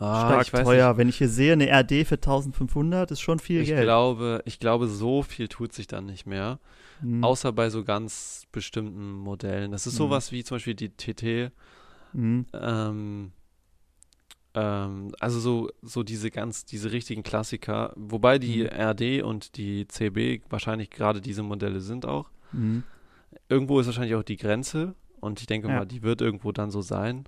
Ah, 0.00 0.42
stark 0.44 0.64
teuer? 0.64 0.96
Wenn 0.96 1.08
ich 1.08 1.18
hier 1.18 1.28
sehe, 1.28 1.54
eine 1.54 1.66
RD 1.70 2.06
für 2.06 2.16
1500 2.16 3.10
ist 3.10 3.20
schon 3.20 3.38
viel 3.38 3.62
Ich 3.62 3.68
Geld. 3.68 3.82
glaube, 3.82 4.42
ich 4.44 4.60
glaube, 4.60 4.86
so 4.86 5.22
viel 5.22 5.48
tut 5.48 5.72
sich 5.72 5.86
dann 5.86 6.06
nicht 6.06 6.26
mehr. 6.26 6.58
Hm. 7.00 7.24
Außer 7.24 7.52
bei 7.52 7.70
so 7.70 7.84
ganz 7.84 8.44
bestimmten 8.52 9.12
Modellen. 9.12 9.72
Das 9.72 9.86
ist 9.86 9.94
Mhm. 9.94 9.98
sowas 9.98 10.30
wie 10.32 10.44
zum 10.44 10.56
Beispiel 10.56 10.74
die 10.74 10.90
TT. 10.90 11.50
Hm. 12.12 12.46
Ähm, 12.52 13.32
Ähm, 14.54 15.12
also 15.20 15.40
so, 15.40 15.70
so 15.82 16.02
diese 16.02 16.30
ganz, 16.30 16.64
diese 16.64 16.90
richtigen 16.92 17.22
Klassiker, 17.22 17.92
wobei 17.96 18.38
die 18.38 18.62
Mhm. 18.64 18.68
RD 18.70 19.22
und 19.22 19.56
die 19.56 19.86
CB 19.86 20.42
wahrscheinlich 20.48 20.90
gerade 20.90 21.20
diese 21.20 21.42
Modelle 21.42 21.80
sind 21.80 22.06
auch. 22.06 22.30
Mhm. 22.52 22.82
Irgendwo 23.48 23.78
ist 23.80 23.86
wahrscheinlich 23.86 24.14
auch 24.14 24.22
die 24.22 24.36
Grenze 24.38 24.94
und 25.20 25.40
ich 25.40 25.46
denke 25.46 25.68
Ja. 25.68 25.74
mal, 25.74 25.84
die 25.86 26.02
wird 26.02 26.20
irgendwo 26.22 26.50
dann 26.52 26.70
so 26.70 26.80
sein 26.80 27.24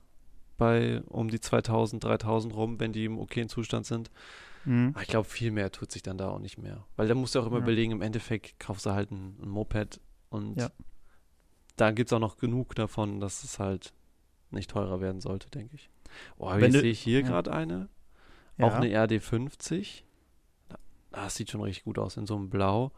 bei 0.57 1.03
um 1.07 1.29
die 1.31 1.41
2000, 1.41 2.03
3000 2.05 2.55
rum, 2.55 2.81
wenn 2.81 2.93
die 2.93 3.05
im 3.05 3.19
okayen 3.19 3.49
Zustand 3.49 3.87
sind. 3.87 4.11
Mhm. 4.65 4.95
Ich 5.01 5.07
glaube, 5.09 5.29
viel 5.29 5.51
mehr 5.51 5.71
tut 5.73 5.91
sich 5.91 6.03
dann 6.03 6.19
da 6.19 6.29
auch 6.31 6.39
nicht 6.39 6.59
mehr. 6.59 6.85
Weil 6.97 7.09
da 7.09 7.15
musst 7.15 7.35
du 7.35 7.41
auch 7.41 7.47
immer 7.47 7.57
Ja. 7.59 7.63
überlegen, 7.63 7.93
im 7.93 8.03
Endeffekt 8.03 8.59
kaufst 8.59 8.85
du 8.87 8.91
halt 8.91 9.11
ein, 9.11 9.37
ein 9.43 9.49
Moped 9.49 10.01
und 10.31 10.61
Ja. 10.61 10.71
da 11.77 11.91
gibt 11.93 12.09
es 12.11 12.13
auch 12.13 12.19
noch 12.21 12.37
genug 12.37 12.75
davon, 12.75 13.21
dass 13.21 13.45
es 13.45 13.59
halt 13.59 13.93
nicht 14.51 14.71
teurer 14.71 15.01
werden 15.01 15.21
sollte, 15.21 15.49
denke 15.51 15.77
ich. 15.77 15.89
Oh, 16.39 16.51
Wenn 16.53 16.73
jetzt 16.73 16.81
sehe 16.83 16.91
ich 16.91 17.01
hier 17.01 17.21
ja. 17.21 17.27
gerade 17.27 17.53
eine. 17.53 17.89
Ja. 18.59 18.67
Auch 18.67 18.75
eine 18.75 18.89
RD50. 18.89 20.03
Ah, 20.69 20.77
Das 21.25 21.35
sieht 21.35 21.51
schon 21.51 21.61
richtig 21.63 21.85
gut 21.85 21.99
aus 21.99 22.17
in 22.17 22.27
so 22.27 22.37
einem 22.37 22.51
Blau. 22.51 22.93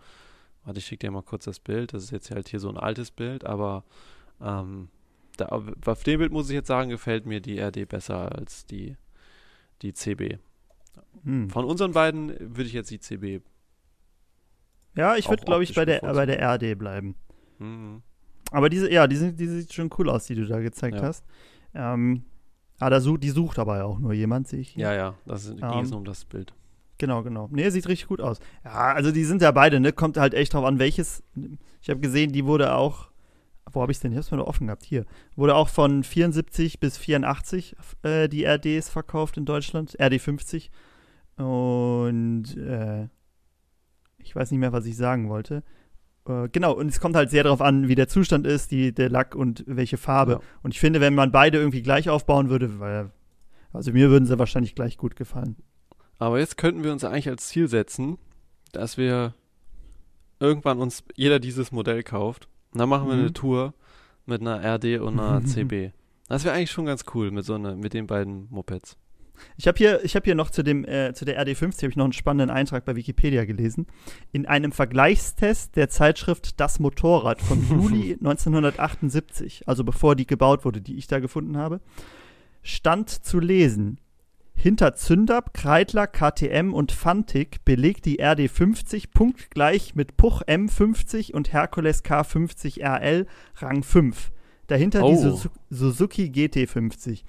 Warte, 0.64 0.78
ich 0.78 0.86
schicke 0.86 1.06
dir 1.06 1.10
mal 1.10 1.22
kurz 1.22 1.44
das 1.44 1.60
Bild. 1.60 1.92
Das 1.92 2.04
ist 2.04 2.10
jetzt 2.10 2.30
halt 2.30 2.48
hier 2.48 2.60
so 2.60 2.68
ein 2.68 2.76
altes 2.76 3.10
Bild, 3.10 3.44
aber 3.44 3.84
ähm, 4.40 4.88
da, 5.36 5.46
auf 5.46 6.02
dem 6.04 6.18
Bild 6.18 6.32
muss 6.32 6.48
ich 6.50 6.54
jetzt 6.54 6.68
sagen, 6.68 6.90
gefällt 6.90 7.26
mir 7.26 7.40
die 7.40 7.58
RD 7.60 7.88
besser 7.88 8.32
als 8.36 8.66
die, 8.66 8.96
die 9.82 9.92
CB. 9.92 10.38
Mhm. 11.24 11.50
Von 11.50 11.64
unseren 11.64 11.92
beiden 11.92 12.28
würde 12.40 12.64
ich 12.64 12.72
jetzt 12.74 12.90
die 12.90 13.00
CB. 13.00 13.40
Ja, 14.94 15.16
ich 15.16 15.28
würde, 15.28 15.44
glaube 15.44 15.64
ich, 15.64 15.74
bei 15.74 15.84
der, 15.84 16.00
bei 16.00 16.26
der 16.26 16.40
RD 16.54 16.78
bleiben. 16.78 17.14
Mhm. 17.58 18.02
Aber 18.50 18.68
diese, 18.68 18.92
ja, 18.92 19.06
die, 19.06 19.16
sind, 19.16 19.40
die 19.40 19.46
sieht 19.46 19.72
schon 19.72 19.88
cool 19.98 20.10
aus, 20.10 20.26
die 20.26 20.34
du 20.34 20.46
da 20.46 20.60
gezeigt 20.60 20.96
Ja. 20.96 21.02
hast. 21.02 21.24
Ähm, 21.74 22.24
ah, 22.82 22.90
da 22.90 23.00
such, 23.00 23.18
die 23.18 23.30
sucht 23.30 23.58
aber 23.58 23.78
ja 23.78 23.84
auch 23.84 23.98
nur 23.98 24.12
jemand, 24.12 24.48
sehe 24.48 24.60
ich. 24.60 24.70
hier. 24.70 24.84
Ja, 24.88 24.94
ja, 24.94 25.14
das 25.26 25.46
ist- 25.46 25.56
ging 25.56 25.64
Ähm, 25.70 25.78
es 25.84 25.90
nur 25.90 25.98
um 26.00 26.04
das 26.04 26.24
Bild. 26.24 26.52
Genau, 26.98 27.22
genau. 27.22 27.48
Nee, 27.50 27.68
sieht 27.70 27.88
richtig 27.88 28.06
gut 28.08 28.20
aus. 28.20 28.38
Ja, 28.64 28.92
also 28.92 29.10
die 29.10 29.24
sind 29.24 29.42
ja 29.42 29.50
beide, 29.50 29.80
ne? 29.80 29.92
Kommt 29.92 30.16
halt 30.16 30.34
echt 30.34 30.54
drauf 30.54 30.64
an, 30.64 30.78
welches. 30.78 31.22
Ich 31.80 31.90
habe 31.90 32.00
gesehen, 32.00 32.30
die 32.32 32.44
wurde 32.44 32.74
auch. 32.74 33.10
Wo 33.72 33.80
habe 33.80 33.90
ich 33.92 33.98
denn? 34.00 34.12
Ich 34.12 34.16
habe 34.16 34.24
es 34.24 34.30
nur 34.30 34.46
offen 34.46 34.66
gehabt. 34.66 34.84
Hier. 34.84 35.04
Wurde 35.34 35.54
auch 35.54 35.68
von 35.68 36.04
74 36.04 36.78
bis 36.78 36.98
84 36.98 37.74
äh, 38.02 38.28
die 38.28 38.44
RDs 38.44 38.88
verkauft 38.88 39.36
in 39.36 39.46
Deutschland. 39.46 39.96
RD 40.00 40.20
50. 40.20 40.70
Und 41.36 42.56
äh, 42.56 43.08
ich 44.18 44.34
weiß 44.36 44.50
nicht 44.50 44.60
mehr, 44.60 44.72
was 44.72 44.86
ich 44.86 44.96
sagen 44.96 45.28
wollte. 45.28 45.62
Äh, 46.28 46.48
genau, 46.50 46.72
und 46.72 46.88
es 46.88 47.00
kommt 47.00 47.16
halt 47.16 47.30
sehr 47.30 47.44
darauf 47.44 47.60
an, 47.60 47.88
wie 47.88 47.94
der 47.94 48.08
Zustand 48.08 48.46
ist, 48.46 48.70
die, 48.70 48.92
der 48.92 49.08
Lack 49.10 49.34
und 49.34 49.64
welche 49.66 49.96
Farbe. 49.96 50.32
Ja. 50.32 50.40
Und 50.62 50.72
ich 50.74 50.80
finde, 50.80 51.00
wenn 51.00 51.14
man 51.14 51.32
beide 51.32 51.58
irgendwie 51.58 51.82
gleich 51.82 52.08
aufbauen 52.08 52.48
würde, 52.50 52.78
weil. 52.80 53.10
Also 53.72 53.90
mir 53.92 54.10
würden 54.10 54.26
sie 54.26 54.38
wahrscheinlich 54.38 54.74
gleich 54.74 54.98
gut 54.98 55.16
gefallen. 55.16 55.56
Aber 56.18 56.38
jetzt 56.38 56.58
könnten 56.58 56.84
wir 56.84 56.92
uns 56.92 57.04
eigentlich 57.04 57.28
als 57.28 57.48
Ziel 57.48 57.68
setzen, 57.68 58.18
dass 58.72 58.98
wir 58.98 59.34
irgendwann 60.40 60.78
uns 60.78 61.02
jeder 61.16 61.40
dieses 61.40 61.72
Modell 61.72 62.02
kauft. 62.02 62.48
Und 62.72 62.80
dann 62.80 62.88
machen 62.88 63.08
wir 63.08 63.14
Mhm. 63.14 63.20
eine 63.22 63.32
Tour 63.32 63.74
mit 64.26 64.40
einer 64.42 64.62
RD 64.62 65.00
und 65.00 65.18
einer 65.18 65.42
CB. 65.44 65.92
Das 66.28 66.44
wäre 66.44 66.54
eigentlich 66.54 66.70
schon 66.70 66.84
ganz 66.86 67.04
cool 67.14 67.30
mit 67.30 67.44
so 67.44 67.54
einer, 67.54 67.74
mit 67.74 67.94
den 67.94 68.06
beiden 68.06 68.46
Mopeds. 68.50 68.96
Ich 69.56 69.66
habe 69.68 69.78
hier, 69.78 70.04
ich 70.04 70.16
hab 70.16 70.24
hier 70.24 70.34
noch 70.34 70.50
zu, 70.50 70.62
dem, 70.62 70.84
äh, 70.84 71.12
zu 71.14 71.24
der 71.24 71.40
RD50 71.44 71.78
habe 71.82 71.88
ich 71.90 71.96
noch 71.96 72.04
einen 72.04 72.12
spannenden 72.12 72.50
Eintrag 72.54 72.84
bei 72.84 72.96
Wikipedia 72.96 73.44
gelesen. 73.44 73.86
In 74.32 74.46
einem 74.46 74.72
Vergleichstest 74.72 75.76
der 75.76 75.88
Zeitschrift 75.88 76.58
Das 76.60 76.78
Motorrad 76.80 77.40
von 77.40 77.62
Juli 77.68 78.14
1978, 78.14 79.68
also 79.68 79.84
bevor 79.84 80.16
die 80.16 80.26
gebaut 80.26 80.64
wurde, 80.64 80.80
die 80.80 80.96
ich 80.96 81.06
da 81.06 81.18
gefunden 81.20 81.56
habe, 81.56 81.80
stand 82.62 83.10
zu 83.10 83.38
lesen. 83.38 83.98
Hinter 84.54 84.94
Zündab, 84.94 85.54
Kreidler, 85.54 86.06
KTM 86.06 86.72
und 86.74 86.92
Fantic 86.92 87.64
belegt 87.64 88.04
die 88.04 88.20
RD50 88.22 89.06
punktgleich 89.12 89.94
mit 89.94 90.16
Puch 90.16 90.42
M50 90.42 91.32
und 91.32 91.52
Hercules 91.52 92.04
K50 92.04 92.80
RL 92.80 93.26
Rang 93.56 93.82
5. 93.82 94.30
Dahinter 94.68 95.00
die 95.00 95.14
Oh. 95.16 95.16
Suzu- 95.36 95.50
Suzuki 95.70 96.26
GT50. 96.26 97.22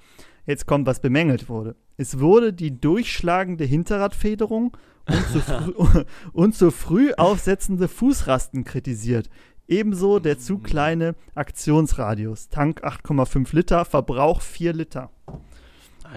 Jetzt 0.46 0.66
kommt, 0.66 0.86
was 0.86 1.00
bemängelt 1.00 1.48
wurde. 1.48 1.76
Es 1.96 2.18
wurde 2.20 2.52
die 2.52 2.78
durchschlagende 2.80 3.64
Hinterradfederung 3.64 4.76
und 5.08 5.26
zu, 5.32 5.40
früh, 5.40 6.04
und 6.32 6.54
zu 6.54 6.70
früh 6.70 7.12
aufsetzende 7.16 7.88
Fußrasten 7.88 8.64
kritisiert. 8.64 9.28
Ebenso 9.66 10.18
der 10.18 10.38
zu 10.38 10.58
kleine 10.58 11.14
Aktionsradius. 11.34 12.50
Tank 12.50 12.84
8,5 12.84 13.54
Liter, 13.56 13.84
Verbrauch 13.86 14.42
4 14.42 14.74
Liter. 14.74 15.10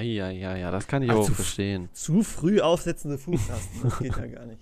Ja, 0.02 0.30
ja, 0.30 0.56
ja, 0.56 0.70
das 0.70 0.86
kann 0.88 1.02
ich 1.02 1.10
Also 1.10 1.22
auch 1.24 1.30
f- 1.30 1.36
verstehen. 1.36 1.88
Zu 1.94 2.22
früh 2.24 2.60
aufsetzende 2.60 3.18
Fußrasten, 3.18 3.82
das 3.84 4.00
geht 4.00 4.16
ja 4.18 4.26
gar 4.28 4.46
nicht. 4.46 4.62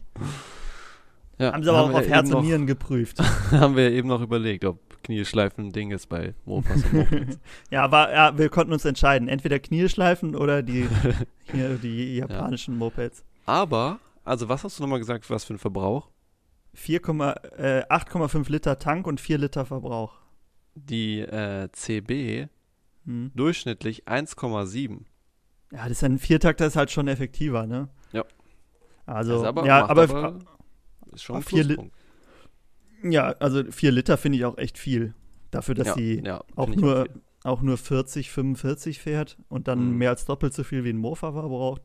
Ja, 1.39 1.51
Haben 1.51 1.63
sie 1.63 1.70
aber 1.70 1.82
auch 1.82 1.89
wir 1.89 1.95
auf 1.97 2.07
Herz 2.07 2.32
und 2.32 2.45
Nieren 2.45 2.68
geprüft. 2.68 3.20
haben 3.51 3.76
wir 3.76 3.91
eben 3.91 4.07
noch 4.07 4.22
überlegt, 4.22 4.63
ob 4.63 4.80
Knieschleifen 5.06 5.68
ein 5.68 5.72
Ding 5.72 5.91
ist 5.91 6.08
bei 6.08 6.34
Mofas 6.45 6.84
und 6.84 6.93
Mopeds. 6.93 7.39
ja, 7.70 7.84
aber 7.84 8.12
ja, 8.12 8.38
wir 8.38 8.49
konnten 8.49 8.74
uns 8.74 8.86
entscheiden. 8.86 9.28
Entweder 9.28 9.60
Knieschleifen 9.60 10.36
oder 10.36 10.64
die, 10.64 10.88
hier, 11.51 11.78
die 11.78 12.18
japanischen 12.18 12.78
Mopeds. 12.78 13.24
Aber, 13.45 13.99
also 14.24 14.49
was 14.49 14.64
hast 14.64 14.80
du 14.80 14.84
nochmal 14.84 14.99
gesagt, 14.99 15.30
was 15.30 15.45
für 15.45 15.53
ein 15.53 15.60
Verbrauch? 15.60 16.10
4, 16.74 16.97
äh, 16.97 17.86
8,5 17.88 18.51
Liter 18.51 18.80
Tank 18.80 19.06
und 19.08 19.22
4 19.22 19.38
Liter 19.38 19.66
Verbrauch. 19.66 20.14
Die 20.74 21.20
äh, 21.20 21.70
CB 21.72 22.49
Hm. 23.06 23.32
durchschnittlich 23.36 24.08
1,7. 24.08 25.01
Ja, 25.72 25.84
das 25.84 25.91
ist 25.91 26.03
ein 26.03 26.18
Viertakter 26.18 26.66
ist 26.66 26.76
halt 26.76 26.89
schon 26.89 27.08
effektiver, 27.08 27.68
ne? 27.68 27.89
Ja. 28.12 28.26
Also, 29.06 29.38
Ist 29.38 29.43
aber, 29.43 29.66
ja, 29.66 29.86
aber, 29.86 30.03
aber 30.03 30.39
ist 31.14 31.22
schon 31.22 31.36
ein 31.38 31.43
vier 31.43 31.64
Pluspunkt. 31.64 31.95
Ja, 33.12 33.30
also 33.39 33.64
4 33.72 33.91
Liter 33.91 34.18
finde 34.18 34.38
ich 34.38 34.45
auch 34.45 34.58
echt 34.58 34.78
viel. 34.78 35.14
Dafür, 35.51 35.76
dass 35.76 35.88
ja, 35.88 35.93
sie 35.95 36.22
ja, 36.26 36.43
auch 36.56 36.68
nur, 36.76 37.03
viel. 37.06 37.22
auch 37.43 37.62
nur 37.62 37.78
40, 37.78 38.30
45 38.32 38.99
fährt 38.99 39.38
und 39.47 39.68
dann 39.68 39.91
Mhm. 39.91 39.97
mehr 39.97 40.10
als 40.10 40.26
doppelt 40.26 40.53
so 40.53 40.64
viel 40.64 40.84
wie 40.84 40.89
ein 40.89 40.97
Mofa 40.97 41.32
verbraucht. 41.32 41.82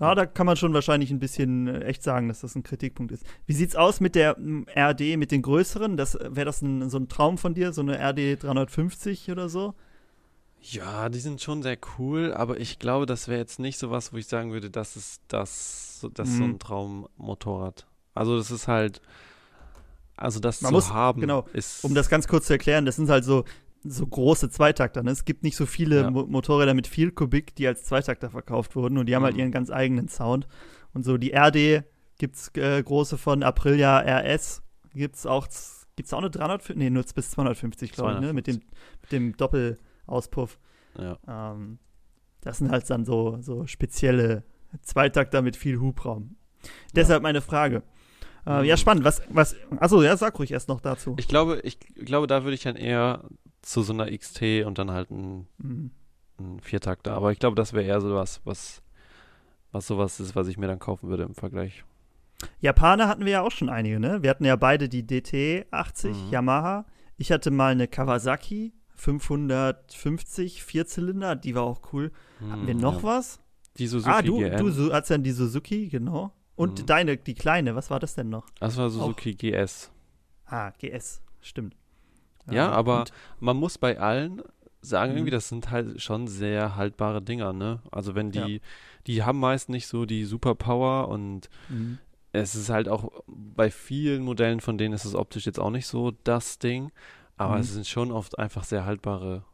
Ja, 0.00 0.14
da 0.14 0.26
kann 0.26 0.44
man 0.44 0.56
schon 0.56 0.74
wahrscheinlich 0.74 1.10
ein 1.10 1.20
bisschen 1.20 1.68
äh, 1.68 1.80
echt 1.84 2.02
sagen, 2.02 2.28
dass 2.28 2.40
das 2.40 2.54
ein 2.54 2.62
Kritikpunkt 2.62 3.12
ist. 3.12 3.24
Wie 3.46 3.52
sieht's 3.54 3.76
aus 3.76 4.00
mit 4.00 4.14
der 4.14 4.36
RD, 4.38 5.16
mit 5.16 5.30
den 5.30 5.40
größeren? 5.42 5.96
Das 5.96 6.14
Wäre 6.20 6.44
das 6.44 6.60
ein, 6.62 6.90
so 6.90 6.98
ein 6.98 7.08
Traum 7.08 7.38
von 7.38 7.54
dir, 7.54 7.72
so 7.72 7.80
eine 7.80 7.96
RD 7.98 8.42
350 8.42 9.30
oder 9.30 9.48
so? 9.48 9.74
Ja, 10.60 11.08
die 11.08 11.20
sind 11.20 11.40
schon 11.40 11.62
sehr 11.62 11.78
cool, 11.98 12.32
aber 12.34 12.58
ich 12.58 12.78
glaube, 12.78 13.06
das 13.06 13.28
wäre 13.28 13.38
jetzt 13.38 13.58
nicht 13.60 13.78
so 13.78 13.90
was, 13.90 14.12
wo 14.12 14.16
ich 14.16 14.26
sagen 14.26 14.52
würde, 14.52 14.68
das 14.68 14.96
ist 14.96 15.22
das, 15.28 16.00
so- 16.00 16.08
das 16.08 16.28
ist 16.28 16.38
so 16.38 16.44
Mhm. 16.44 16.54
ein 16.54 16.58
Traummotorrad. 16.58 17.86
Also 18.14 18.36
das 18.36 18.50
ist 18.50 18.66
halt, 18.66 19.00
also 20.16 20.40
das 20.40 20.60
Man 20.62 20.70
zu 20.70 20.74
muss- 20.74 20.92
haben, 20.92 21.20
genau, 21.20 21.46
ist 21.52 21.84
Um 21.84 21.94
das 21.94 22.08
ganz 22.08 22.26
kurz 22.28 22.46
zu 22.46 22.52
erklären, 22.54 22.84
das 22.86 22.96
sind 22.96 23.08
halt 23.08 23.24
so, 23.24 23.44
so 23.84 24.06
große 24.06 24.50
Zweitakter. 24.50 25.02
Ne? 25.02 25.10
Es 25.10 25.24
gibt 25.24 25.42
nicht 25.42 25.56
so 25.56 25.66
viele 25.66 26.00
Ja. 26.02 26.10
Mo 26.10 26.26
Motorräder 26.26 26.74
mit 26.74 26.86
viel 26.86 27.10
Kubik, 27.12 27.54
die 27.54 27.66
als 27.66 27.84
Zweitakter 27.84 28.30
verkauft 28.30 28.74
wurden 28.76 28.98
und 28.98 29.06
die 29.06 29.14
haben 29.14 29.22
halt 29.24 29.34
Mhm. 29.34 29.40
ihren 29.40 29.52
ganz 29.52 29.70
eigenen 29.70 30.08
Sound. 30.08 30.48
Und 30.92 31.04
so 31.04 31.16
die 31.18 31.32
RD 31.34 31.84
gibt's 32.18 32.50
äh, 32.54 32.82
große 32.82 33.18
von 33.18 33.42
Aprilia 33.42 33.98
RS, 34.00 34.62
gibt's 34.94 35.26
auch, 35.26 35.46
gibt's 35.96 36.12
auch 36.14 36.18
eine 36.18 36.30
350, 36.30 36.76
nee, 36.76 36.90
nur 36.90 37.04
bis 37.14 37.30
250, 37.30 37.92
glaube 37.92 38.14
ich, 38.14 38.20
ne? 38.20 38.32
mit 38.32 38.46
dem, 38.46 38.60
mit 39.02 39.12
dem 39.12 39.36
Doppelauspuff. 39.36 40.58
ja. 40.98 41.18
Ähm, 41.28 41.78
das 42.40 42.58
sind 42.58 42.70
halt 42.70 42.88
dann 42.90 43.04
so, 43.04 43.38
so 43.40 43.66
spezielle 43.66 44.44
Zweitakter 44.82 45.42
mit 45.42 45.56
viel 45.56 45.80
Hubraum. 45.80 46.36
Deshalb 46.94 47.22
meine 47.22 47.40
Frage. 47.40 47.82
Äh, 48.46 48.64
ja, 48.66 48.74
Mhm. 48.74 48.78
spannend. 48.78 49.04
Was, 49.04 49.22
was, 49.28 49.56
achso, 49.78 50.02
ja, 50.02 50.16
sag 50.16 50.38
ruhig 50.38 50.50
erst 50.52 50.68
noch 50.68 50.80
dazu. 50.80 51.14
Ich 51.18 51.28
glaube, 51.28 51.60
ich 51.64 51.78
glaube, 51.80 52.26
da 52.26 52.44
würde 52.44 52.54
ich 52.54 52.62
dann 52.62 52.76
eher 52.76 53.24
zu 53.62 53.82
so 53.82 53.92
einer 53.92 54.10
XT 54.16 54.64
und 54.64 54.78
dann 54.78 54.90
halt 54.92 55.10
ein, 55.10 55.46
Mhm. 55.58 55.90
ein 56.38 56.60
Viertakter. 56.60 57.12
Aber 57.14 57.32
ich 57.32 57.38
glaube, 57.38 57.56
das 57.56 57.72
wäre 57.72 57.84
eher 57.84 58.00
so 58.00 58.14
was, 58.14 58.40
was, 58.44 58.82
was 59.72 59.86
sowas 59.86 60.20
ist, 60.20 60.36
was 60.36 60.46
ich 60.48 60.58
mir 60.58 60.68
dann 60.68 60.78
kaufen 60.78 61.08
würde 61.08 61.24
im 61.24 61.34
Vergleich. 61.34 61.84
Japaner 62.60 63.08
hatten 63.08 63.24
wir 63.24 63.32
ja 63.32 63.42
auch 63.42 63.50
schon 63.50 63.68
einige, 63.70 63.98
ne? 63.98 64.22
Wir 64.22 64.30
hatten 64.30 64.44
ja 64.44 64.56
beide 64.56 64.88
die 64.88 65.02
DT80 65.02 66.26
Mhm. 66.26 66.30
Yamaha. 66.30 66.84
Ich 67.16 67.32
hatte 67.32 67.50
mal 67.50 67.72
eine 67.72 67.88
Kawasaki 67.88 68.74
550 68.94 70.62
Vierzylinder, 70.62 71.36
die 71.36 71.54
war 71.54 71.62
auch 71.64 71.80
cool. 71.92 72.12
Hatten 72.50 72.66
wir 72.66 72.74
Hm, 72.74 72.80
noch 72.80 73.02
ja. 73.02 73.08
was? 73.08 73.40
Die 73.78 73.86
Suzuki 73.86 74.10
ah, 74.14 74.22
du, 74.22 74.38
GN. 74.38 74.56
du 74.58 74.92
hast 74.92 75.10
dann 75.10 75.22
die 75.22 75.32
Suzuki, 75.32 75.88
genau. 75.88 76.32
Und 76.56 76.80
Mhm. 76.80 76.86
deine, 76.86 77.16
die 77.16 77.34
kleine, 77.34 77.74
was 77.76 77.90
war 77.90 78.00
das 78.00 78.14
denn 78.14 78.28
noch? 78.30 78.46
Das 78.60 78.76
war 78.76 78.90
Suzuki 78.90 79.34
GS. 79.34 79.90
Ah, 80.46 80.70
GS, 80.78 81.22
stimmt. 81.40 81.76
Ja, 82.50 82.66
Ähm, 82.68 82.72
aber 82.72 83.00
und- 83.00 83.12
man 83.40 83.56
muss 83.56 83.78
bei 83.78 83.98
allen 83.98 84.42
sagen, 84.80 85.12
Mhm. 85.12 85.18
irgendwie, 85.18 85.30
das 85.32 85.48
sind 85.48 85.70
halt 85.70 86.00
schon 86.00 86.28
sehr 86.28 86.76
haltbare 86.76 87.20
Dinger, 87.20 87.52
ne? 87.52 87.80
Also 87.90 88.14
wenn 88.14 88.30
die, 88.30 88.54
Ja. 88.54 88.60
die 89.06 89.22
haben 89.24 89.40
meist 89.40 89.68
nicht 89.68 89.86
so 89.88 90.06
die 90.06 90.24
Superpower 90.24 91.08
und 91.08 91.48
Mhm. 91.68 91.98
es 92.32 92.54
ist 92.54 92.68
halt 92.70 92.88
auch 92.88 93.10
bei 93.26 93.70
vielen 93.70 94.22
Modellen 94.22 94.60
von 94.60 94.78
denen 94.78 94.94
ist 94.94 95.04
es 95.04 95.14
optisch 95.16 95.44
jetzt 95.46 95.58
auch 95.58 95.70
nicht 95.70 95.86
so 95.88 96.12
das 96.24 96.58
Ding, 96.60 96.92
aber 97.36 97.54
Mhm. 97.56 97.60
es 97.60 97.72
sind 97.74 97.86
schon 97.86 98.12
oft 98.12 98.38
einfach 98.38 98.64
sehr 98.64 98.84
haltbare, 98.86 99.44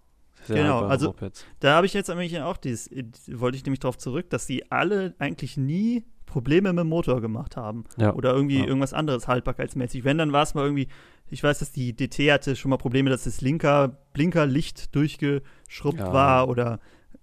Sehr 0.44 0.56
Genau, 0.56 0.70
haltbare 0.74 0.90
also- 0.90 1.06
Mopeds. 1.06 1.46
Da 1.60 1.76
habe 1.76 1.86
ich 1.86 1.94
jetzt 1.94 2.08
nämlich 2.08 2.38
auch 2.40 2.56
dieses, 2.56 2.90
wollte 3.28 3.56
ich 3.56 3.64
nämlich 3.64 3.78
darauf 3.80 3.96
zurück, 3.96 4.28
dass 4.28 4.44
die 4.46 4.70
alle 4.72 5.14
eigentlich 5.20 5.56
nie 5.56 6.04
Probleme 6.32 6.72
mit 6.72 6.80
dem 6.80 6.88
Motor 6.88 7.20
gemacht 7.20 7.56
haben. 7.56 7.84
Ja. 7.96 8.12
Oder 8.14 8.32
irgendwie 8.34 8.58
Ja. 8.58 8.64
irgendwas 8.66 8.92
anderes 8.92 9.28
haltbarkeitsmäßig. 9.28 10.04
Wenn, 10.04 10.18
dann 10.18 10.32
war 10.32 10.42
es 10.42 10.54
mal 10.54 10.64
irgendwie, 10.64 10.88
ich 11.30 11.42
weiß, 11.42 11.58
dass 11.60 11.72
die 11.72 11.94
DT 11.94 12.32
hatte 12.32 12.56
schon 12.56 12.70
mal 12.70 12.76
Probleme, 12.78 13.10
dass 13.10 13.24
das 13.24 13.40
linker 13.40 13.96
Blinkerlicht 14.12 14.94
durchgeschrubbt 14.94 15.98
Ja. 16.00 16.12
war 16.12 16.48
oder 16.48 16.80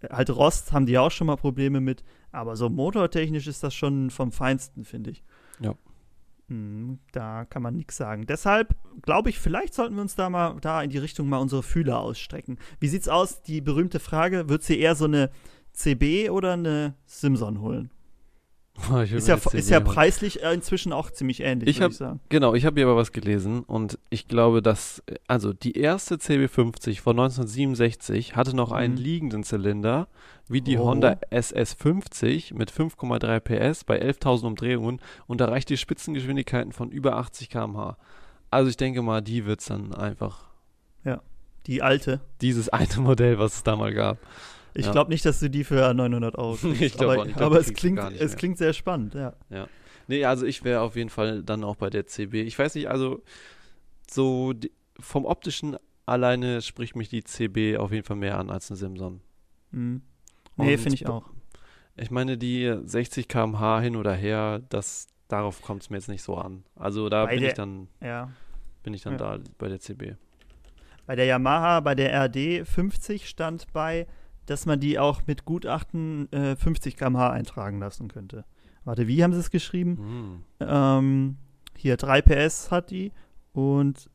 halt 0.09 0.29
Rost 0.29 0.71
haben 0.71 0.85
die 0.85 0.97
auch 0.97 1.11
schon 1.11 1.27
mal 1.27 1.35
Probleme 1.35 1.81
mit. 1.81 2.03
Aber 2.31 2.55
so 2.55 2.69
motortechnisch 2.69 3.47
ist 3.47 3.63
das 3.63 3.73
schon 3.73 4.09
vom 4.11 4.31
Feinsten, 4.31 4.85
finde 4.85 5.09
ich. 5.11 5.23
Ja. 5.59 5.73
Hm, 6.47 6.99
Da 7.11 7.45
kann 7.45 7.61
man 7.61 7.75
nichts 7.75 7.97
sagen. 7.97 8.25
Deshalb 8.25 8.75
glaube 9.01 9.29
ich, 9.29 9.39
vielleicht 9.39 9.73
sollten 9.73 9.95
wir 9.95 10.01
uns 10.01 10.15
da 10.15 10.29
mal 10.29 10.55
da 10.61 10.81
in 10.81 10.89
die 10.89 10.97
Richtung 10.99 11.27
mal 11.29 11.37
unsere 11.37 11.63
Fühler 11.63 11.99
ausstrecken. 11.99 12.57
Wie 12.79 12.87
sieht's 12.87 13.07
aus? 13.09 13.41
Die 13.43 13.61
berühmte 13.61 13.99
Frage: 13.99 14.49
Wird 14.49 14.63
sie 14.63 14.79
eher 14.79 14.95
so 14.95 15.05
eine 15.05 15.29
CB 15.73 16.29
oder 16.29 16.53
eine 16.53 16.95
Simson 17.05 17.61
holen? 17.61 17.91
Ist 19.13 19.27
ja, 19.27 19.35
ist 19.35 19.69
ja 19.69 19.79
preislich 19.79 20.43
äh, 20.43 20.53
inzwischen 20.53 20.93
auch 20.93 21.11
ziemlich 21.11 21.41
ähnlich, 21.41 21.69
Ich 21.69 21.75
würde 21.77 21.83
hab- 21.85 21.91
ich 21.91 21.97
sagen. 21.97 22.19
Genau, 22.29 22.53
ich 22.55 22.65
habe 22.65 22.79
hier 22.79 22.87
aber 22.87 22.95
was 22.95 23.11
gelesen 23.11 23.61
und 23.63 23.99
ich 24.09 24.27
glaube, 24.27 24.61
dass, 24.61 25.03
äh, 25.07 25.15
also 25.27 25.53
die 25.53 25.77
erste 25.77 26.15
CB50 26.15 27.01
von 27.01 27.15
1967 27.19 28.35
hatte 28.35 28.55
noch 28.55 28.71
einen 28.71 28.95
Mhm. 28.95 28.99
liegenden 29.01 29.43
Zylinder, 29.43 30.07
wie 30.47 30.61
die 30.61 30.77
Oh. 30.77 30.85
Honda 30.85 31.17
SS50 31.31 32.53
mit 32.55 32.71
5,3 32.71 33.39
PS 33.39 33.83
bei 33.83 33.99
11.000 33.99 34.45
Umdrehungen 34.47 34.99
und 35.27 35.41
erreicht 35.41 35.69
die 35.69 35.77
Spitzengeschwindigkeiten 35.77 36.71
von 36.71 36.89
über 36.89 37.17
80 37.17 37.49
km/h. 37.49 37.97
Also 38.51 38.69
ich 38.69 38.77
denke 38.77 39.01
mal, 39.01 39.21
die 39.21 39.45
wird 39.45 39.59
es 39.59 39.67
dann 39.67 39.93
einfach 39.93 40.45
Die 41.67 41.81
alte. 41.83 42.21
dieses 42.41 42.69
eine 42.69 42.87
Modell, 42.97 43.37
was 43.37 43.55
es 43.57 43.63
da 43.63 43.75
mal 43.75 43.93
gab. 43.93 44.17
Ich 44.73 44.85
Ja. 44.85 44.91
glaube 44.91 45.09
nicht, 45.11 45.25
dass 45.25 45.39
du 45.39 45.49
die 45.49 45.63
für 45.63 45.93
900 45.93 46.37
Euro 46.37 46.55
kriegst. 46.61 46.81
Ich 46.81 46.93
glaub 46.97 47.11
aber 47.11 47.21
auch 47.21 47.25
nicht. 47.25 47.41
Aber 47.41 47.59
es, 47.59 47.73
klingt, 47.73 47.99
es 47.99 48.35
klingt 48.35 48.57
sehr 48.57 48.73
spannend, 48.73 49.13
ja. 49.15 49.33
Nee, 50.07 50.25
also 50.25 50.45
ich 50.45 50.63
wäre 50.63 50.81
auf 50.81 50.95
jeden 50.95 51.09
Fall 51.09 51.43
dann 51.43 51.63
auch 51.63 51.75
bei 51.75 51.89
der 51.89 52.07
CB. 52.07 52.41
Ich 52.43 52.57
weiß 52.57 52.75
nicht, 52.75 52.89
also 52.89 53.21
so 54.09 54.53
die, 54.53 54.71
vom 54.99 55.25
optischen 55.25 55.77
alleine 56.05 56.61
spricht 56.61 56.95
mich 56.95 57.09
die 57.09 57.23
CB 57.23 57.77
auf 57.77 57.91
jeden 57.91 58.03
Fall 58.03 58.15
mehr 58.17 58.37
an 58.39 58.49
als 58.49 58.71
eine 58.71 58.77
Simson. 58.77 59.21
Hm. 59.71 60.01
Nee, 60.57 60.77
finde 60.77 60.95
ich 60.95 61.07
auch. 61.07 61.29
Ich 61.95 62.09
meine, 62.11 62.37
die 62.37 62.75
60 62.85 63.27
km/h 63.27 63.81
hin 63.81 63.95
oder 63.95 64.13
her, 64.13 64.61
das, 64.69 65.07
darauf 65.27 65.61
kommt 65.61 65.83
es 65.83 65.89
mir 65.89 65.97
jetzt 65.97 66.09
nicht 66.09 66.23
so 66.23 66.35
an. 66.37 66.63
Also 66.75 67.07
da 67.09 67.25
Bei 67.25 67.31
bin 67.33 67.41
der- 67.41 67.49
ich 67.49 67.55
dann, 67.55 67.87
Ja. 68.01 68.31
bin 68.83 68.93
ich 68.93 69.03
dann 69.03 69.13
Ja. 69.13 69.37
da 69.37 69.39
bei 69.59 69.67
der 69.67 69.79
CB. 69.79 70.15
Bei 71.05 71.15
der 71.15 71.25
Yamaha, 71.25 71.81
bei 71.81 71.93
der 71.95 72.13
RD 72.25 72.65
50 72.65 73.27
stand 73.29 73.71
bei, 73.73 74.07
dass 74.49 74.65
man 74.65 74.79
die 74.79 74.99
auch 74.99 75.21
mit 75.27 75.45
Gutachten 75.45 76.31
äh, 76.31 76.55
50 76.55 76.97
km/h 76.97 77.29
eintragen 77.31 77.79
lassen 77.79 78.07
könnte. 78.07 78.45
Warte, 78.85 79.07
wie 79.07 79.23
haben 79.23 79.33
sie 79.33 79.39
es 79.39 79.51
geschrieben? 79.51 79.97
Hm. 80.59 80.67
Ähm, 80.67 81.37
hier 81.75 81.97
3 81.97 82.21
PS 82.21 82.71
hat 82.71 82.89
die 82.91 83.11
und 83.53 84.09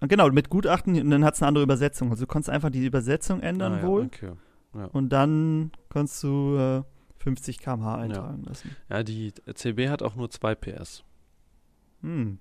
genau, 0.00 0.28
mit 0.30 0.50
Gutachten 0.50 1.00
und 1.00 1.10
dann 1.10 1.24
hat 1.24 1.34
es 1.34 1.42
eine 1.42 1.48
andere 1.48 1.64
Übersetzung. 1.64 2.10
Also 2.10 2.24
du 2.24 2.26
konntest 2.26 2.50
einfach 2.50 2.70
die 2.70 2.84
Übersetzung 2.84 3.40
ändern 3.40 3.74
Ah, 3.74 3.76
ja, 3.80 3.86
wohl 3.86 4.02
Okay. 4.06 4.32
und 4.92 5.08
dann 5.10 5.72
kannst 5.88 6.22
du 6.22 6.56
äh, 6.56 6.82
50 7.22 7.58
km/h 7.58 7.96
eintragen 7.96 8.42
lassen. 8.44 8.76
Ja, 8.90 9.02
die 9.02 9.32
CB 9.54 9.88
hat 9.88 10.02
auch 10.02 10.14
nur 10.16 10.30
2 10.30 10.54
PS. 10.54 11.04
Hm. 12.02 12.38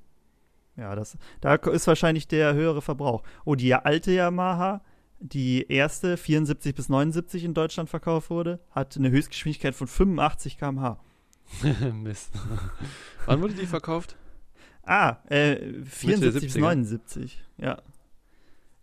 Ja, 0.75 0.95
das, 0.95 1.17
da 1.41 1.55
ist 1.55 1.87
wahrscheinlich 1.87 2.27
der 2.27 2.53
höhere 2.53 2.83
Verbrauch. 2.83 3.23
Oh, 3.45 3.55
die 3.55 3.73
alte 3.73 4.11
Yamaha, 4.11 4.81
die 5.19 5.65
erste 5.67 6.17
74 6.17 6.75
bis 6.75 6.89
79 6.89 7.43
in 7.43 7.53
Deutschland 7.53 7.89
verkauft 7.89 8.29
wurde, 8.29 8.59
hat 8.71 8.97
eine 8.97 9.09
Höchstgeschwindigkeit 9.11 9.75
von 9.75 9.87
85 9.87 10.57
km/h. 10.57 10.99
Mist. 11.93 12.31
Wann 13.25 13.41
wurde 13.41 13.53
die 13.53 13.65
verkauft? 13.65 14.15
Ah, 14.83 15.17
äh, 15.29 15.83
74 15.83 16.41
bis 16.43 16.55
70er. 16.55 16.59
79. 16.59 17.43
Ja. 17.57 17.81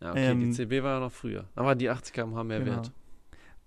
Ja, 0.01 0.11
okay, 0.11 0.31
Ähm, 0.31 0.41
die 0.41 0.51
CB 0.51 0.83
war 0.83 0.95
ja 0.95 1.01
noch 1.01 1.13
früher. 1.13 1.49
Aber 1.55 1.75
die 1.75 1.89
80 1.89 2.13
km/h 2.13 2.45
mehr 2.45 2.61
Genau. 2.61 2.77
wert. 2.77 2.93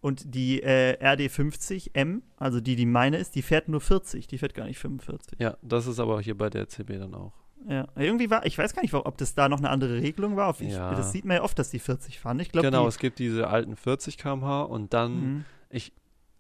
Und 0.02 0.36
die 0.36 0.62
äh, 0.62 0.98
RD50M, 1.04 2.22
also 2.38 2.62
die, 2.62 2.76
die 2.76 2.86
meine 2.86 3.18
ist, 3.18 3.34
die 3.36 3.42
fährt 3.42 3.68
nur 3.68 3.82
40, 3.82 4.28
die 4.28 4.38
fährt 4.38 4.54
gar 4.54 4.66
nicht 4.66 4.78
45. 4.78 5.40
Ja, 5.40 5.58
das 5.64 5.88
ist 5.88 6.00
aber 6.00 6.22
hier 6.22 6.38
bei 6.38 6.50
der 6.50 6.68
CB 6.70 7.00
dann 7.00 7.16
auch. 7.16 7.34
Ja, 7.70 7.88
irgendwie 7.96 8.30
war, 8.30 8.46
ich 8.46 8.58
weiß 8.58 8.74
gar 8.74 8.82
nicht, 8.82 8.94
ob 8.94 9.18
das 9.18 9.36
da 9.36 9.50
noch 9.50 9.58
eine 9.58 9.70
andere 9.70 10.02
Regelung 10.02 10.36
war. 10.38 10.56
Ich, 10.60 10.72
Ja. 10.72 10.96
Das 10.96 11.12
sieht 11.12 11.26
man 11.26 11.38
ja 11.38 11.44
oft, 11.44 11.60
dass 11.60 11.70
die 11.70 11.80
40 11.80 12.20
fahren. 12.20 12.40
Ich 12.40 12.52
glaube, 12.52 12.68
genau, 12.68 12.88
es 12.88 12.98
gibt 12.98 13.20
diese 13.20 13.48
alten 13.48 13.76
40 13.76 14.18
km/h 14.18 14.64
und 14.64 14.94
dann 14.94 15.18
Mhm. 15.34 15.46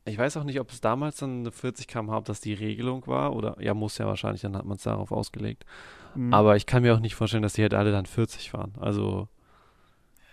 Ich 0.07 0.17
weiß 0.17 0.38
auch 0.38 0.45
nicht, 0.45 0.61
ob 0.61 0.71
es 0.71 0.80
damals 0.80 1.17
dann 1.17 1.39
eine 1.39 1.51
40 1.51 1.86
km/h, 1.86 2.17
ob 2.17 2.25
das 2.25 2.39
die 2.39 2.53
Regelung 2.53 3.05
war 3.07 3.36
oder 3.36 3.57
ja, 3.61 3.73
muss 3.73 3.97
ja 3.97 4.05
wahrscheinlich, 4.07 4.41
dann 4.41 4.55
hat 4.55 4.63
man 4.63 4.78
es 4.78 4.84
darauf 4.84 5.11
ausgelegt. 5.11 5.65
Mhm. 6.15 6.34
Aber 6.34 6.55
ich 6.55 6.65
kann 6.65 6.82
mir 6.82 6.95
auch 6.95 7.01
nicht 7.01 7.15
vorstellen, 7.15 7.43
dass 7.43 7.53
die 7.53 7.61
halt 7.61 7.73
alle 7.73 7.91
dann 7.91 8.05
40 8.05 8.51
fahren. 8.51 8.73
Also 8.80 9.28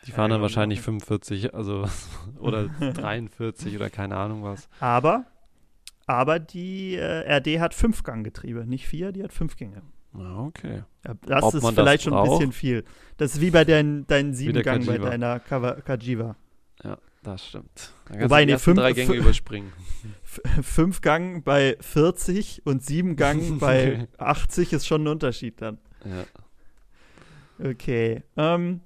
die 0.07 0.11
Ja, 0.11 0.17
fahren 0.17 0.31
dann 0.31 0.39
glaub 0.39 0.51
ich 0.51 0.57
wahrscheinlich 0.57 0.79
auch 0.79 0.85
45, 0.85 1.55
also 1.55 1.87
oder 2.39 2.69
43 2.69 3.75
oder 3.75 3.91
keine 3.91 4.17
Ahnung 4.17 4.45
was. 4.45 4.69
Aber, 4.79 5.25
aber 6.07 6.39
die 6.39 6.95
äh, 6.95 7.37
RD 7.39 7.59
hat 7.59 7.75
Fünfganggetriebe, 7.75 8.67
nicht 8.67 8.87
vier, 8.87 9.11
die 9.11 9.25
hat 9.25 9.33
fünf 9.33 9.57
Gänge. 9.57 9.83
Ja, 10.17 10.39
okay. 10.39 10.83
Ja, 11.07 11.15
das 11.27 11.43
Ob 11.43 11.55
ist 11.55 11.63
man 11.63 11.75
das 11.75 11.83
vielleicht 11.83 12.03
schon 12.05 12.15
ein 12.15 12.29
bisschen 12.29 12.53
viel. 12.53 12.85
Das 13.17 13.35
ist 13.35 13.41
wie 13.41 13.51
bei 13.51 13.65
deinen, 13.65 14.07
deinen 14.07 14.35
sieben 14.35 14.55
der 14.55 14.63
Gang 14.63 14.87
bei 14.87 14.99
deiner 14.99 15.41
Kajiva. 15.41 16.37
Das 17.25 17.47
stimmt. 17.47 17.93
Dann 18.11 18.21
Wobei, 18.21 18.45
nee, 18.45 18.59
fünf- 18.59 18.79
drei 18.79 18.93
Gänge 18.93 19.15
überspringen. 19.15 19.73
Fünf 20.63 21.01
Gang 21.01 21.43
bei 21.43 21.77
40 21.81 22.67
und 22.67 22.85
sieben 22.85 23.17
Gang 23.17 23.59
bei 23.61 24.09
80 24.19 24.75
ist 24.75 24.87
schon 24.87 25.05
ein 25.05 25.09
Unterschied 25.09 25.61
dann. 25.63 25.79
Ja. 26.05 27.71
Okay. 27.71 28.23
Ähm, 28.37 28.81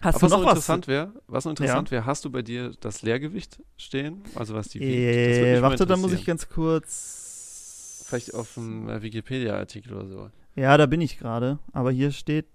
hast 0.00 0.16
Aber 0.16 0.22
was 0.22 0.30
du 0.30 0.36
noch 0.38 0.44
was? 0.46 0.50
interessant 0.52 0.88
wäre, 0.88 1.12
was 1.28 1.44
noch 1.44 1.50
interessant 1.52 1.90
wäre, 1.92 2.06
hast 2.06 2.24
du 2.24 2.30
bei 2.30 2.42
dir 2.42 2.72
das 2.80 3.02
Leergewicht 3.02 3.62
stehen? 3.76 4.22
Also 4.34 4.54
was 4.54 4.68
die 4.68 4.80
Äh, 4.82 5.62
warte, 5.62 5.86
dann 5.86 6.00
muss 6.00 6.12
ich 6.12 6.24
ganz 6.24 6.48
kurz. 6.48 8.04
Vielleicht 8.08 8.34
auf 8.34 8.54
dem 8.54 8.88
äh, 8.88 9.00
Wikipedia-Artikel 9.00 9.94
oder 9.94 10.08
so. 10.08 10.30
Ja, 10.54 10.76
da 10.76 10.86
bin 10.86 11.00
ich 11.00 11.18
gerade. 11.18 11.58
Aber 11.72 11.90
hier 11.90 12.10
steht, 12.10 12.46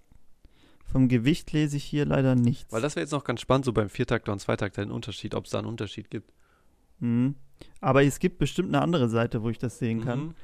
vom 0.86 1.08
Gewicht 1.08 1.52
lese 1.52 1.78
ich 1.78 1.84
hier 1.84 2.06
leider 2.06 2.36
nichts. 2.36 2.72
Weil 2.72 2.82
das 2.82 2.96
wäre 2.96 3.04
jetzt 3.04 3.12
noch 3.12 3.24
ganz 3.24 3.42
spannend, 3.42 3.66
so 3.66 3.74
beim 3.74 3.90
Viertakter 3.90 4.32
und 4.32 4.40
Zweitakter 4.40 4.84
den 4.84 4.92
Unterschied, 4.92 5.36
ob 5.36 5.46
es 5.46 5.52
da 5.52 5.60
einen 5.60 5.68
Unterschied 5.68 6.10
gibt. 6.10 6.32
Mhm. 7.00 7.36
Aber 7.82 8.04
es 8.04 8.20
gibt 8.20 8.38
bestimmt 8.38 8.70
eine 8.70 8.82
andere 8.82 9.10
Seite, 9.10 9.44
wo 9.44 9.50
ich 9.50 9.58
das 9.58 9.80
sehen 9.80 10.04
kann. 10.04 10.20
Mhm. 10.20 10.36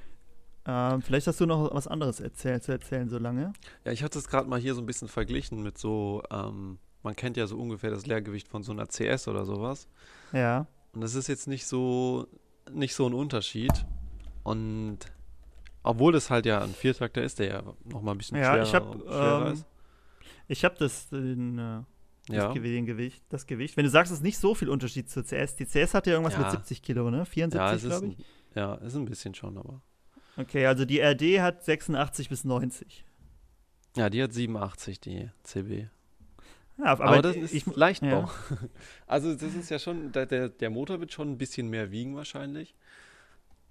Ähm, 0.65 1.01
vielleicht 1.01 1.27
hast 1.27 1.39
du 1.39 1.45
noch 1.45 1.73
was 1.73 1.87
anderes 1.87 2.19
erzählt, 2.19 2.63
zu 2.63 2.71
erzählen 2.71 3.09
so 3.09 3.17
lange. 3.17 3.53
Ja, 3.83 3.91
ich 3.91 4.03
hatte 4.03 4.19
es 4.19 4.27
gerade 4.27 4.47
mal 4.47 4.59
hier 4.59 4.75
so 4.75 4.81
ein 4.81 4.85
bisschen 4.85 5.07
verglichen 5.07 5.63
mit 5.63 5.77
so, 5.77 6.21
ähm, 6.31 6.77
man 7.03 7.15
kennt 7.15 7.37
ja 7.37 7.47
so 7.47 7.57
ungefähr 7.57 7.89
das 7.89 8.05
Leergewicht 8.05 8.47
von 8.47 8.61
so 8.61 8.71
einer 8.71 8.87
CS 8.87 9.27
oder 9.27 9.45
sowas. 9.45 9.87
Ja. 10.33 10.67
Und 10.93 11.01
das 11.01 11.15
ist 11.15 11.27
jetzt 11.27 11.47
nicht 11.47 11.65
so, 11.65 12.27
nicht 12.71 12.93
so 12.93 13.07
ein 13.07 13.13
Unterschied. 13.13 13.85
Und 14.43 14.99
obwohl 15.83 16.11
das 16.13 16.29
halt 16.29 16.45
ja 16.45 16.61
ein 16.61 16.73
Viertakter 16.73 17.21
ist, 17.23 17.39
der 17.39 17.47
ja 17.47 17.63
nochmal 17.85 18.15
ein 18.15 18.17
bisschen 18.17 18.37
Ja, 18.37 18.51
schwerer, 18.53 18.63
ich 18.63 18.75
habe 18.75 18.99
schwerer 18.99 19.47
ähm, 19.47 19.53
ist. 19.53 19.65
ich 20.47 20.65
habe 20.65 20.75
das, 20.77 21.09
den, 21.09 21.57
äh, 21.57 21.81
das, 22.27 22.35
Ja, 22.35 22.53
Gewicht, 22.53 23.23
das 23.29 23.47
Gewicht. 23.47 23.77
Wenn 23.77 23.85
du 23.85 23.89
sagst, 23.91 24.11
es 24.11 24.19
ist 24.19 24.23
nicht 24.23 24.37
so 24.37 24.53
viel 24.55 24.69
Unterschied 24.69 25.09
zur 25.09 25.23
CS. 25.23 25.55
Die 25.55 25.65
CS 25.65 25.93
hat 25.93 26.07
ja 26.07 26.13
irgendwas 26.13 26.33
Ja. 26.33 26.41
mit 26.41 26.51
70 26.51 26.81
Kilo, 26.81 27.09
ne? 27.09 27.19
ja, 27.19 27.25
74, 27.25 27.75
es 27.77 27.83
ist, 27.83 27.89
glaube 27.89 28.05
ein, 28.05 28.11
ich. 28.19 28.25
ja, 28.55 28.73
ist 28.75 28.95
ein 28.95 29.05
bisschen 29.05 29.33
schon, 29.33 29.57
aber. 29.57 29.81
Okay, 30.37 30.65
also 30.65 30.85
die 30.85 30.99
RD 31.01 31.41
hat 31.41 31.63
86 31.65 32.29
bis 32.29 32.43
90. 32.45 33.05
Ja, 33.97 34.09
die 34.09 34.23
hat 34.23 34.31
87, 34.33 34.99
die 35.01 35.29
CB. 35.43 35.87
Ja, 36.77 36.85
aber, 36.85 37.03
Aber, 37.05 37.21
das 37.21 37.35
ist 37.35 37.53
ich, 37.53 37.65
Leichtbau. 37.75 38.07
ja. 38.07 38.29
Also 39.07 39.33
das 39.35 39.53
ist 39.53 39.69
ja 39.69 39.77
schon, 39.77 40.11
der, 40.13 40.25
der 40.49 40.69
Motor 40.69 40.99
wird 41.01 41.11
schon 41.11 41.31
ein 41.31 41.37
bisschen 41.37 41.69
mehr 41.69 41.91
wiegen 41.91 42.15
wahrscheinlich. 42.15 42.73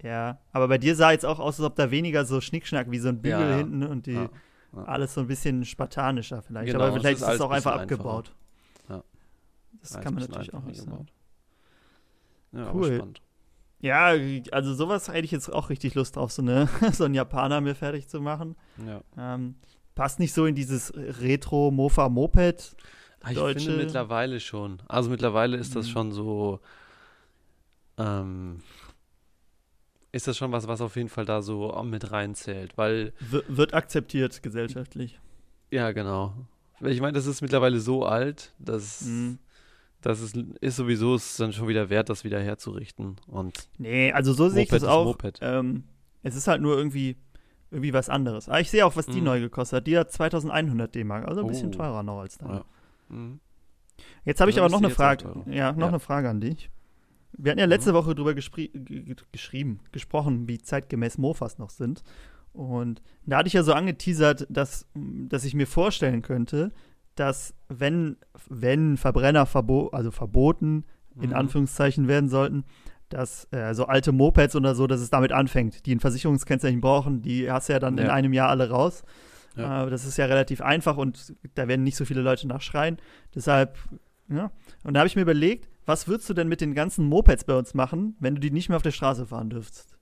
Ja, 0.03 0.39
aber 0.51 0.67
bei 0.67 0.77
dir 0.77 0.95
sah 0.95 1.11
jetzt 1.11 1.25
auch 1.25 1.39
aus, 1.39 1.59
als 1.59 1.65
ob 1.67 1.75
da 1.75 1.91
weniger 1.91 2.25
so 2.25 2.41
Schnickschnack 2.41 2.89
wie 2.91 2.99
so 2.99 3.09
ein 3.09 3.21
Bügel 3.21 3.39
Ja, 3.49 3.57
hinten 3.57 3.83
und 3.83 4.05
die 4.07 4.13
Ja, 4.13 4.29
ja. 4.75 4.83
alles 4.85 5.13
so 5.13 5.21
ein 5.21 5.27
bisschen 5.27 5.63
spartanischer 5.65 6.41
vielleicht. 6.41 6.71
Genau, 6.71 6.85
aber 6.85 6.93
vielleicht 6.99 7.21
ist 7.21 7.27
ist 7.27 7.35
es 7.35 7.41
auch 7.41 7.49
ein 7.51 7.57
einfach 7.57 7.79
abgebaut. 7.81 8.33
Ja. 8.89 9.03
Das 9.81 9.99
kann 9.99 10.13
man 10.13 10.23
natürlich 10.23 10.53
auch 10.53 10.63
nicht 10.63 10.81
sagen. 10.81 11.07
Ja, 12.53 12.73
Cool. 12.73 13.13
Ja, 13.79 14.13
also 14.51 14.75
sowas 14.75 15.07
hätte 15.07 15.25
ich 15.25 15.31
jetzt 15.31 15.51
auch 15.51 15.69
richtig 15.71 15.95
Lust 15.95 16.15
drauf, 16.15 16.31
so, 16.31 16.41
eine, 16.43 16.67
so 16.93 17.03
einen 17.05 17.15
Japaner 17.15 17.61
mir 17.61 17.73
fertig 17.73 18.07
zu 18.07 18.21
machen. 18.21 18.55
Ja. 18.85 19.01
Ähm, 19.17 19.55
passt 19.95 20.19
nicht 20.19 20.33
so 20.33 20.45
in 20.45 20.53
dieses 20.53 20.93
Retro-Mofa-Moped. 20.95 22.75
Ah, 23.23 23.29
Ich 23.31 23.35
Deutsche- 23.37 23.65
finde 23.65 23.83
mittlerweile 23.83 24.39
schon. 24.39 24.81
Also 24.87 25.09
mittlerweile 25.09 25.57
ist 25.57 25.75
das 25.75 25.87
Mhm. 25.87 25.91
schon 25.91 26.11
so, 26.11 26.59
ähm, 27.97 28.61
ist 30.11 30.27
das 30.27 30.37
schon 30.37 30.51
was, 30.51 30.67
was 30.67 30.81
auf 30.81 30.95
jeden 30.95 31.09
Fall 31.09 31.25
da 31.25 31.41
so 31.41 31.71
mit 31.83 32.11
reinzählt, 32.11 32.77
weil, 32.77 33.13
W 33.19 33.41
wird 33.47 33.73
akzeptiert 33.73 34.43
gesellschaftlich. 34.43 35.19
ja 35.71 35.91
genau. 35.91 36.33
Ich 36.83 36.99
meine, 36.99 37.13
das 37.13 37.27
ist 37.27 37.41
mittlerweile 37.41 37.79
so 37.79 38.05
alt, 38.05 38.53
dass 38.57 39.01
Mhm. 39.05 39.37
das 40.01 40.19
ist, 40.19 40.35
ist 40.61 40.75
sowieso 40.77 41.15
ist 41.15 41.39
dann 41.39 41.53
schon 41.53 41.67
wieder 41.67 41.89
wert, 41.91 42.09
das 42.09 42.23
wieder 42.23 42.39
herzurichten. 42.41 43.17
Und 43.27 43.69
Nee, 43.77 44.11
also 44.11 44.33
so 44.33 44.49
sehe 44.49 44.63
ich 44.63 44.69
das 44.69 44.83
auch. 44.83 45.15
Ähm, 45.41 45.83
es 46.23 46.35
ist 46.35 46.47
halt 46.47 46.61
nur 46.61 46.75
irgendwie, 46.75 47.17
irgendwie 47.69 47.93
was 47.93 48.09
anderes. 48.09 48.49
Aber 48.49 48.59
ich 48.59 48.71
sehe 48.71 48.83
auch, 48.85 48.95
was 48.95 49.05
die 49.05 49.19
Mhm. 49.19 49.25
neu 49.25 49.39
gekostet 49.41 49.77
hat. 49.77 49.87
Die 49.87 49.97
hat 49.97 50.11
2100 50.11 50.93
D-Mark, 50.95 51.27
also 51.27 51.41
ein 51.41 51.47
bisschen 51.47 51.69
Oh. 51.69 51.77
teurer 51.77 52.01
noch 52.03 52.19
als 52.21 52.37
da. 52.39 52.47
Ja. 52.47 52.65
Mhm. 53.09 53.39
Jetzt 54.25 54.41
habe 54.41 54.49
ich 54.49 54.57
Also 54.59 54.65
aber 54.65 54.71
noch 54.81 54.83
eine 54.87 54.93
Frage. 54.93 55.25
Ja, 55.51 55.71
noch 55.73 55.79
Ja. 55.81 55.87
Eine 55.87 55.99
Frage 55.99 56.29
an 56.29 56.41
dich. 56.41 56.69
Wir 57.43 57.51
hatten 57.51 57.59
ja 57.59 57.65
letzte 57.65 57.93
Woche 57.93 58.13
drüber 58.15 58.31
gespri- 58.31 58.71
g- 58.71 59.01
g- 59.01 59.15
geschrieben, 59.31 59.79
gesprochen, 59.91 60.47
wie 60.47 60.59
zeitgemäß 60.59 61.17
Mofas 61.17 61.57
noch 61.57 61.69
sind. 61.71 62.03
Und 62.53 63.01
da 63.25 63.37
hatte 63.37 63.47
ich 63.47 63.53
ja 63.53 63.63
so 63.63 63.73
angeteasert, 63.73 64.45
dass, 64.49 64.85
dass 64.93 65.43
ich 65.45 65.53
mir 65.53 65.67
vorstellen 65.67 66.21
könnte, 66.21 66.71
dass 67.15 67.53
wenn, 67.69 68.17
wenn 68.49 68.97
Verbrenner 68.97 69.45
verbo 69.45 69.87
also 69.89 70.11
verboten 70.11 70.85
in 71.19 71.29
Mhm. 71.31 71.35
Anführungszeichen 71.35 72.07
werden 72.07 72.29
sollten, 72.29 72.63
dass 73.09 73.47
äh, 73.51 73.73
so 73.73 73.85
alte 73.85 74.11
Mopeds 74.13 74.55
oder 74.55 74.75
so, 74.75 74.87
dass 74.87 75.01
es 75.01 75.09
damit 75.09 75.31
anfängt, 75.33 75.85
die 75.85 75.93
ein 75.95 75.99
Versicherungskennzeichen 75.99 76.79
brauchen, 76.79 77.21
die 77.21 77.51
hast 77.51 77.67
du 77.69 77.73
ja 77.73 77.79
dann 77.79 77.97
in 77.97 78.05
Ja. 78.05 78.13
einem 78.13 78.31
Jahr 78.33 78.49
alle 78.49 78.69
raus. 78.69 79.03
Ja. 79.57 79.85
Äh, 79.85 79.89
das 79.89 80.05
ist 80.05 80.17
ja 80.17 80.25
relativ 80.25 80.61
einfach 80.61 80.95
und 80.97 81.33
da 81.55 81.67
werden 81.67 81.83
nicht 81.83 81.97
so 81.97 82.05
viele 82.05 82.21
Leute 82.21 82.47
nachschreien. 82.47 82.97
Deshalb, 83.35 83.77
ja. 84.29 84.51
Und 84.85 84.93
da 84.93 85.01
habe 85.01 85.07
ich 85.07 85.15
mir 85.17 85.23
überlegt, 85.23 85.67
was 85.85 86.07
würdest 86.07 86.29
du 86.29 86.33
denn 86.33 86.47
mit 86.47 86.61
den 86.61 86.73
ganzen 86.73 87.05
Mopeds 87.05 87.43
bei 87.43 87.57
uns 87.57 87.73
machen, 87.73 88.15
wenn 88.19 88.35
du 88.35 88.41
die 88.41 88.51
nicht 88.51 88.69
mehr 88.69 88.75
auf 88.75 88.83
der 88.83 88.91
Straße 88.91 89.25
fahren 89.25 89.49
dürftest? 89.49 89.97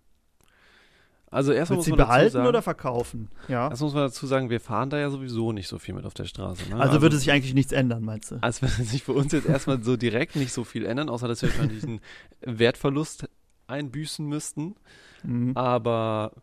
Also 1.32 1.52
erstmal 1.52 1.78
Würdest 1.78 1.78
muss 1.78 1.86
du 1.86 1.86
sie 1.86 1.92
man 1.92 1.98
dazu 2.00 2.08
behalten 2.08 2.32
sagen, 2.32 2.48
oder 2.48 2.62
verkaufen? 2.62 3.30
Ja. 3.48 3.70
erst 3.70 3.82
muss 3.82 3.94
man 3.94 4.04
dazu 4.04 4.26
sagen, 4.26 4.50
wir 4.50 4.60
fahren 4.60 4.90
da 4.90 4.98
ja 4.98 5.12
sowieso 5.12 5.52
nicht 5.52 5.68
so 5.68 5.78
viel 5.78 5.94
mit 5.94 6.06
auf 6.06 6.16
der 6.16 6.26
Straße. 6.26 6.70
Ne? 6.70 6.78
Also 6.78 7.02
würde 7.02 7.18
sich 7.18 7.32
eigentlich 7.32 7.54
nichts 7.54 7.72
ändern, 7.72 8.04
meinst 8.04 8.32
du? 8.32 8.38
als 8.42 8.62
würde 8.62 8.74
sich 8.84 9.04
für 9.04 9.14
uns 9.14 9.32
jetzt 9.32 9.48
erstmal 9.48 9.84
so 9.84 9.96
direkt 9.96 10.36
nicht 10.36 10.52
so 10.52 10.64
viel 10.64 10.86
ändern, 10.86 11.08
außer 11.08 11.28
dass 11.28 11.42
wir 11.42 11.52
schon 11.52 11.70
diesen 11.70 12.00
Wertverlust 12.42 13.30
einbüßen 13.68 14.26
müssten. 14.26 14.76
Mhm. 15.24 15.56
Aber 15.56 16.34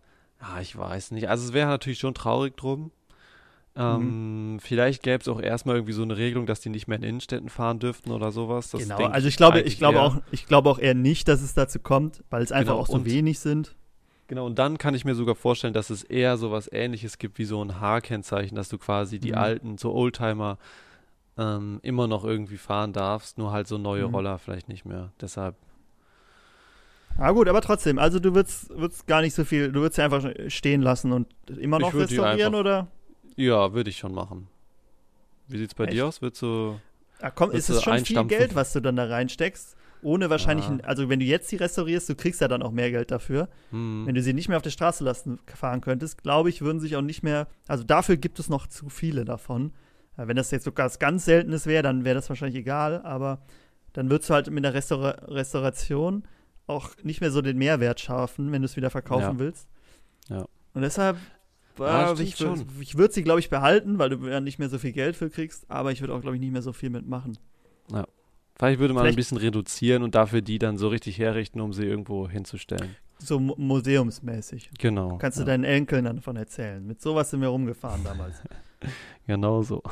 ja, 0.40 0.60
ich 0.60 0.76
weiß 0.76 1.10
nicht. 1.10 1.28
Also 1.28 1.48
es 1.48 1.52
wäre 1.52 1.68
natürlich 1.68 1.98
schon 1.98 2.14
traurig 2.14 2.56
drum. 2.56 2.92
Ähm, 3.78 4.58
Vielleicht 4.60 5.02
gäbe 5.02 5.20
es 5.20 5.28
auch 5.28 5.40
erstmal 5.40 5.76
irgendwie 5.76 5.92
so 5.92 6.02
eine 6.02 6.16
Regelung, 6.16 6.46
dass 6.46 6.60
die 6.60 6.70
nicht 6.70 6.88
mehr 6.88 6.96
in 6.98 7.04
Innenstädten 7.04 7.48
fahren 7.50 7.78
dürften 7.78 8.10
oder 8.10 8.32
sowas. 8.32 8.70
Das 8.70 8.82
genau, 8.82 9.04
also 9.04 9.28
ich 9.28 9.36
glaube, 9.36 9.60
ich 9.60 9.76
glaube 9.78 9.98
eher. 9.98 10.02
auch, 10.04 10.16
ich 10.30 10.46
glaube 10.46 10.70
auch 10.70 10.78
eher 10.78 10.94
nicht, 10.94 11.28
dass 11.28 11.42
es 11.42 11.52
dazu 11.54 11.78
kommt, 11.78 12.24
weil 12.30 12.42
es 12.42 12.52
einfach 12.52 12.72
Genau, 12.72 12.80
auch 12.82 12.86
so 12.86 12.94
und- 12.94 13.04
wenig 13.04 13.38
sind. 13.38 13.74
Genau, 14.28 14.44
und 14.46 14.58
dann 14.58 14.76
kann 14.78 14.94
ich 14.94 15.04
mir 15.04 15.14
sogar 15.14 15.36
vorstellen, 15.36 15.72
dass 15.74 15.90
es 15.90 16.02
eher 16.02 16.36
sowas 16.36 16.68
ähnliches 16.72 17.18
gibt 17.18 17.38
wie 17.38 17.44
so 17.44 17.62
ein 17.64 17.80
H-Kennzeichen, 17.80 18.56
dass 18.56 18.68
du 18.68 18.76
quasi 18.78 19.20
die 19.20 19.32
Mhm. 19.32 19.38
alten, 19.38 19.78
so 19.78 19.92
Oldtimer 19.94 20.58
ähm, 21.38 21.78
immer 21.82 22.06
noch 22.08 22.24
irgendwie 22.24 22.56
fahren 22.56 22.92
darfst, 22.94 23.36
nur 23.38 23.52
halt 23.52 23.68
so 23.68 23.76
neue 23.78 24.08
Mhm. 24.08 24.14
Roller 24.14 24.38
vielleicht 24.38 24.68
nicht 24.68 24.84
mehr. 24.86 25.12
Deshalb, 25.20 25.54
Ah 27.18 27.30
gut, 27.32 27.48
aber 27.48 27.60
trotzdem, 27.62 27.98
also 27.98 28.18
du 28.20 28.34
würdest, 28.34 28.68
würdest 28.70 29.06
gar 29.06 29.20
nicht 29.22 29.34
so 29.34 29.44
viel, 29.44 29.70
du 29.72 29.80
würdest 29.80 29.96
sie 29.96 30.02
einfach 30.02 30.28
stehen 30.48 30.82
lassen 30.82 31.12
und 31.12 31.26
immer 31.58 31.78
noch 31.78 31.94
restaurieren 31.94 32.48
einfach- 32.54 32.60
oder? 32.60 32.86
Ja, 33.36 33.72
würde 33.72 33.90
ich 33.90 33.98
schon 33.98 34.14
machen. 34.14 34.48
Wie 35.48 35.58
sieht's 35.58 35.74
bei 35.74 35.84
Echt? 35.84 35.92
dir 35.94 36.06
aus? 36.06 36.20
Würdest 36.22 36.42
du. 36.42 36.80
Ah, 37.20 37.30
komm, 37.30 37.50
ist 37.52 37.68
es 37.70 37.82
schon 37.82 38.04
viel? 38.04 38.24
Geld, 38.24 38.54
was 38.54 38.72
du 38.72 38.80
dann 38.80 38.96
da 38.96 39.04
reinsteckst? 39.04 39.76
Ohne 40.02 40.28
wahrscheinlich, 40.28 40.66
Ja. 40.66 40.72
ein, 40.72 40.84
also 40.84 41.08
wenn 41.08 41.20
du 41.20 41.24
jetzt 41.26 41.50
die 41.50 41.56
restaurierst, 41.56 42.08
du 42.08 42.14
kriegst 42.14 42.40
ja 42.40 42.48
dann 42.48 42.62
auch 42.62 42.70
mehr 42.70 42.90
Geld 42.90 43.10
dafür. 43.10 43.48
Hm, 43.70 44.02
Wenn 44.06 44.14
du 44.14 44.22
sie 44.22 44.34
nicht 44.34 44.48
mehr 44.48 44.56
auf 44.58 44.62
der 44.62 44.70
Straße 44.70 45.02
lassen, 45.02 45.38
fahren 45.46 45.80
könntest, 45.80 46.22
glaube 46.22 46.50
ich, 46.50 46.60
würden 46.60 46.80
sich 46.80 46.96
auch 46.96 47.02
nicht 47.02 47.22
mehr, 47.22 47.48
also 47.66 47.82
dafür 47.82 48.16
gibt 48.18 48.38
es 48.38 48.48
noch 48.50 48.66
zu 48.66 48.88
viele 48.90 49.24
davon. 49.24 49.72
Äh, 50.18 50.26
Wenn 50.28 50.36
das 50.36 50.50
jetzt 50.50 50.64
sogar 50.64 50.86
was 50.86 50.98
ganz 50.98 51.24
Seltenes 51.24 51.66
wäre, 51.66 51.82
dann 51.82 52.04
wäre 52.04 52.14
das 52.14 52.28
wahrscheinlich 52.28 52.58
egal, 52.60 53.00
aber 53.02 53.40
dann 53.94 54.10
würdest 54.10 54.28
du 54.28 54.34
halt 54.34 54.50
mit 54.50 54.62
der 54.64 54.74
Restaura 54.74 55.10
Restauration 55.28 56.24
auch 56.66 56.90
nicht 57.02 57.20
mehr 57.22 57.30
so 57.30 57.40
den 57.40 57.56
Mehrwert 57.56 57.98
schaffen, 58.00 58.52
wenn 58.52 58.60
du 58.62 58.66
es 58.66 58.76
wieder 58.76 58.90
verkaufen 58.90 59.22
Ja. 59.34 59.38
willst. 59.38 59.68
Ja. 60.28 60.44
Und 60.74 60.82
deshalb, 60.82 61.16
Ja, 61.78 62.12
äh, 62.12 62.22
ich, 62.22 62.38
würde 62.96 63.12
sie, 63.14 63.22
glaube 63.22 63.40
ich, 63.40 63.50
behalten, 63.50 63.98
weil 63.98 64.10
du 64.10 64.26
ja 64.28 64.40
nicht 64.40 64.58
mehr 64.58 64.68
so 64.68 64.78
viel 64.78 64.92
Geld 64.92 65.16
für 65.16 65.30
kriegst, 65.30 65.70
aber 65.70 65.92
ich 65.92 66.00
würde 66.00 66.14
auch, 66.14 66.20
glaube 66.20 66.36
ich, 66.36 66.40
nicht 66.40 66.52
mehr 66.52 66.62
so 66.62 66.72
viel 66.72 66.90
mitmachen. 66.90 67.38
vielleicht 68.58 68.78
würde 68.80 68.94
man 68.94 69.02
vielleicht- 69.02 69.14
ein 69.14 69.16
bisschen 69.16 69.38
reduzieren 69.38 70.02
und 70.02 70.14
dafür 70.14 70.40
die 70.42 70.58
dann 70.58 70.78
so 70.78 70.88
richtig 70.88 71.18
herrichten, 71.18 71.60
um 71.60 71.72
sie 71.72 71.84
irgendwo 71.84 72.28
hinzustellen. 72.28 72.96
So 73.18 73.38
mu- 73.40 73.54
museumsmäßig. 73.56 74.70
Genau. 74.78 75.18
Kannst 75.18 75.38
ja, 75.38 75.44
du 75.44 75.50
deinen 75.50 75.64
Enkeln 75.64 76.04
dann 76.06 76.20
von 76.20 76.36
erzählen. 76.36 76.86
Mit 76.86 77.00
sowas 77.00 77.30
sind 77.30 77.40
wir 77.40 77.48
rumgefahren 77.48 78.02
damals. 78.04 78.42
Genau 79.26 79.62
so. 79.62 79.82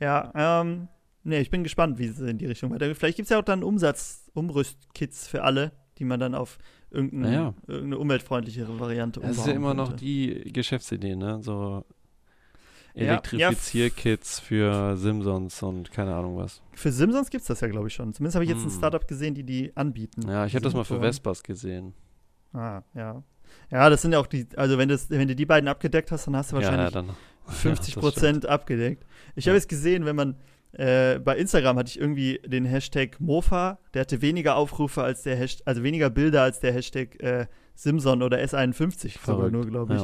Ja, 0.00 0.60
ähm, 0.60 0.86
nee, 1.24 1.40
ich 1.40 1.50
bin 1.50 1.64
gespannt, 1.64 1.98
wie 1.98 2.06
es 2.06 2.20
in 2.20 2.38
die 2.38 2.46
Richtung 2.46 2.70
weitergeht. 2.70 2.96
Vielleicht 2.96 3.16
gibt 3.16 3.26
es 3.26 3.30
ja 3.30 3.38
auch 3.40 3.44
dann 3.44 3.64
Umsatz, 3.64 4.30
Umrüstkits 4.34 5.26
für 5.26 5.42
alle, 5.42 5.72
die 5.98 6.04
man 6.04 6.20
dann 6.20 6.34
auf 6.34 6.58
irgendein, 6.90 7.20
Naja. 7.20 7.54
irgendeine 7.66 7.98
umweltfreundlichere 7.98 8.78
Variante 8.80 9.20
Das 9.20 9.30
ist 9.32 9.36
ja 9.38 9.42
umbauen 9.42 9.56
immer 9.56 9.74
noch 9.74 9.88
könnte. 9.88 10.04
die 10.04 10.52
Geschäftsidee, 10.52 11.16
ne? 11.16 11.38
So 11.42 11.84
Ja, 12.94 13.04
ja, 13.04 13.12
Elektrifizierkits 13.12 14.40
für 14.40 14.96
Simsons 14.96 15.62
und 15.62 15.90
keine 15.92 16.14
Ahnung 16.14 16.36
was. 16.36 16.62
Für 16.72 16.90
Simsons 16.90 17.30
gibt 17.30 17.42
es 17.42 17.48
das 17.48 17.60
ja, 17.60 17.68
glaube 17.68 17.88
ich, 17.88 17.94
schon. 17.94 18.12
Zumindest 18.12 18.34
habe 18.36 18.44
ich 18.44 18.50
jetzt 18.50 18.64
ein 18.64 18.70
Hm. 18.70 18.76
Startup 18.76 19.06
gesehen, 19.06 19.34
die 19.34 19.44
die 19.44 19.76
anbieten. 19.76 20.28
Ja, 20.28 20.46
ich 20.46 20.54
habe 20.54 20.62
das 20.64 20.74
mal 20.74 20.84
für. 20.84 20.98
Vespas 21.00 21.42
gesehen. 21.42 21.94
Ah, 22.52 22.82
ja. 22.94 23.22
Ja, 23.70 23.88
das 23.90 24.02
sind 24.02 24.12
ja 24.12 24.18
auch 24.18 24.26
die, 24.26 24.46
also 24.56 24.78
wenn, 24.78 24.88
das, 24.88 25.10
wenn 25.10 25.28
du 25.28 25.34
die 25.36 25.46
beiden 25.46 25.68
abgedeckt 25.68 26.10
hast, 26.10 26.26
dann 26.26 26.36
hast 26.36 26.52
du 26.52 26.56
Ja, 26.56 26.62
ja, 26.62 26.68
wahrscheinlich 26.68 26.92
dann. 26.92 27.10
50 27.46 27.94
Ja, 27.94 28.00
das 28.00 28.14
Prozent 28.14 28.46
abgedeckt. 28.46 29.04
Ich 29.36 29.44
Ja. 29.44 29.50
habe 29.52 29.56
jetzt 29.58 29.68
gesehen, 29.68 30.04
wenn 30.04 30.16
man 30.16 30.36
äh, 30.72 31.18
bei 31.18 31.36
Instagram 31.36 31.78
hatte 31.78 31.88
ich 31.90 31.98
irgendwie 31.98 32.40
den 32.46 32.64
Hashtag 32.64 33.18
Mofa, 33.20 33.78
der 33.94 34.02
hatte 34.02 34.20
weniger 34.22 34.56
Aufrufe 34.56 35.02
als 35.02 35.22
der 35.22 35.36
Hashtag, 35.36 35.66
also 35.66 35.82
weniger 35.82 36.10
Bilder 36.10 36.42
als 36.42 36.60
der 36.60 36.72
Hashtag 36.72 37.22
äh, 37.22 37.46
Simson 37.74 38.22
oder 38.22 38.38
S51 38.38 39.24
sogar 39.24 39.50
nur, 39.50 39.66
glaube 39.66 39.94
ich. 39.96 40.00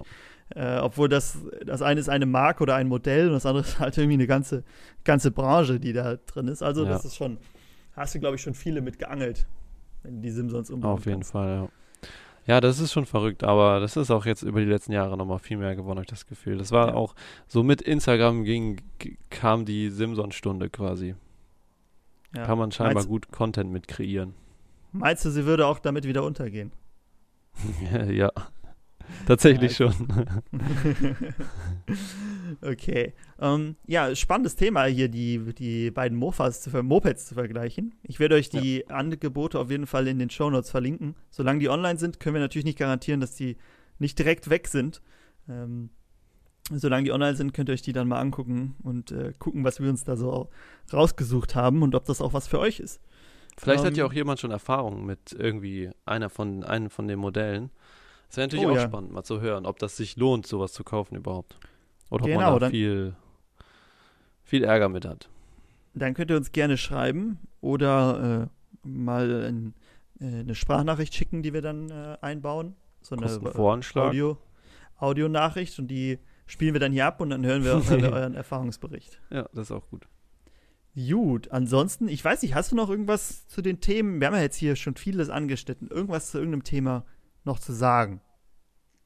Ja. 0.57 0.77
Äh, 0.79 0.81
obwohl 0.81 1.09
das, 1.09 1.39
das 1.65 1.83
eine 1.83 1.99
ist 2.01 2.09
eine 2.09 2.27
Marke 2.27 2.63
oder 2.63 2.75
ein 2.77 2.87
Modell 2.89 3.29
und 3.29 3.33
das 3.35 3.47
andere 3.47 3.65
ist 3.67 3.79
halt 3.79 3.97
irgendwie 3.99 4.15
eine 4.15 4.27
ganze, 4.27 4.63
ganze 5.05 5.31
Branche, 5.31 5.81
die 5.81 5.93
da 5.93 6.17
drin 6.17 6.49
ist. 6.49 6.63
Also 6.63 6.85
Ja. 6.85 6.91
das 6.91 7.05
ist 7.05 7.17
schon, 7.17 7.39
hast 7.93 8.15
du, 8.15 8.21
glaube 8.21 8.37
ich, 8.37 8.43
schon 8.43 8.55
viele 8.55 8.81
mit 8.81 8.99
geangelt, 8.99 9.47
wenn 10.03 10.23
die 10.23 10.31
Simsons 10.31 10.71
umbauen 10.71 10.93
Auf 10.93 11.07
jeden 11.07 11.19
kannst. 11.21 11.33
Fall, 11.33 11.49
ja. 11.49 11.69
Ja, 12.47 12.61
das 12.61 12.79
ist 12.79 12.93
schon 12.93 13.07
verrückt, 13.07 13.43
aber 13.43 13.81
das 13.81 13.97
ist 13.97 14.11
auch 14.11 14.27
jetzt 14.27 14.43
über 14.43 14.61
die 14.61 14.67
letzten 14.67 14.93
Jahre 14.93 15.17
nochmal 15.17 15.39
viel 15.39 15.57
mehr 15.57 15.75
geworden, 15.75 15.97
habe 15.99 16.03
ich 16.05 16.11
das 16.11 16.27
Gefühl. 16.27 16.59
Das 16.59 16.73
war 16.73 16.89
Ja. 16.89 16.95
auch, 16.95 17.15
so 17.47 17.63
mit 17.63 17.81
Instagram 17.81 18.45
ging, 18.45 18.83
kam 19.31 19.65
die 19.65 19.89
Simson-Stunde 19.89 20.69
quasi. 20.69 21.15
Ja. 22.35 22.45
Kann 22.45 22.59
man 22.59 22.71
scheinbar 22.73 22.95
Meinst- 22.97 23.09
gut 23.09 23.31
Content 23.33 23.71
mit 23.73 23.89
kreieren. 23.89 24.35
Meinst 24.93 25.25
du, 25.25 25.31
sie 25.31 25.47
würde 25.47 25.67
auch 25.67 25.79
damit 25.79 26.05
wieder 26.05 26.23
untergehen? 26.25 26.71
ja, 28.11 28.31
tatsächlich 29.27 29.79
Ja, 29.79 29.91
schon. 29.93 30.09
okay. 32.63 33.13
Ähm, 33.39 33.77
ja, 33.87 34.15
spannendes 34.15 34.57
Thema 34.57 34.85
hier, 34.85 35.09
die, 35.09 35.39
die 35.55 35.91
beiden 35.91 36.17
Mofas 36.19 36.63
zu, 36.63 36.71
Mopeds 36.83 37.27
zu 37.27 37.35
vergleichen. 37.35 37.95
Ich 38.03 38.21
werde 38.21 38.37
euch 38.37 38.49
die 38.49 38.89
Angebote 38.89 39.59
auf 39.59 39.71
jeden 39.71 39.87
Fall 39.87 40.09
in 40.09 40.19
den 40.19 40.31
Shownotes 40.31 40.71
verlinken. 40.71 41.15
Solange 41.31 41.61
die 41.61 41.69
online 41.69 41.99
sind, 41.99 42.21
können 42.21 42.35
wir 42.35 42.41
natürlich 42.43 42.65
nicht 42.65 42.79
garantieren, 42.79 43.21
dass 43.21 43.35
die 43.35 43.57
nicht 43.99 44.19
direkt 44.19 44.51
weg 44.51 44.69
sind. 44.69 45.03
Ähm, 45.49 45.91
solange 46.71 47.05
die 47.05 47.13
online 47.13 47.37
sind, 47.37 47.53
könnt 47.53 47.69
ihr 47.69 47.75
euch 47.75 47.83
die 47.83 47.93
dann 47.93 48.09
mal 48.09 48.21
angucken 48.21 48.77
und 48.83 49.13
äh, 49.13 49.33
gucken, 49.39 49.65
was 49.65 49.81
wir 49.81 49.89
uns 49.91 50.05
da 50.05 50.17
so 50.17 50.49
rausgesucht 50.93 51.55
haben 51.55 51.83
und 51.83 51.95
ob 51.95 52.05
das 52.07 52.21
auch 52.21 52.33
was 52.33 52.49
für 52.49 52.59
euch 52.59 52.81
ist. 52.81 53.01
Vielleicht 53.57 53.85
hat 53.85 53.93
Ähm, 53.93 53.99
ja 53.99 54.07
auch 54.07 54.13
jemand 54.13 54.41
schon 54.41 54.51
Erfahrung 54.51 55.07
mit 55.07 55.33
irgendwie 55.39 55.91
einer 56.07 56.29
von, 56.29 56.65
einem 56.65 56.91
von 56.91 57.07
den 57.07 57.19
Modellen. 57.19 57.71
Das 58.35 58.39
wäre 58.39 58.47
natürlich 58.49 58.67
Oh, 58.67 58.71
auch 58.73 58.77
ja. 58.83 58.89
spannend, 58.89 59.13
mal 59.13 59.23
zu 59.23 59.41
hören, 59.41 59.65
ob 59.65 59.79
das 59.79 59.97
sich 59.97 60.17
lohnt, 60.17 60.45
sowas 60.45 60.73
zu 60.73 60.83
kaufen 60.83 61.15
überhaupt. 61.15 61.57
Oder 62.11 62.25
ob 62.25 62.29
Genau, 62.29 62.41
man 62.41 62.53
da 62.55 62.59
dann- 62.59 62.71
viel, 62.73 63.15
viel 64.43 64.65
Ärger 64.65 64.89
mit 64.89 65.05
hat. 65.05 65.29
Dann 65.95 66.15
könnt 66.15 66.31
ihr 66.33 66.37
uns 66.37 66.51
gerne 66.51 66.77
schreiben 66.77 67.39
oder 67.61 68.49
äh, 68.85 68.89
mal 68.89 69.45
ein, 69.45 69.75
äh, 70.19 70.41
eine 70.41 70.57
Sprachnachricht 70.57 71.15
schicken, 71.15 71.45
die 71.45 71.53
wir 71.53 71.63
dann 71.63 71.91
äh, 71.91 72.19
einbauen. 72.23 72.75
So 73.03 73.15
eine 73.15 73.27
einen 73.27 73.41
Voranschlag. 73.53 74.09
Audio, 74.09 74.37
Audionachricht 74.97 75.79
und 75.79 75.87
die 75.87 76.19
spielen 76.47 76.73
wir 76.75 76.81
dann 76.81 76.91
hier 76.91 77.07
ab 77.07 77.21
und 77.21 77.31
dann 77.31 77.47
hören 77.47 77.63
wir, 77.63 77.75
hören 77.89 78.03
wir 78.03 78.13
euren 78.13 78.35
Erfahrungsbericht. 78.35 79.21
Ja, 79.31 79.43
das 79.53 79.69
ist 79.69 79.71
auch 79.71 79.89
gut. 79.91 80.09
Gut, 80.97 81.53
ansonsten, 81.53 82.09
ich 82.09 82.25
weiß 82.25 82.43
nicht, 82.43 82.57
hast 82.57 82.73
du 82.73 82.77
noch 82.77 82.91
irgendwas 82.91 83.47
zu 83.47 83.63
den 83.63 83.81
Themen? 83.81 84.19
Wir 84.21 84.27
haben 84.27 84.35
ja 84.35 84.43
jetzt 84.43 84.57
hier 84.57 84.75
schon 84.75 84.97
vieles 84.97 85.29
angeschnitten. 85.29 85.87
Irgendwas 85.89 86.33
zu 86.33 86.39
irgendeinem 86.39 86.65
Thema 86.65 87.05
noch 87.45 87.59
zu 87.59 87.73
sagen? 87.73 88.21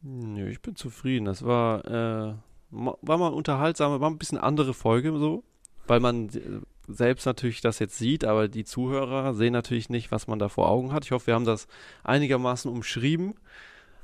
Nö, 0.03 0.49
ich 0.49 0.61
bin 0.63 0.77
zufrieden. 0.77 1.25
Das 1.25 1.45
war, 1.45 1.85
äh, 1.85 2.35
war 2.71 3.19
mal 3.19 3.29
unterhaltsam, 3.33 4.01
war 4.01 4.11
ein 4.11 4.19
bisschen 4.19 4.39
andere 4.39 4.75
Folge 4.75 5.17
so, 5.19 5.43
weil 5.87 6.01
man 6.01 6.29
äh, 6.29 6.41
selbst 6.87 7.27
natürlich 7.27 7.61
das 7.61 7.79
jetzt 7.79 7.99
sieht, 7.99 8.25
aber 8.25 8.49
die 8.49 8.65
Zuhörer 8.65 9.35
sehen 9.35 9.53
natürlich 9.53 9.91
nicht, 9.91 10.11
was 10.11 10.27
man 10.27 10.39
da 10.39 10.49
vor 10.49 10.69
Augen 10.69 10.93
hat. 10.93 11.05
Ich 11.05 11.11
hoffe, 11.13 11.29
wir 11.29 11.35
haben 11.35 11.45
das 11.45 11.67
einigermaßen 12.05 12.71
umschrieben, 12.71 13.35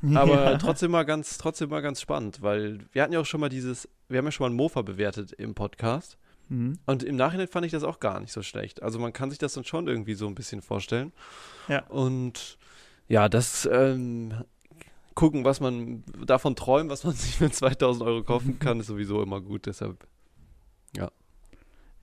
aber 0.15 0.53
Ja. 0.53 0.59
trotzdem 0.59 0.91
mal 0.91 1.05
ganz, 1.05 1.39
trotzdem 1.39 1.71
mal 1.71 1.81
ganz 1.83 2.01
spannend, 2.01 2.43
weil 2.43 2.81
wir 2.93 3.03
hatten 3.03 3.13
ja 3.13 3.21
auch 3.21 3.27
schon 3.27 3.41
mal 3.41 3.49
dieses, 3.49 3.89
wir 4.09 4.19
haben 4.19 4.25
ja 4.27 4.33
schon 4.33 4.45
mal 4.45 4.49
einen 4.49 4.57
Mofa 4.57 4.83
bewertet 4.83 5.33
im 5.33 5.55
Podcast 5.55 6.19
Mhm. 6.51 6.79
Und 6.85 7.03
im 7.03 7.17
Nachhinein 7.17 7.49
fand 7.49 7.65
ich 7.65 7.73
das 7.73 7.85
auch 7.85 8.01
gar 8.01 8.21
nicht 8.21 8.31
so 8.31 8.43
schlecht. 8.43 8.83
Also 8.83 8.99
man 8.99 9.15
kann 9.15 9.31
sich 9.31 9.39
das 9.39 9.55
dann 9.55 9.65
schon 9.65 9.89
irgendwie 9.89 10.13
so 10.13 10.27
ein 10.27 10.35
bisschen 10.35 10.61
vorstellen. 10.61 11.11
Ja. 11.69 11.87
Und 11.87 12.59
ja, 13.09 13.31
das 13.31 13.67
ähm, 13.73 14.35
gucken, 15.15 15.45
was 15.45 15.61
man 15.61 16.05
davon 16.27 16.57
träumt, 16.57 16.91
was 16.91 17.05
man 17.05 17.15
sich 17.15 17.37
für 17.37 17.51
2000 17.51 18.05
Euro 18.05 18.23
kaufen 18.23 18.59
kann, 18.59 18.81
ist 18.81 18.87
sowieso 18.87 19.23
immer 19.23 19.41
gut. 19.41 19.67
Deshalb, 19.67 20.07
ja. 20.97 21.11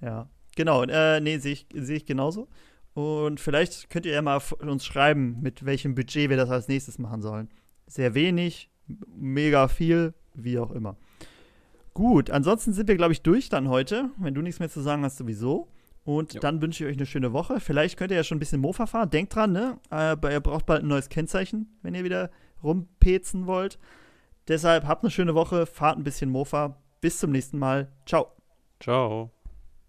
Ja, 0.01 0.29
genau. 0.55 0.83
Äh, 0.83 1.19
nee, 1.21 1.37
sehe 1.37 1.53
ich, 1.53 1.67
seh 1.73 1.95
ich 1.95 2.05
genauso. 2.05 2.47
Und 2.93 3.39
vielleicht 3.39 3.89
könnt 3.89 4.05
ihr 4.05 4.13
ja 4.13 4.21
mal 4.21 4.41
uns 4.59 4.85
schreiben, 4.85 5.37
mit 5.41 5.65
welchem 5.65 5.95
Budget 5.95 6.29
wir 6.29 6.37
das 6.37 6.49
als 6.49 6.67
nächstes 6.67 6.99
machen 6.99 7.21
sollen. 7.21 7.49
Sehr 7.87 8.13
wenig, 8.15 8.69
mega 9.15 9.67
viel, 9.67 10.13
wie 10.33 10.59
auch 10.59 10.71
immer. 10.71 10.97
Gut, 11.93 12.29
ansonsten 12.29 12.73
sind 12.73 12.87
wir, 12.87 12.95
glaube 12.95 13.13
ich, 13.13 13.21
durch 13.21 13.49
dann 13.49 13.69
heute. 13.69 14.09
Wenn 14.17 14.33
du 14.33 14.41
nichts 14.41 14.59
mehr 14.59 14.69
zu 14.69 14.81
sagen 14.81 15.03
hast, 15.03 15.17
sowieso. 15.17 15.67
Und 16.03 16.33
jo. 16.33 16.39
dann 16.39 16.61
wünsche 16.61 16.83
ich 16.83 16.89
euch 16.89 16.97
eine 16.97 17.05
schöne 17.05 17.31
Woche. 17.31 17.59
Vielleicht 17.59 17.97
könnt 17.97 18.11
ihr 18.11 18.17
ja 18.17 18.23
schon 18.23 18.37
ein 18.37 18.39
bisschen 18.39 18.61
Mofa 18.61 18.87
fahren. 18.87 19.09
Denkt 19.09 19.35
dran, 19.35 19.51
ne? 19.51 19.77
Aber 19.89 20.31
ihr 20.31 20.39
braucht 20.39 20.65
bald 20.65 20.83
ein 20.83 20.87
neues 20.87 21.09
Kennzeichen, 21.09 21.77
wenn 21.83 21.93
ihr 21.93 22.03
wieder 22.03 22.31
rumpezen 22.63 23.47
wollt. 23.47 23.79
Deshalb 24.47 24.85
habt 24.85 25.03
eine 25.03 25.11
schöne 25.11 25.35
Woche, 25.35 25.65
fahrt 25.65 25.97
ein 25.97 26.03
bisschen 26.03 26.29
Mofa. 26.29 26.77
Bis 26.99 27.19
zum 27.19 27.31
nächsten 27.31 27.57
Mal. 27.57 27.91
Ciao. 28.05 28.27
Ciao. 28.79 29.31